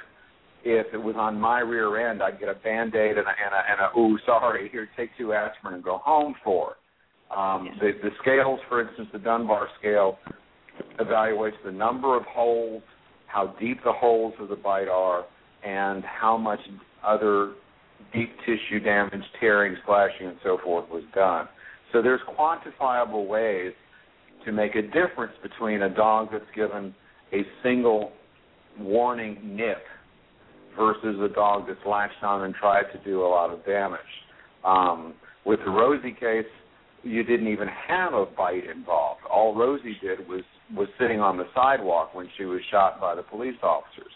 [0.65, 3.53] If it was on my rear end, I'd get a band aid and a, and
[3.53, 6.75] a, and a ooh sorry here take two aspirin and go home for.
[7.35, 10.19] Um, the, the scales, for instance, the Dunbar scale
[10.99, 12.83] evaluates the number of holes,
[13.27, 15.25] how deep the holes of the bite are,
[15.65, 16.59] and how much
[17.05, 17.53] other
[18.11, 21.47] deep tissue damage, tearing, slashing, and so forth was done.
[21.91, 23.73] So there's quantifiable ways
[24.45, 26.93] to make a difference between a dog that's given
[27.31, 28.11] a single
[28.79, 29.83] warning nip
[30.77, 33.99] versus a dog that's latched on and tried to do a lot of damage.
[34.65, 35.13] Um,
[35.45, 36.45] with the Rosie case,
[37.03, 39.21] you didn't even have a bite involved.
[39.29, 40.43] All Rosie did was
[40.73, 44.11] was sitting on the sidewalk when she was shot by the police officers.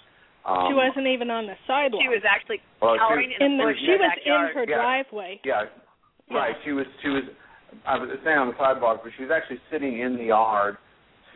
[0.48, 2.02] Um, she wasn't even on the sidewalk.
[2.02, 4.56] She was actually Well, she- cowering in, in the the, she in the was in
[4.56, 4.76] her Yeah.
[4.80, 5.42] driveway.
[5.44, 5.64] Yeah,
[6.32, 6.56] right.
[6.64, 7.24] She was she was
[7.86, 10.78] I was saying on the sidewalk, but she was actually sitting in the yard,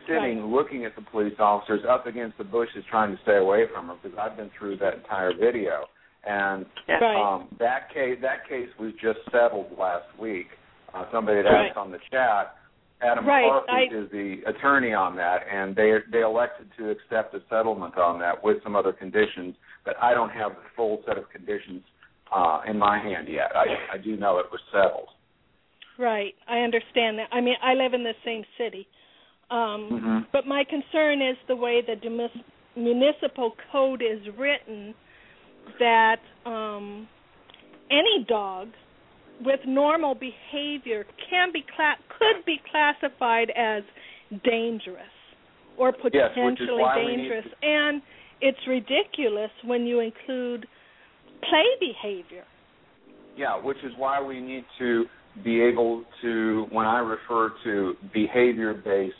[0.08, 3.88] sitting looking at the police officers up against the bushes, trying to stay away from
[3.88, 3.96] her.
[4.02, 5.84] Because I've been through that entire video,
[6.24, 7.20] and Right.
[7.20, 10.48] um, that case that case was just settled last week.
[10.94, 11.68] Uh, somebody had Right.
[11.68, 12.56] asked on the chat.
[13.02, 17.34] Adam Right, McCarthy I- is the attorney on that, and they they elected to accept
[17.34, 19.54] a settlement on that with some other conditions.
[19.84, 21.82] But I don't have the full set of conditions
[22.34, 23.50] uh, in my hand yet.
[23.54, 25.08] I, I do know it was settled.
[25.98, 26.34] Right.
[26.48, 27.28] I understand that.
[27.32, 28.86] I mean, I live in the same city.
[29.50, 30.26] Um, Mhm.
[30.32, 34.94] But my concern is the way the demis- municipal code is written
[35.78, 37.06] that um,
[37.90, 38.68] any dog
[39.40, 43.82] with normal behavior can be cla- could be classified as
[44.44, 45.02] dangerous
[45.76, 48.02] or Yes, potentially need dangerous to- and
[48.40, 50.66] it's ridiculous when you include
[51.42, 52.44] play behavior.
[53.36, 55.06] Yeah, which is why we need to
[55.42, 59.16] be able to, when I refer to behavior based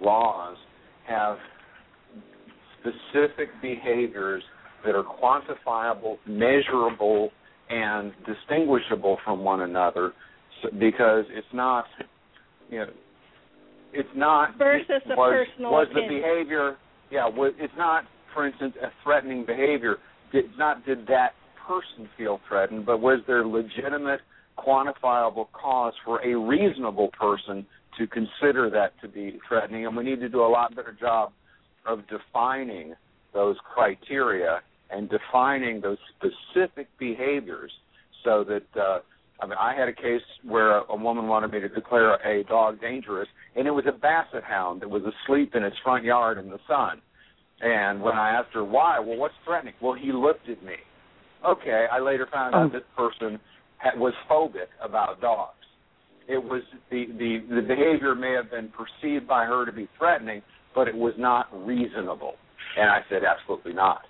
[0.00, 0.56] laws,
[1.08, 1.38] have
[2.80, 4.42] specific behaviors
[4.84, 7.30] that are quantifiable, measurable,
[7.70, 10.12] and distinguishable from one another
[10.78, 11.84] because it's not,
[12.70, 12.86] you know,
[13.92, 16.76] it's not Versus a was, personal was the behavior
[17.10, 19.96] yeah was, it's not for instance a threatening behavior.
[20.32, 21.30] Did not did that
[21.66, 24.20] person feel threatened but was there legitimate
[24.58, 27.66] quantifiable cause for a reasonable person
[27.98, 29.86] to consider that to be threatening?
[29.86, 31.32] And we need to do a lot better job
[31.86, 32.94] of defining
[33.32, 34.60] those criteria
[34.90, 37.72] and defining those specific behaviors
[38.24, 38.98] so that uh
[39.40, 42.80] I mean, I had a case where a woman wanted me to declare a dog
[42.80, 46.48] dangerous, and it was a basset hound that was asleep in its front yard in
[46.48, 47.02] the sun.
[47.60, 49.74] And when I asked her why, well, what's threatening?
[49.80, 50.76] Well, he looked at me.
[51.46, 53.38] Okay, I later found out this person
[53.78, 55.52] had, was phobic about dogs.
[56.28, 60.42] It was the, the the behavior may have been perceived by her to be threatening,
[60.74, 62.34] but it was not reasonable.
[62.78, 64.00] And I said, absolutely not.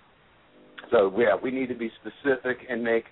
[0.91, 3.05] So yeah, we need to be specific and make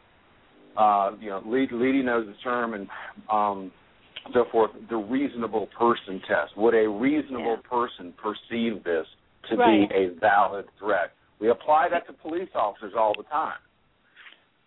[0.77, 2.89] uh, you know, Lee, Ledy knows the term and
[3.31, 3.70] um,
[4.32, 4.70] so forth.
[4.91, 6.57] The reasonable person test.
[6.57, 9.07] Would a reasonable person perceive this
[9.51, 9.89] to Right.
[9.89, 11.12] be a valid threat?
[11.39, 13.59] We apply that to police officers all the time.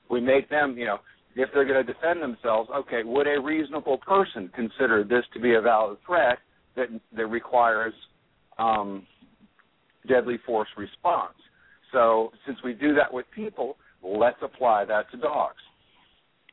[0.09, 0.99] We make them, you know,
[1.35, 5.55] if they're going to defend themselves, okay, would a reasonable person consider this to be
[5.55, 6.39] a valid threat
[6.75, 7.93] that that requires
[8.57, 9.05] um,
[10.07, 11.35] deadly force response?
[11.91, 15.57] So, since we do that with people, let's apply that to dogs.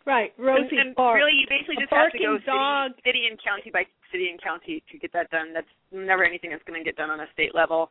[0.07, 0.33] Right.
[0.39, 1.17] Rosie and barks.
[1.17, 2.93] really, you basically just have to go dog.
[2.97, 5.55] city, city and county by city and county to get that done.
[5.55, 7.91] That's never anything that's going to get done on a state level.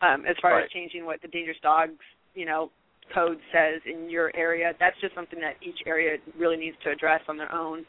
[0.00, 0.64] Um, as far Right.
[0.64, 2.00] as changing what the dangerous dogs,
[2.34, 2.70] you know,
[3.14, 7.20] code says in your area, that's just something that each area really needs to address
[7.28, 7.84] on their own.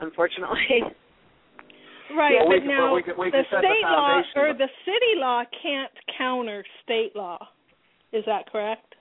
[0.00, 0.80] Unfortunately.
[2.12, 4.52] Right, Well, we but can- now we can- we the can the state law or
[4.52, 7.38] the city law can't counter state law.
[8.12, 8.94] Is that correct?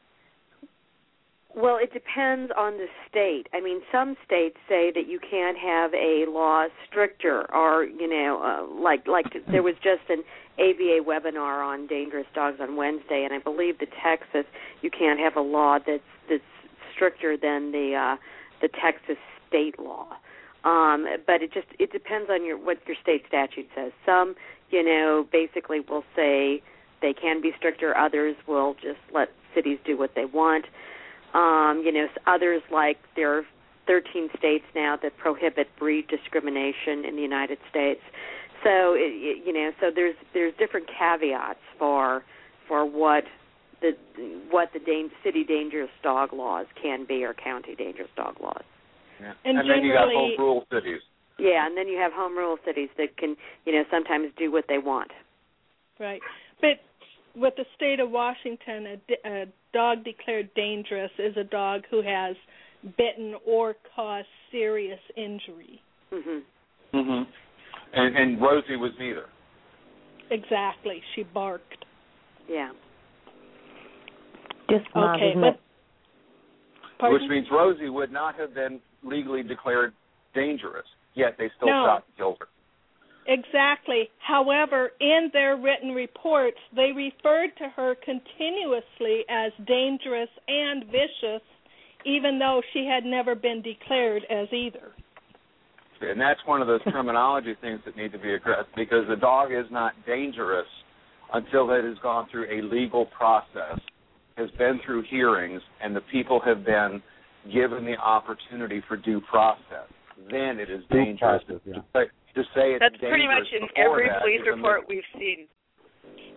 [1.56, 3.48] Well, it depends on the state.
[3.54, 8.40] I mean, some states say that you can't have a law stricter, or you know,
[8.42, 10.24] uh, like like there was just an
[10.60, 14.46] ABA webinar on dangerous dogs on Wednesday, and I believe the Texas
[14.82, 16.44] you can't have a law that's that's
[16.94, 18.18] stricter than the uh,
[18.62, 19.18] the Texas
[19.48, 20.08] state law.
[20.64, 23.92] Um, but it just it depends on your what your state statute says.
[24.06, 24.36] Some,
[24.70, 26.62] you know, basically will say
[27.02, 27.98] they can be stricter.
[27.98, 30.66] Others will just let cities do what they want.
[31.34, 33.44] Um, you know, others like there are
[33.88, 38.02] 13 states now that prohibit breed discrimination in the United States.
[38.64, 42.24] So it, it- you know, so there's there's different caveats for
[42.68, 43.24] for what
[43.82, 43.94] the
[44.50, 48.64] what the dan- city dangerous dog laws can be or county dangerous dog laws.
[49.22, 49.34] Yeah.
[49.46, 51.02] And then you got home rule cities.
[51.38, 53.36] Yeah, and then you have home rule cities that can,
[53.66, 55.12] you know, sometimes do what they want.
[56.00, 56.22] Right.
[56.60, 56.82] But
[57.36, 62.02] with the state of Washington, a, d- a dog declared dangerous is a dog who
[62.02, 62.36] has
[62.98, 65.82] bitten or caused serious injury.
[66.12, 66.42] Mhm.
[66.92, 67.24] hmm
[67.94, 69.26] And, and Rosie was neither.
[70.32, 71.02] Exactly.
[71.16, 71.86] She barked.
[72.48, 72.72] Yeah.
[74.70, 75.60] Just mad, Okay, isn't but it?
[77.00, 77.22] pardon?
[77.22, 79.94] Which means Rosie would not have been legally declared
[80.36, 80.86] dangerous,
[81.16, 81.86] yet they still No.
[81.86, 82.48] shot and killed her.
[83.30, 84.10] Exactly.
[84.18, 91.46] However, in their written reports, they referred to her continuously as dangerous and vicious,
[92.06, 94.92] even though she had never been declared as either.
[96.02, 99.52] And that's one of those terminology things that need to be addressed because the dog
[99.52, 100.68] is not dangerous
[101.32, 103.80] until it has gone through a legal process
[104.38, 107.00] has been through hearings and the people have been
[107.54, 109.88] given the opportunity for due process,
[110.32, 112.02] then it is Due dangerous process, yeah.
[112.36, 115.48] To, say, it's That's pretty much in every that police report we've seen.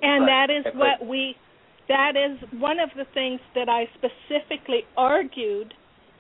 [0.02, 0.48] And Right.
[0.48, 1.36] that is But- what we
[1.89, 5.74] that is one of the things that I specifically argued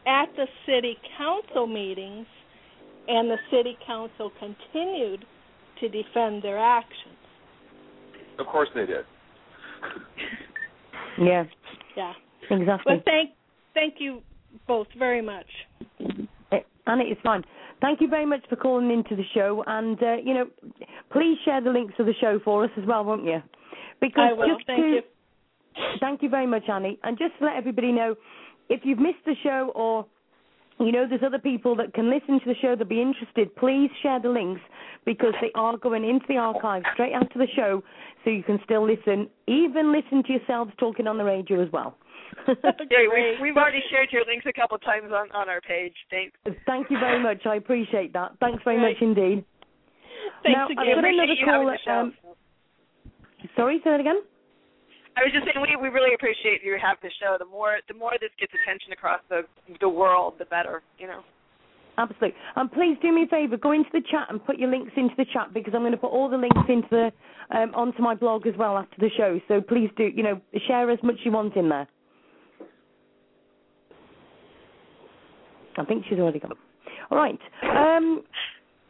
[0.06, 2.26] at the city council meetings
[3.08, 5.24] and the city council continued
[5.80, 7.16] to defend their actions.
[8.38, 9.04] Of course they did.
[11.18, 11.44] Yeah,
[11.94, 12.14] Yeah.
[12.50, 12.94] exactly.
[12.94, 13.30] Well thank
[13.74, 14.22] thank you
[14.66, 15.46] both very much.
[16.50, 17.44] Eh, Annie, it's fine.
[17.82, 20.46] Thank you very much for calling into the show, and uh, you know,
[21.10, 23.42] please share the links of the show for us as well, won't you?
[24.00, 24.54] Because I will.
[24.54, 25.02] just Thank to, you.
[25.98, 27.00] Thank you very much, Annie.
[27.02, 28.14] And just to let everybody know,
[28.68, 30.06] if you've missed the show or
[30.78, 33.90] you know there's other people that can listen to the show that be interested, please
[34.00, 34.60] share the links
[35.04, 37.82] because they are going into the archive straight after the show,
[38.22, 41.96] so you can still listen, even listen to yourselves talking on the radio as well.
[42.90, 45.94] Yeah, we've, we've already shared your links a couple times on on our page.
[46.10, 46.36] Thanks.
[46.66, 47.46] Thank you very much.
[47.46, 48.32] I appreciate that.
[48.40, 48.92] Thanks very Right.
[48.94, 49.44] much indeed.
[50.42, 50.78] Thanks now, again.
[50.78, 51.76] I've got another you call.
[51.88, 52.14] Um,
[53.56, 54.22] sorry, say that again.
[55.16, 57.36] I was just saying we we really appreciate you have the show.
[57.38, 59.42] The more the more this gets attention across the
[59.80, 60.82] the world, the better.
[60.98, 61.20] You know.
[61.98, 62.32] Absolutely.
[62.56, 65.14] And please do me a favour, go into the chat and put your links into
[65.18, 67.12] the chat because I'm going to put all the links into the
[67.54, 69.38] um, onto my blog as well after the show.
[69.46, 71.86] So please do, you know, share as much as you want in there.
[75.78, 76.52] I think she's already gone.
[77.10, 77.38] All right.
[77.62, 78.22] Um,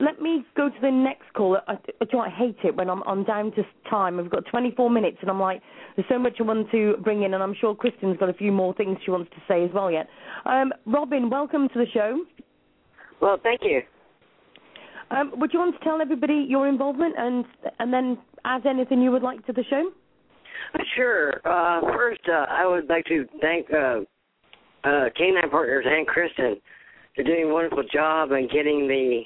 [0.01, 1.61] let me go to the next caller.
[1.69, 4.19] I, I, do you know what, I hate it when I'm, I'm down to time.
[4.19, 5.63] I've got 24 minutes, and I'm like,
[5.97, 8.51] there's so much I want to bring in, and I'm sure Kristin's got a few
[8.51, 10.09] more things she wants to say as well yet.
[10.45, 12.25] Um, Robin, welcome to the show.
[13.21, 13.83] Well, thank you.
[15.13, 17.45] Um, would you want to tell everybody your involvement and
[17.79, 19.91] and then add anything you would like to the show?
[20.97, 21.35] Sure.
[21.45, 24.01] Uh, first, uh, I would like to thank uh,
[24.85, 26.61] uh, Canine Partners and Kristin
[27.17, 29.23] They're doing a wonderful job and getting the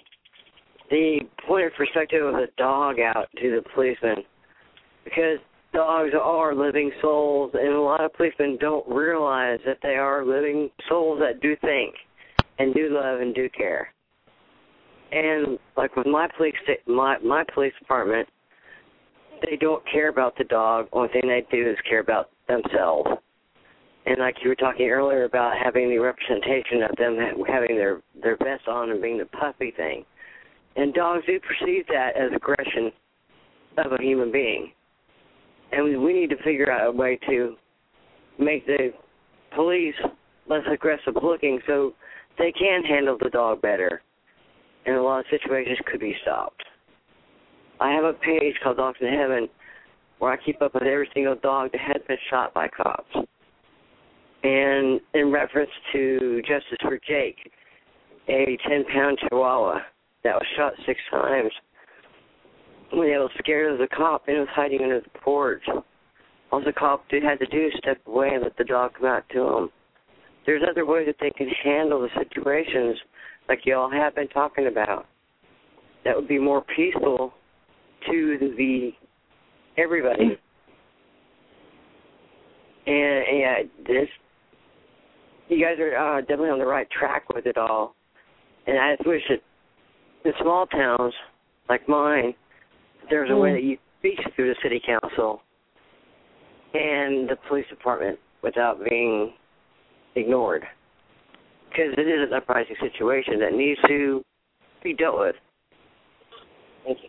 [0.90, 1.18] the
[1.48, 4.22] point of perspective of the dog out to the policeman,
[5.04, 5.38] because
[5.72, 10.70] dogs are living souls, and a lot of policemen don't realize that they are living
[10.88, 11.94] souls that do think
[12.58, 13.88] and do love and do care.
[15.10, 16.54] And like with my police
[16.86, 18.28] my my police department,
[19.44, 20.88] they don't care about the dog.
[20.92, 23.10] Only thing they do is care about themselves.
[24.06, 27.18] And like you were talking earlier about having the representation of them
[27.48, 30.04] having their their vest on and being the puppy thing,
[30.76, 32.92] and dogs do perceive that as aggression
[33.78, 34.72] of a human being,
[35.72, 37.56] and we, we need to figure out a way to
[38.38, 38.92] make the
[39.54, 39.94] police
[40.48, 41.92] less aggressive looking so
[42.38, 44.02] they can handle the dog better,
[44.86, 46.62] and a lot of situations could be stopped.
[47.80, 49.48] I have a page called Dogs in Heaven
[50.18, 53.14] where I keep up with every single dog that has been shot by cops.
[54.42, 57.50] And in reference to Justice for Jake,
[58.28, 59.80] a 10 pound chihuahua
[60.24, 61.50] that was shot six times
[62.92, 65.62] when he was scared of the cop and was hiding under the porch.
[66.52, 69.06] All the cop did had to do is step away and let the dog come
[69.06, 69.70] out to him.
[70.44, 72.96] There's other ways that they can handle the situations
[73.48, 75.06] like you all have been talking about
[76.04, 77.32] that would be more peaceful
[78.08, 78.90] to the
[79.76, 80.24] everybody.
[80.24, 80.32] Mm-hmm.
[82.88, 84.08] And yeah, this
[85.48, 87.94] you guys are uh, definitely on the right track with it all.
[88.66, 89.40] And I just wish that
[90.24, 91.14] in small towns
[91.68, 92.34] like mine,
[93.10, 95.42] there's a way that you speak through the city council
[96.74, 99.32] and the police department without being
[100.16, 100.64] ignored.
[101.68, 104.24] Because it is an uprising situation that needs to
[104.82, 105.36] be dealt with.
[106.84, 107.08] Thank you.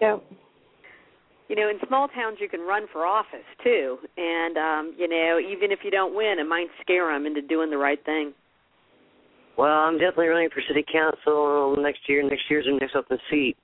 [0.00, 0.16] Yeah.
[1.48, 5.38] You know, in small towns, you can run for office too, and um, you know,
[5.40, 8.34] even if you don't win, it might scare them into doing the right thing.
[9.56, 12.22] Well, I'm definitely running for city council next year.
[12.22, 13.56] Next year's the next open seat.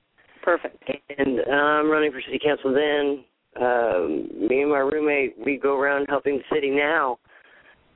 [0.43, 0.83] Perfect.
[1.17, 3.23] And I'm running for city council then.
[3.61, 7.17] Um, me and my roommate, we go around helping the city now,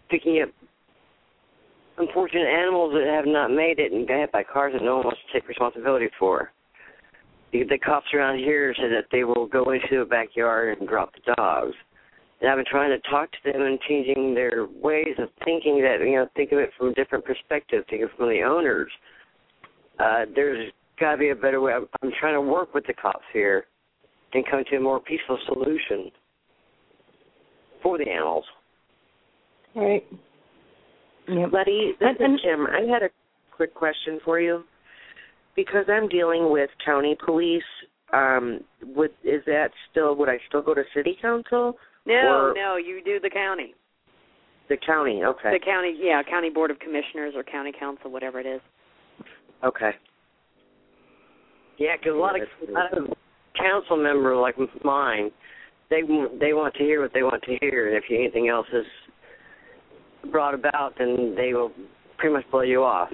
[0.10, 0.50] picking up
[1.98, 5.06] unfortunate animals that have not made it and got hit by cars that no one
[5.06, 6.52] wants to take responsibility for.
[7.52, 11.14] The, the cops around here said that they will go into the backyard and drop
[11.14, 11.74] the dogs.
[12.42, 15.98] And I've been trying to talk to them and changing their ways of thinking that,
[16.06, 18.92] you know, think of it from a different perspective, think of it from the owners.
[20.00, 21.74] Uh, there's got to be a better way.
[21.74, 23.66] I'm, I'm trying to work with the cops here
[24.34, 26.12] and come to a more peaceful solution
[27.82, 28.46] for the animals.
[29.76, 30.06] All right.
[31.28, 31.50] Yep.
[31.52, 32.68] Ledy, this is Jim.
[32.68, 33.10] I had a
[33.56, 34.64] quick question for you.
[35.56, 37.64] Because I'm dealing with county police,
[38.14, 41.76] um, would is that still would I still go to city council?
[42.06, 43.76] No, no, you do the county.
[44.70, 45.52] The county, okay.
[45.52, 48.62] The county, yeah, county board of commissioners or county council, whatever it is.
[49.64, 49.92] Okay.
[51.78, 53.18] Yeah, because a lot of a lot of
[53.58, 55.32] council member like mine,
[55.90, 56.02] they
[56.40, 58.86] they want to hear what they want to hear, and if anything else is
[60.32, 61.72] brought about, then they will
[62.18, 63.10] pretty much blow you off.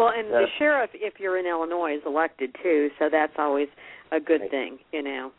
[0.00, 3.68] Well, and the sheriff, if you're in Illinois, is elected too, so that's always
[4.12, 5.30] a good thing, you know.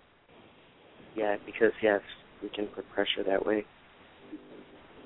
[1.15, 2.01] Yeah, because yes,
[2.43, 3.65] we can put pressure that way.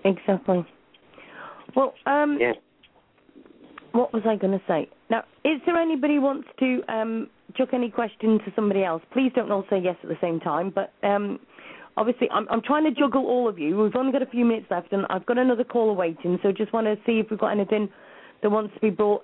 [0.03, 0.65] Exactly.
[1.73, 2.51] Well, um, Yeah.
[3.93, 4.89] what was I going to say?
[5.09, 9.03] Now, is there anybody who wants to um, chuck any question to somebody else?
[9.13, 10.69] Please don't all say yes at the same time.
[10.69, 11.39] But um,
[11.95, 13.77] obviously, I'm, I'm trying to juggle all of you.
[13.77, 16.39] We've only got a few minutes left, and I've got another caller waiting.
[16.43, 17.87] So just want to see if we've got anything
[18.43, 19.23] that wants to be brought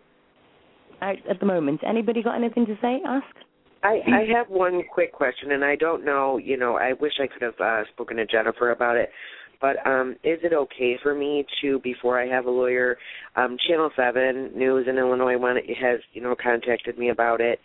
[1.02, 1.82] out at the moment.
[1.88, 3.02] Anybody got anything to say?
[3.06, 3.26] Ask.
[3.84, 6.38] I, I have one quick question, and I don't know.
[6.38, 9.10] You know, I wish I could have uh, spoken to Jennifer about it.
[9.60, 12.98] But um, is it okay for me to, before I have a lawyer,
[13.36, 17.60] um, Channel Seven News in Illinois one has, you know, contacted me about it.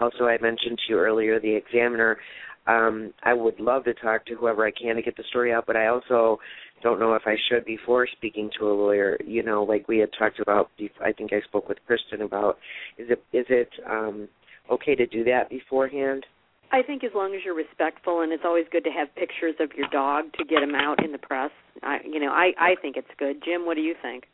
[0.00, 2.18] Also, I mentioned to you earlier the Examiner.
[2.66, 5.64] Um, I would love to talk to whoever I can to get the story out,
[5.66, 6.38] but I also
[6.82, 9.18] don't know if I should before speaking to a lawyer.
[9.24, 10.70] You know, like we had talked about.
[10.80, 12.58] bef- I think I spoke with Kristin about.
[12.98, 14.28] Is it is it um,
[14.70, 16.24] okay to do that beforehand?
[16.72, 19.70] I think as long as you're respectful, and it's always good to have pictures of
[19.76, 21.50] your dog to get them out in the press.
[21.82, 23.42] I, you know, I I think it's good.
[23.44, 24.24] Jim, what do you think?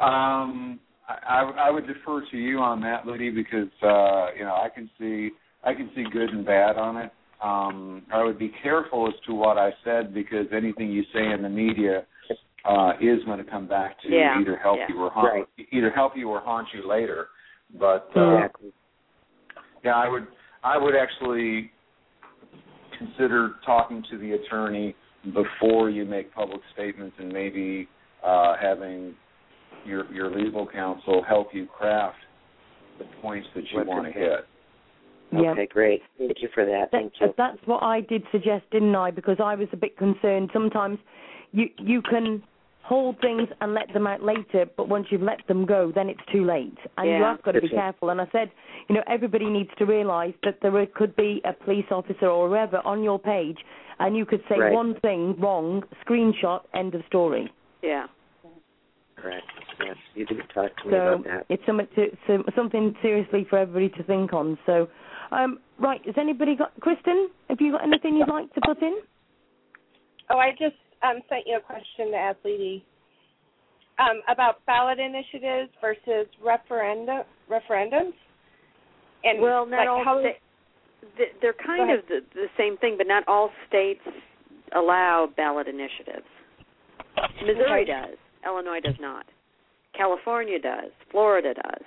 [0.00, 0.78] Um,
[1.08, 4.68] I, I I would defer to you on that, Ledy, because uh, you know I
[4.74, 5.30] can see
[5.64, 7.10] I can see good and bad on it.
[7.42, 11.42] Um, I would be careful as to what I said because anything you say in
[11.42, 12.04] the media
[12.64, 14.94] uh, is going to come back to Yeah, either help yeah.
[14.94, 17.28] you or haunt either help you or haunt you later.
[17.78, 18.48] But uh,
[19.84, 20.26] yeah, I would
[20.62, 21.72] I would actually
[22.96, 24.94] consider talking to the attorney
[25.34, 27.88] before you make public statements and maybe
[28.24, 29.14] uh, having
[29.84, 32.18] your your legal counsel help you craft
[32.98, 34.46] the points that you want to hit.
[35.32, 35.50] Yeah.
[35.52, 36.02] Okay, great.
[36.18, 36.90] Thank you for that.
[36.90, 37.32] Thank you.
[37.36, 39.10] That's what I did suggest, didn't I?
[39.10, 40.50] Because I was a bit concerned.
[40.52, 40.98] Sometimes
[41.52, 42.42] you you can
[42.82, 46.20] hold things and let them out later, but once you've let them go, then it's
[46.32, 48.10] too late, and you have got to be careful.
[48.10, 48.50] And I said,
[48.88, 52.78] you know, everybody needs to realise that there could be a police officer or whoever
[52.84, 53.58] on your page,
[54.00, 54.72] and you could say Right.
[54.72, 57.50] one thing wrong, screenshot, end of story.
[57.82, 58.06] Yeah.
[59.16, 59.46] Correct.
[59.84, 61.46] Yes, you did talk to me So about that.
[61.48, 64.58] it's something to, so, something seriously for everybody to think on.
[64.66, 64.88] So,
[65.32, 67.26] um, right, has anybody got Kristin?
[67.48, 68.98] Have you got anything you'd like to put in?
[70.30, 72.84] Oh, I just um, sent you a question to ask Ledy
[73.98, 78.14] um, about ballot initiatives versus referenda referendums.
[79.24, 83.06] And well, not like all how sta- they're kind of the, the same thing, but
[83.06, 84.00] not all states
[84.74, 86.26] allow ballot initiatives.
[87.44, 88.16] Missouri does.
[88.44, 89.26] Illinois does not.
[89.96, 90.90] California does.
[91.10, 91.82] Florida does.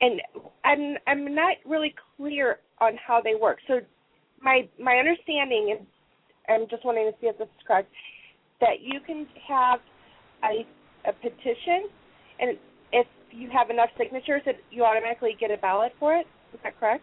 [0.00, 0.20] And
[0.64, 3.58] I'm I'm not really clear on how they work.
[3.68, 3.80] So
[4.40, 5.86] my my understanding is
[6.48, 7.90] I'm just wanting to see if this is correct
[8.60, 9.80] that you can have
[10.44, 10.66] a
[11.08, 11.88] a petition
[12.40, 12.58] and
[12.92, 16.26] if you have enough signatures that you automatically get a ballot for it.
[16.52, 17.02] Is that correct?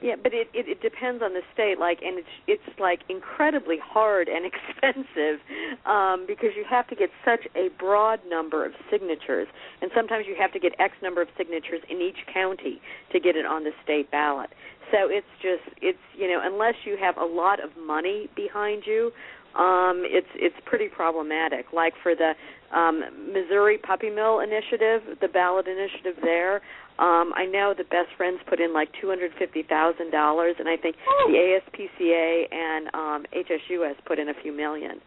[0.00, 1.78] Yeah, but it, it it depends on the state.
[1.78, 5.40] Like, and it's it's like incredibly hard and expensive
[5.86, 9.48] um, because you have to get such a broad number of signatures,
[9.82, 12.80] and sometimes you have to get X number of signatures in each county
[13.12, 14.50] to get it on the state ballot.
[14.92, 19.10] So it's just it's you know unless you have a lot of money behind you,
[19.58, 21.66] um, it's it's pretty problematic.
[21.72, 22.34] Like for the
[22.76, 23.02] um,
[23.32, 26.62] Missouri Puppy Mill Initiative, the ballot initiative there.
[26.98, 30.68] Um, I know the Best Friends put in like two hundred fifty thousand dollars, and
[30.68, 30.96] I think
[31.26, 35.00] the ASPCA and um, HSUS put in a few million.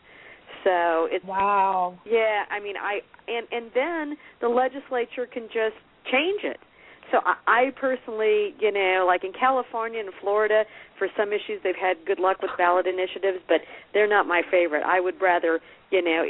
[0.63, 1.99] So it's wow.
[2.05, 5.76] Yeah, I mean, I and and then the legislature can just
[6.11, 6.59] change it.
[7.11, 10.63] So I, I personally, you know, like in California and Florida,
[10.97, 13.61] for some issues they've had good luck with ballot initiatives, but
[13.93, 14.84] they're not my favorite.
[14.85, 15.59] I would rather,
[15.91, 16.23] you know,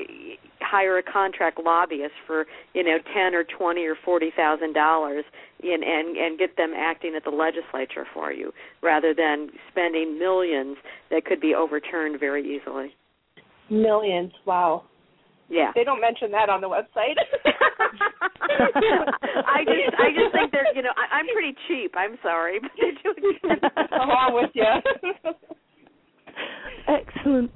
[0.59, 5.23] hire a contract lobbyist for, you know, ten or twenty or forty thousand dollars,
[5.63, 8.51] and and and get them acting at the legislature for you,
[8.81, 10.77] rather than spending millions
[11.09, 12.95] that could be overturned very easily.
[13.69, 14.31] Millions.
[14.45, 14.83] Wow.
[15.49, 15.71] Yeah.
[15.75, 17.19] They don't mention that on the website.
[19.51, 21.93] I just I just think they're you know I, I'm pretty cheap.
[21.95, 23.37] I'm sorry, but they're doing.
[23.91, 24.63] Along with you.
[26.87, 27.51] Excellent.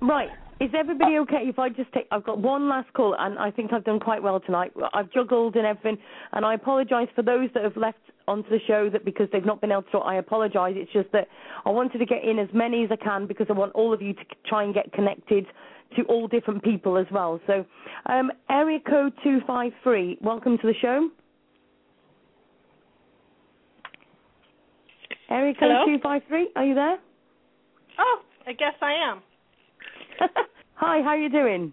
[0.00, 0.28] Right.
[0.60, 2.06] Is everybody okay if I just take?
[2.12, 4.72] I've got one last call, and I think I've done quite well tonight.
[4.92, 5.98] I've juggled and everything,
[6.32, 7.98] and I apologise for those that have left
[8.28, 10.74] onto the show that because they've not been able to talk, I apologise.
[10.76, 11.26] It's just that
[11.64, 14.00] I wanted to get in as many as I can because I want all of
[14.00, 15.46] you to try and get connected
[15.96, 17.40] to all different people as well.
[17.48, 17.64] So,
[18.06, 21.10] um, area code 253, welcome to the show.
[25.30, 25.84] Area code Hello?
[25.86, 26.98] 253, are you there?
[27.98, 29.22] Oh, I guess I am.
[30.74, 31.72] Hi, how are you doing?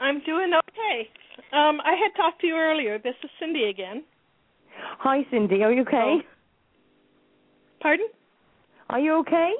[0.00, 1.08] I'm doing okay.
[1.52, 2.98] Um, I had talked to you earlier.
[2.98, 4.04] This is Cindy again.
[4.98, 5.62] Hi, Cindy.
[5.62, 6.18] Are you okay?
[7.80, 8.06] Pardon?
[8.88, 9.52] Are you okay?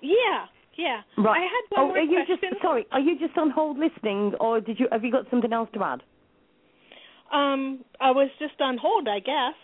[0.00, 0.46] Yeah,
[0.76, 1.00] yeah.
[1.18, 1.38] Right.
[1.38, 2.50] I had one oh, more are you question.
[2.50, 2.86] just sorry?
[2.92, 5.82] Are you just on hold listening, or did you have you got something else to
[5.82, 6.02] add?
[7.32, 9.54] Um, I was just on hold, I guess,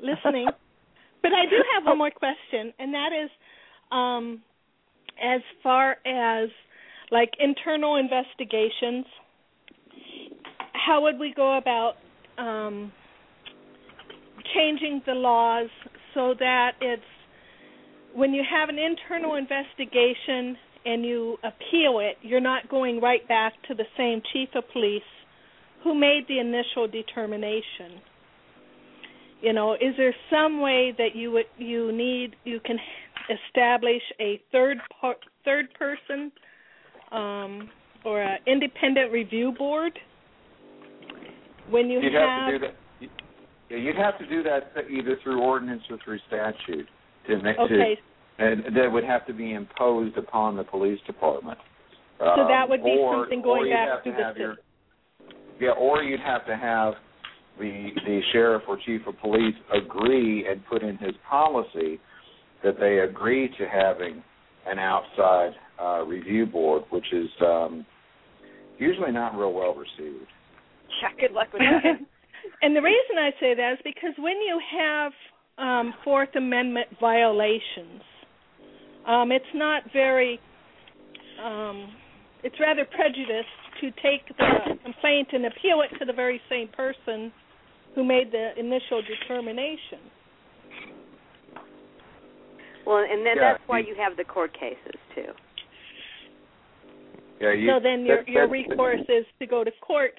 [0.00, 0.46] listening.
[1.22, 3.30] but I do have one more question, and that is,
[3.90, 4.42] um,
[5.22, 6.48] as far as
[7.10, 9.06] like internal investigations,
[10.72, 11.94] how would we go about
[12.38, 12.92] um,
[14.54, 15.68] changing the laws
[16.14, 17.02] so that it's
[18.14, 23.54] when you have an internal investigation and you appeal it, you're not going right back
[23.68, 25.02] to the same chief of police
[25.82, 28.00] who made the initial determination.
[29.40, 32.78] You know, is there some way that you would you need you can
[33.28, 36.32] establish a third par- third person
[37.12, 37.70] um,
[38.04, 39.98] or an independent review board
[41.70, 43.78] when you You'd have, have to do that.
[43.78, 46.86] You'd have to do that either through ordinance or through statute.
[47.28, 47.98] To, make- to- okay
[48.38, 51.58] and that would have to be imposed upon the police department.
[52.18, 54.56] so Um, that would be or, something going back to to the your,
[55.60, 56.94] yeah, or you'd have to have
[57.58, 62.00] the the sheriff or chief of police agree and put in his policy
[62.64, 64.22] that they agree to having
[64.66, 67.84] an outside uh, review board, which is um,
[68.78, 70.26] usually not real well received.
[71.02, 71.84] Yeah, good luck with that.
[72.62, 75.12] and the reason I say that is because when you have
[75.58, 78.02] um, Fourth Amendment violations,
[79.06, 80.40] um, it's not very,
[81.44, 81.92] um,
[82.42, 87.30] it's rather prejudiced to take the complaint and appeal it to the very same person
[87.94, 90.00] who made the initial determination.
[92.86, 95.32] Well, and then Yeah, that's why you- you have the court cases too.
[97.40, 100.18] Yeah, you, so then your that- your recourse is to go to court,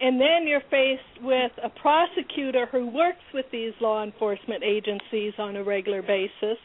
[0.00, 5.56] and then you're faced with a prosecutor who works with these law enforcement agencies on
[5.56, 6.58] a regular basis,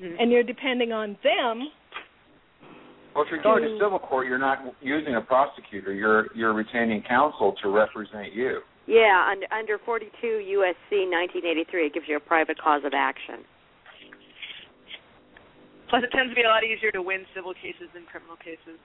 [0.00, 0.16] mm-hmm.
[0.18, 1.70] and you're depending on them.
[3.14, 5.92] Well, if you're going to to- civil court, you're not using a prosecutor.
[5.92, 8.62] You're you're retaining counsel to represent you.
[8.86, 13.44] Yeah, under under 42 USC 1983, it gives you a private cause of action.
[15.88, 18.78] Plus, it tends to be a lot easier to win civil cases than criminal cases.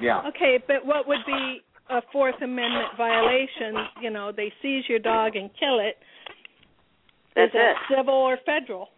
[0.00, 0.22] Yeah.
[0.28, 1.60] Okay, but what would be
[1.90, 3.74] a Fourth Amendment violation?
[4.00, 5.96] You know, they seize your dog and kill it.
[7.34, 7.96] That's is that it.
[7.96, 8.88] civil or federal?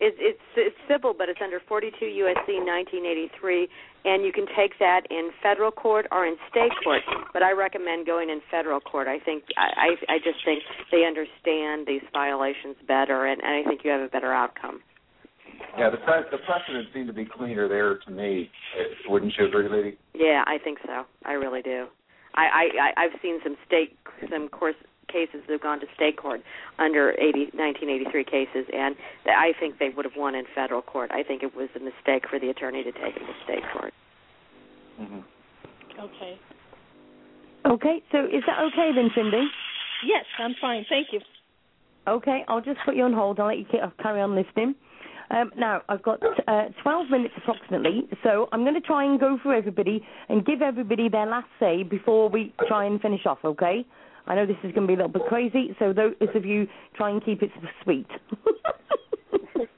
[0.00, 3.68] It's it's it's civil, but it's under 42 USC 1983,
[4.06, 7.02] and you can take that in federal court or in state court.
[7.34, 9.08] But I recommend going in federal court.
[9.08, 13.68] I think I I, I just think they understand these violations better, and, and I
[13.68, 14.80] think you have a better outcome.
[15.78, 18.50] Yeah, the pre- the precedent seemed to be cleaner there to me.
[18.78, 19.96] Uh, Wouldn't you agree, Ledy?
[20.14, 21.04] Yeah, I think so.
[21.24, 21.86] I really do.
[22.34, 23.96] I I I- I've seen some state
[24.30, 24.76] some course
[25.08, 26.40] cases that have gone to state court
[26.78, 31.10] under 80, 1983 cases, and th- I think they would have won in federal court.
[31.10, 33.92] I think it was a mistake for the attorney to take it to state court.
[35.00, 35.20] Mm-hmm.
[35.98, 36.38] Okay.
[37.66, 39.46] Okay, so is that okay then, Cindy?
[40.06, 40.86] Yes, I'm fine.
[40.88, 41.20] Thank you.
[42.06, 43.38] Okay, I'll just put you on hold.
[43.38, 43.66] I'll let you
[44.00, 44.74] carry on listening.
[45.30, 49.38] Um, now, I've got uh, 12 minutes approximately, so I'm going to try and go
[49.40, 53.86] through everybody and give everybody their last say before we try and finish off, okay?
[54.26, 56.66] I know this is going to be a little bit crazy, so those of you
[56.96, 57.50] try and keep it
[57.84, 58.08] sweet.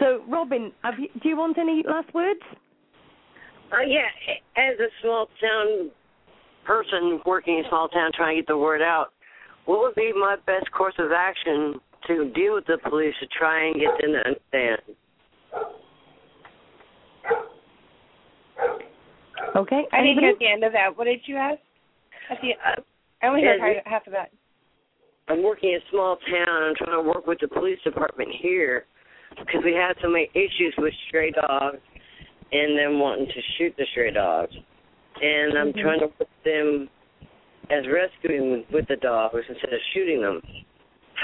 [0.00, 2.40] so, Robin, you, do you want any last words?
[3.72, 4.08] Uh, yeah,
[4.56, 5.90] as a small town
[6.64, 9.08] person working in a small town trying to get the word out,
[9.66, 13.66] what would be my best course of action to deal with the police to try
[13.66, 14.96] and get them to understand?
[19.56, 19.82] Okay.
[19.92, 20.26] I didn't anybody?
[20.26, 20.96] hear the end of that.
[20.96, 21.58] What did you ask?
[22.30, 22.80] At the, uh,
[23.22, 24.30] I only heard Yeah, half, half of that.
[25.28, 26.62] I'm working in a small town.
[26.62, 28.84] I'm trying to work with the police department here
[29.30, 31.78] because we had so many issues with stray dogs
[32.52, 34.54] and them wanting to shoot the stray dogs.
[35.20, 35.80] And I'm Mhm.
[35.82, 36.88] trying to put them
[37.70, 40.40] as rescuing with the dogs instead of shooting them.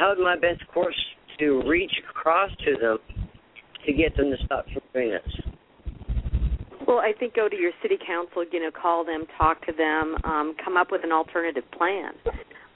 [0.01, 0.99] Would my best course
[1.39, 2.99] to reach across to them
[3.87, 5.43] to get them to stop doing this?
[6.87, 10.17] Well, I think go to your city council, you know, call them, talk to them,
[10.25, 12.13] um, come up with an alternative plan.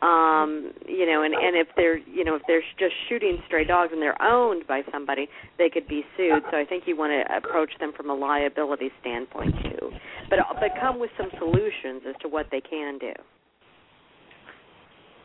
[0.02, 3.90] um you know and and if they're you know if they're just shooting stray dogs
[3.94, 5.26] and they're owned by somebody
[5.56, 8.90] they could be sued so i think you want to approach them from a liability
[9.01, 9.90] standpoint too
[10.28, 13.12] but but come with some solutions as to what they can do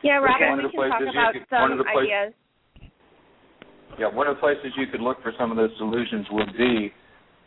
[0.02, 2.34] Yeah, One Robin, of we the can talk about could- some of the ideas.
[3.98, 6.92] Yeah, one of the places you could look for some of those solutions would be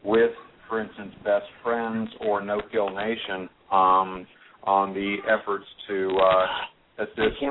[0.03, 0.31] with,
[0.69, 4.27] for instance, Best Friends or No Kill Nation um,
[4.63, 7.41] on the efforts to uh, assist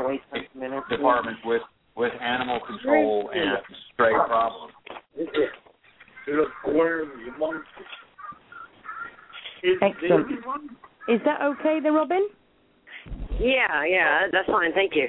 [0.89, 1.62] departments with
[1.97, 3.59] with animal control and
[3.93, 4.72] stray problems.
[9.81, 10.31] Excellent.
[11.09, 12.28] Is that okay then, Robin?
[13.39, 14.73] Yeah, yeah, that's fine.
[14.73, 15.09] Thank you.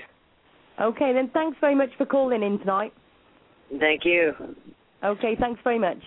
[0.81, 2.93] Okay, then thanks very much for calling in tonight.
[3.79, 4.33] Thank you.
[5.03, 5.97] Okay, thanks very much.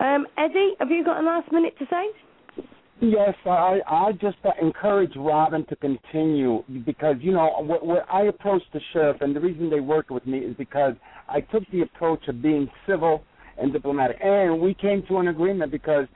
[0.00, 2.64] Um, Eddie, have you got a last minute to say?
[3.00, 8.24] Yes, I I just uh, encourage Robin to continue because you know wh- where I
[8.24, 10.94] approached the sheriff and the reason they worked with me is because
[11.28, 13.22] I took the approach of being civil
[13.56, 16.06] and diplomatic, and we came to an agreement because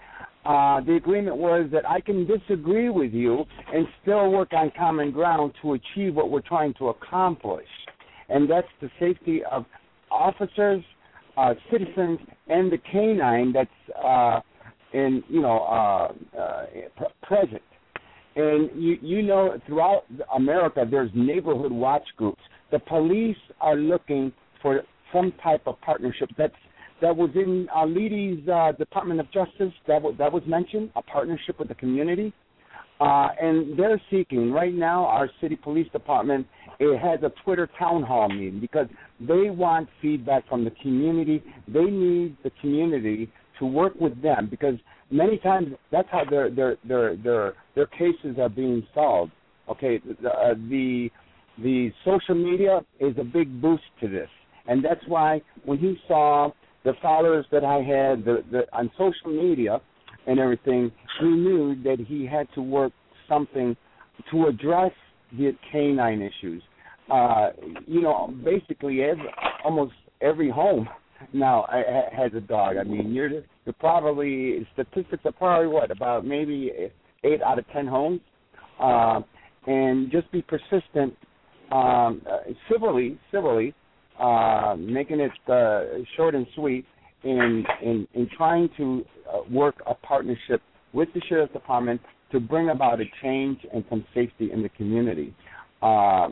[0.44, 5.10] uh, the agreement was that I can disagree with you and still work on common
[5.10, 7.69] ground to achieve what we're trying to accomplish,
[8.28, 9.64] and that's the safety of
[10.10, 10.82] officers,
[11.36, 13.70] uh, citizens, and the canine that's.
[14.05, 14.40] Uh,
[14.93, 16.66] in you know uh, uh,
[16.97, 17.62] pr- present.
[18.36, 20.05] And you you know throughout
[20.35, 22.43] America there's neighborhood watch groups.
[22.70, 24.82] The police are looking for
[25.12, 26.31] some type of partnership.
[26.39, 26.55] That's
[27.03, 29.73] that was in uh, Ledy's uh, Department of Justice.
[29.87, 32.33] That was, that was mentioned a partnership with the community.
[33.01, 35.05] Uh, and they're seeking right now.
[35.07, 36.47] Our city police department
[36.79, 38.87] it has a Twitter town hall meeting because
[39.20, 41.43] they want feedback from the community.
[41.69, 44.74] They need the community to work with them because
[45.11, 49.33] many times that's how their their their their their cases are being solved.
[49.69, 51.09] Okay, the uh, the,
[51.59, 54.29] the social media is a big boost to this,
[54.66, 56.51] and that's why when he saw
[56.85, 59.81] the followers that I had the, the on social media
[60.27, 60.91] and everything,
[61.21, 62.93] he knew that he had to work
[63.29, 63.77] something
[64.31, 64.93] to address
[65.37, 66.63] the canine issues.
[67.11, 67.51] Uh,
[67.87, 69.27] you know, basically every
[69.65, 70.89] almost every home
[71.33, 72.77] now I, has a dog.
[72.77, 76.73] I mean, you're you're probably statistics are probably what about maybe
[77.25, 78.21] eight out of ten homes,
[78.81, 79.21] uh,
[79.67, 81.15] and just be persistent,
[81.71, 82.39] um, uh,
[82.71, 83.75] civilly, civilly,
[84.19, 86.85] uh, making it uh, short and sweet,
[87.25, 90.61] in in in trying to uh, work a partnership
[90.93, 95.35] with the sheriff's department to bring about a change and some safety in the community.
[95.83, 96.29] Uh,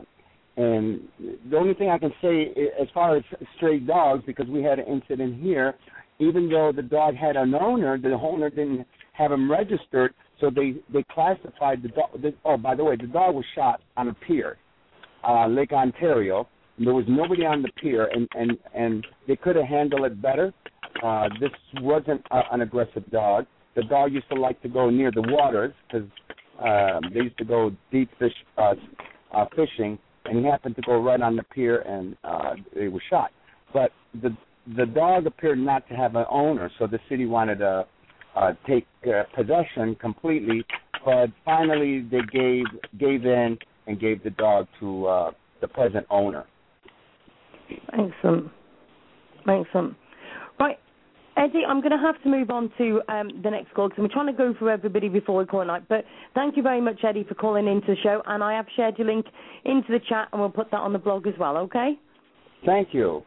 [0.57, 1.01] and
[1.49, 3.23] the only thing I can say as far as
[3.55, 5.75] stray dogs, because we had an incident here,
[6.19, 10.75] even though the dog had an owner, the owner didn't have him registered, so they
[10.91, 12.21] they classified the dog.
[12.21, 14.57] The, oh, by the way, the dog was shot on a pier,
[15.27, 16.47] uh, Lake Ontario.
[16.83, 20.53] There was nobody on the pier, and and and they could have handled it better.
[21.03, 21.51] Uh, this
[21.81, 23.45] wasn't a, an aggressive dog.
[23.75, 26.07] The dog used to like to go near the waters because
[26.59, 28.73] uh, they used to go deep fish uh,
[29.33, 33.01] uh, fishing and he happened to go right on the pier and uh he was
[33.09, 33.31] shot.
[33.73, 33.91] But
[34.21, 34.35] the
[34.77, 37.85] the dog appeared not to have an owner, so the city wanted to
[38.35, 40.63] uh take uh, possession completely,
[41.05, 42.65] but finally they gave
[42.99, 45.31] gave in and gave the dog to uh
[45.61, 46.45] the present owner.
[47.93, 48.51] Excellent.
[49.47, 49.95] Excellent.
[50.59, 50.77] Right.
[51.37, 54.13] Eddie, I'm going to have to move on to um, the next call because we're
[54.13, 55.83] trying to go through everybody before we call night.
[55.87, 58.21] But thank you very much, Eddie, for calling into the show.
[58.25, 59.25] And I have shared your link
[59.65, 61.97] into the chat, and we'll put that on the blog as well, okay?
[62.65, 63.23] Thank you.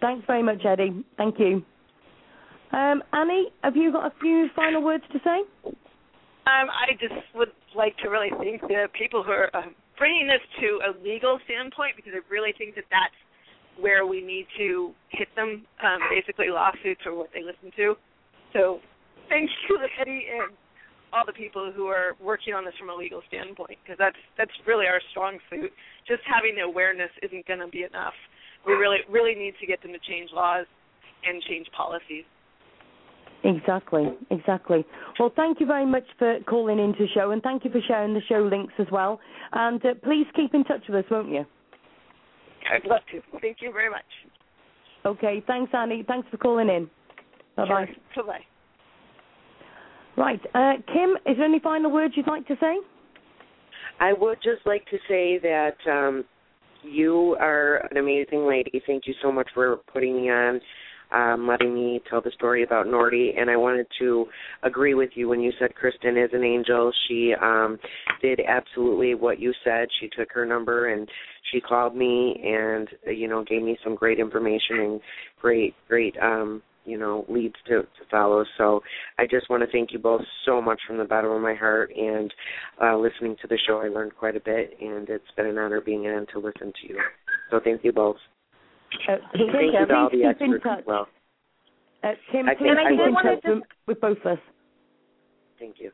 [0.00, 1.04] Thanks very much, Eddie.
[1.16, 1.62] Thank you.
[2.72, 5.40] Um, Annie, have you got a few final words to say?
[5.64, 10.40] Um, I just would like to really thank the people who are uh, bringing this
[10.60, 13.16] to a legal standpoint because I really think that that's
[13.80, 17.94] where we need to hit them, um, basically lawsuits or what they listen to.
[18.52, 18.80] So
[19.28, 20.52] thank you, Eddie, and
[21.12, 24.52] all the people who are working on this from a legal standpoint because that's that's
[24.66, 25.72] really our strong suit.
[26.06, 28.14] Just having the awareness isn't going to be enough.
[28.66, 30.66] We really really need to get them to change laws
[31.24, 32.24] and change policies.
[33.44, 34.84] Exactly, exactly.
[35.18, 38.12] Well, thank you very much for calling into the show, and thank you for sharing
[38.12, 39.20] the show links as well.
[39.52, 41.44] And uh, please keep in touch with us, won't you?
[42.70, 43.20] I'd love to.
[43.40, 44.02] Thank you very much.
[45.06, 46.04] Okay, thanks, Annie.
[46.06, 46.90] Thanks for calling in.
[47.56, 47.86] Bye bye.
[48.14, 48.24] Sure.
[48.24, 48.44] Bye bye.
[50.16, 52.76] Right, uh, Kim, is there any final words you'd like to say?
[54.00, 56.24] I would just like to say that um,
[56.82, 58.82] you are an amazing lady.
[58.84, 60.60] Thank you so much for putting me on.
[61.10, 63.38] Um, letting me tell the story about Nordy.
[63.38, 64.26] And I wanted to
[64.62, 66.92] agree with you when you said Kristin is an angel.
[67.08, 67.78] She um,
[68.20, 69.88] did absolutely what you said.
[70.00, 71.08] She took her number and
[71.52, 75.00] she called me and you know gave me some great information and
[75.40, 78.80] great great um you know leads to to follow so
[79.18, 81.90] i just want to thank you both so much from the bottom of my heart
[81.96, 82.32] and
[82.82, 85.80] uh listening to the show i learned quite a bit and it's been an honor
[85.80, 86.98] being on to listen to you
[87.50, 88.16] so thank you both
[89.08, 90.78] uh, thank you to all the in experts touch.
[90.80, 91.08] as well
[92.02, 94.38] Uh, Kim, I please think I keep in wanna touch with, with both of us.
[95.58, 95.90] thank you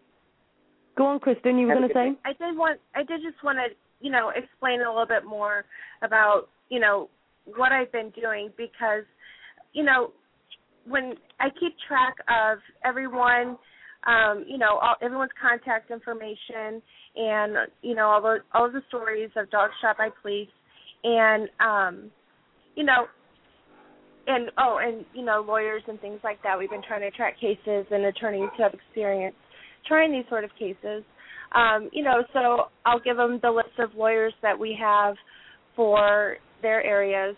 [0.96, 1.58] Go on, Kristin.
[1.58, 2.18] You were going to good say?
[2.24, 5.64] I did want I did just want to, you know, explain a little bit more
[6.02, 7.08] about, you know,
[7.56, 9.04] what I've been doing because,
[9.72, 10.12] you know,
[10.86, 13.58] when I keep track of everyone,
[14.06, 16.80] um, you know, all, everyone's contact information
[17.16, 20.48] and, you know, all the all the stories of dogs shot by police
[21.02, 22.10] and um,
[22.74, 23.06] you know,
[24.26, 26.58] and oh, and you know, lawyers and things like that.
[26.58, 29.36] We've been trying to track cases and attorneys who have experience
[29.86, 31.04] trying these sort of cases.
[31.54, 35.14] Um, you know, so I'll give them the list of lawyers that we have
[35.76, 37.36] for their areas,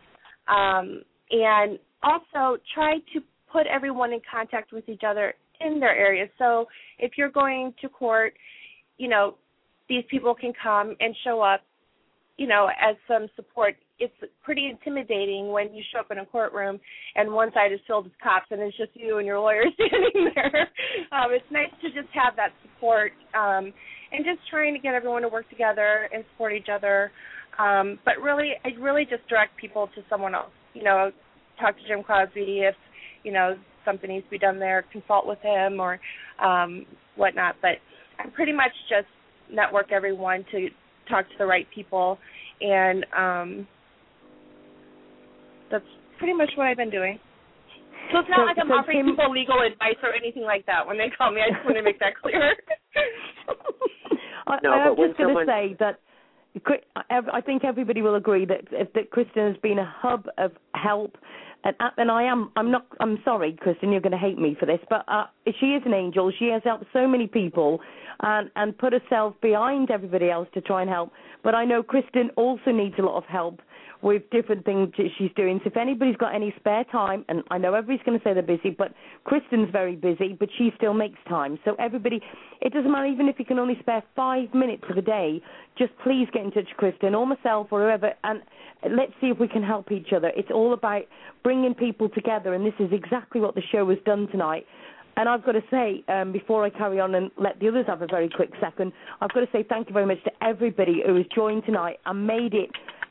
[0.48, 3.20] um, and also try to
[3.52, 6.28] put everyone in contact with each other in their areas.
[6.38, 6.66] So
[6.98, 8.34] if you're going to court,
[8.98, 9.36] you know,
[9.88, 11.62] these people can come and show up,
[12.36, 13.76] you know, as some support.
[13.98, 16.78] It's pretty intimidating when you show up in a courtroom
[17.14, 20.32] and one side is filled with cops and it's just you and your lawyer standing
[20.34, 20.68] there.
[21.12, 23.72] Um, it's nice to just have that support um,
[24.12, 27.10] and just trying to get everyone to work together and support each other.
[27.58, 30.50] Um, but really, I really just direct people to someone else.
[30.74, 31.10] You know,
[31.58, 32.74] talk to Jim Crosby if
[33.22, 34.84] you know something needs to be done there.
[34.92, 35.98] Consult with him or
[36.44, 36.84] um,
[37.16, 37.56] whatnot.
[37.62, 37.78] But
[38.18, 39.08] I pretty much just
[39.50, 40.68] network everyone to
[41.08, 42.18] talk to the right people,
[42.60, 43.68] and um,
[45.70, 45.84] that's
[46.18, 47.18] pretty much what I've been doing.
[48.12, 50.64] So it's not So- like I'm so offering Kim- people legal advice or anything like
[50.66, 51.42] that when they call me.
[51.42, 52.54] I just want to make that clear.
[54.46, 55.98] I, No, I am just going to someone- say that
[57.10, 58.62] I think everybody will agree that
[58.94, 61.18] that Kristin has been a hub of help,
[61.64, 64.64] and and I am I'm not I'm sorry, Kristin, you're going to hate me for
[64.64, 65.24] this, but uh,
[65.60, 66.32] she is an angel.
[66.38, 67.80] She has helped so many people,
[68.22, 71.12] and and put herself behind everybody else to try and help.
[71.44, 73.60] But I know Kristin also needs a lot of help
[74.02, 75.60] with different things that she's doing.
[75.64, 78.42] So if anybody's got any spare time, and I know everybody's going to say they're
[78.42, 78.92] busy, but
[79.26, 81.58] Kristin's very busy, but she still makes time.
[81.64, 82.20] So everybody,
[82.60, 85.40] it doesn't matter even if you can only spare five minutes of a day.
[85.78, 88.42] Just please get in touch with Kristin or myself or whoever, and
[88.90, 90.30] let's see if we can help each other.
[90.36, 91.02] It's all about
[91.42, 94.66] bringing people together, and this is exactly what the show has done tonight.
[95.18, 98.02] And I've got to say, um, before I carry on and let the others have
[98.02, 98.92] a very quick second,
[99.22, 102.26] I've got to say thank you very much to everybody who has joined tonight and
[102.26, 102.68] made it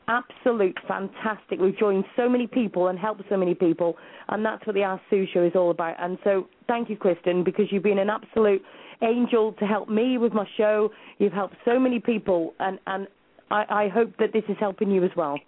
[0.08, 1.58] absolute fantastic.
[1.60, 3.96] We've joined so many people and helped so many people,
[4.28, 5.96] and that's what the Ask Sue show is all about.
[5.98, 8.62] And so, thank you, Kristin, because you've been an absolute
[9.02, 10.90] angel to help me with my show.
[11.18, 13.06] You've helped so many people, and and
[13.50, 15.38] I, I hope that this is helping you as well.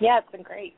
[0.00, 0.74] yeah, it's been great.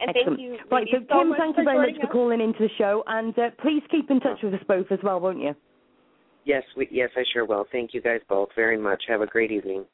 [0.00, 0.38] And Excellent.
[0.38, 2.12] thank you, Right, so ladies, so Kim, much thank you very much joining for us.
[2.12, 5.20] calling into the show, and uh, please keep in touch with us both as well,
[5.20, 5.54] won't you?
[6.46, 9.52] yes we yes i sure will thank you guys both very much have a great
[9.52, 9.84] evening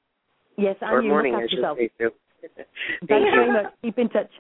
[0.57, 1.79] Yes, and or you morning look i after should yourself.
[1.79, 2.11] say too
[3.09, 3.73] Thank you very much.
[3.83, 4.31] Keep in touch.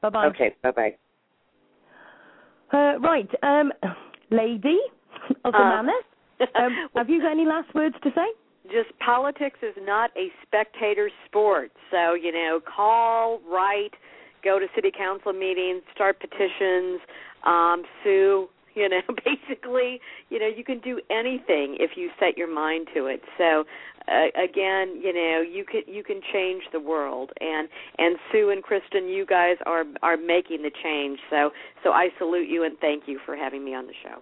[0.00, 0.26] Bye bye.
[0.28, 0.94] okay bye bye
[2.72, 3.70] Uh, right, um,
[4.30, 4.78] lady
[5.44, 6.00] of the Uh, manor,
[6.56, 8.26] um, have you got any last words to say?
[8.70, 11.70] just politics is not a spectator sport.
[11.90, 13.90] So, you know, call, write,
[14.44, 17.00] go to city council meetings, start petitions,
[17.44, 20.00] um, sue, you know, basically,
[20.30, 23.22] you know, you can do anything if you set your mind to it.
[23.38, 23.64] So,
[24.08, 27.68] uh, again, you know, you can you can change the world and
[27.98, 31.18] and Sue and Kristin, you guys are are making the change.
[31.30, 31.50] So,
[31.84, 34.20] so I salute you and thank you for having me on the show.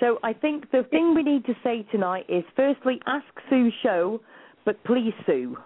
[0.00, 4.20] So I think the thing we need to say tonight is firstly, ask Sue show,
[4.64, 5.56] but please sue.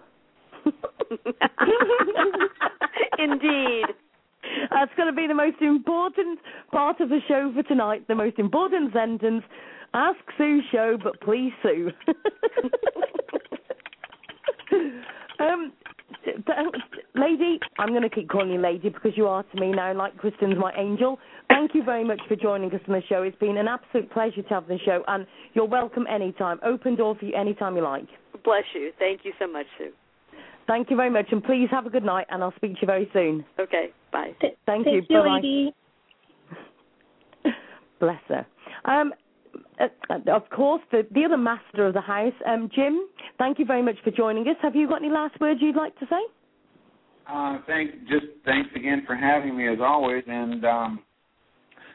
[3.18, 3.86] Indeed.
[4.70, 6.38] That's going to be the most important
[6.70, 8.06] part of the show for tonight.
[8.08, 9.42] The most important sentence:
[9.94, 11.90] Ask Sue show, but please sue.
[15.40, 15.72] um,
[16.24, 16.32] t-
[17.14, 20.16] lady, I'm going to keep calling you lady because you are to me now, like
[20.16, 21.18] Kristin's my angel.
[21.48, 23.22] Thank you very much for joining us on the show.
[23.22, 26.58] It's been an absolute pleasure to have the show, and you're welcome anytime.
[26.64, 28.06] Open door for you anytime you like.
[28.44, 28.92] Bless you.
[28.98, 29.92] Thank you so much, Sue.
[30.66, 32.86] Thank you very much, and please have a good night, and I'll speak to you
[32.86, 33.44] very soon.
[33.58, 34.32] Okay, bye.
[34.66, 35.02] Thank, you.
[35.08, 35.70] Bye-bye.
[38.00, 38.46] Bless her.
[38.84, 39.12] Um,
[39.80, 43.06] uh, uh, of course, the, the other master of the house, um, Jim,
[43.38, 44.56] thank you very much for joining us.
[44.62, 46.20] Have you got any last words you'd like to say?
[47.28, 51.02] Uh, thank just thanks again for having me as always, and um,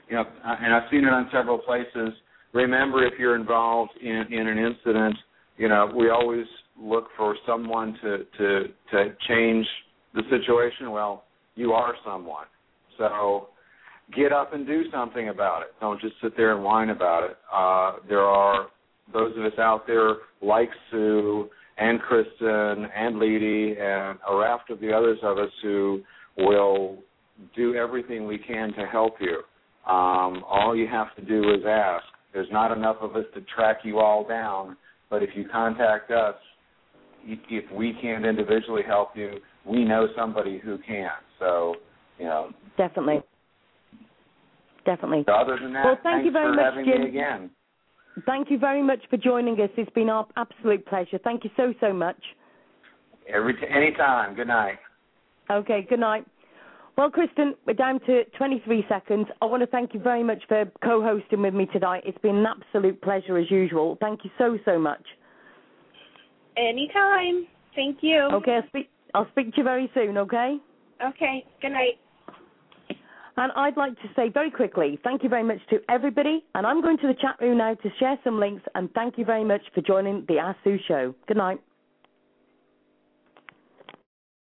[0.09, 2.09] you know, and I've seen it on several places.
[2.53, 5.15] Remember, if you're involved in in an incident,
[5.57, 6.45] you know, we always
[6.81, 9.65] look for someone to to to change
[10.13, 10.91] the situation.
[10.91, 11.23] Well,
[11.55, 12.45] you are someone,
[12.97, 13.49] so
[14.15, 15.69] get up and do something about it.
[15.79, 17.37] Don't just sit there and whine about it.
[17.53, 18.67] Uh, there are
[19.13, 24.79] those of us out there like Sue and Kristin and Ledy and a raft of
[24.79, 26.01] the others of us who
[26.37, 26.97] will
[27.55, 29.41] do everything we can to help you.
[29.91, 32.05] Um, all you have to do is ask.
[32.33, 34.77] There's not enough of us to track you all down,
[35.09, 36.35] but if you contact us,
[37.25, 41.11] if we can't individually help you, we know somebody who can.
[41.39, 41.75] So,
[42.17, 42.51] you know.
[42.77, 43.21] Definitely.
[44.85, 45.25] Definitely.
[45.27, 47.01] Other than that, well, thank thanks you very for much, having Jim.
[47.03, 47.49] me again.
[48.25, 49.69] Thank you very much for joining us.
[49.77, 51.19] It's been our absolute pleasure.
[51.23, 52.17] Thank you so, so much.
[53.31, 54.35] Every t- anytime.
[54.35, 54.79] Good night.
[55.49, 56.25] Okay, good night.
[56.97, 59.27] Well, Kristin, we're down to 23 seconds.
[59.41, 62.03] I want to thank you very much for co hosting with me tonight.
[62.05, 63.97] It's been an absolute pleasure as usual.
[64.01, 65.03] Thank you so, so much.
[66.57, 67.47] Anytime.
[67.75, 68.29] Thank you.
[68.33, 70.57] Okay, I'll speak, I'll speak to you very soon, okay?
[71.05, 71.45] Okay.
[71.61, 71.99] Good night.
[73.37, 76.43] And I'd like to say very quickly, thank you very much to everybody.
[76.53, 78.63] And I'm going to the chat room now to share some links.
[78.75, 81.15] And thank you very much for joining the Ask Sue show.
[81.27, 81.59] Good night.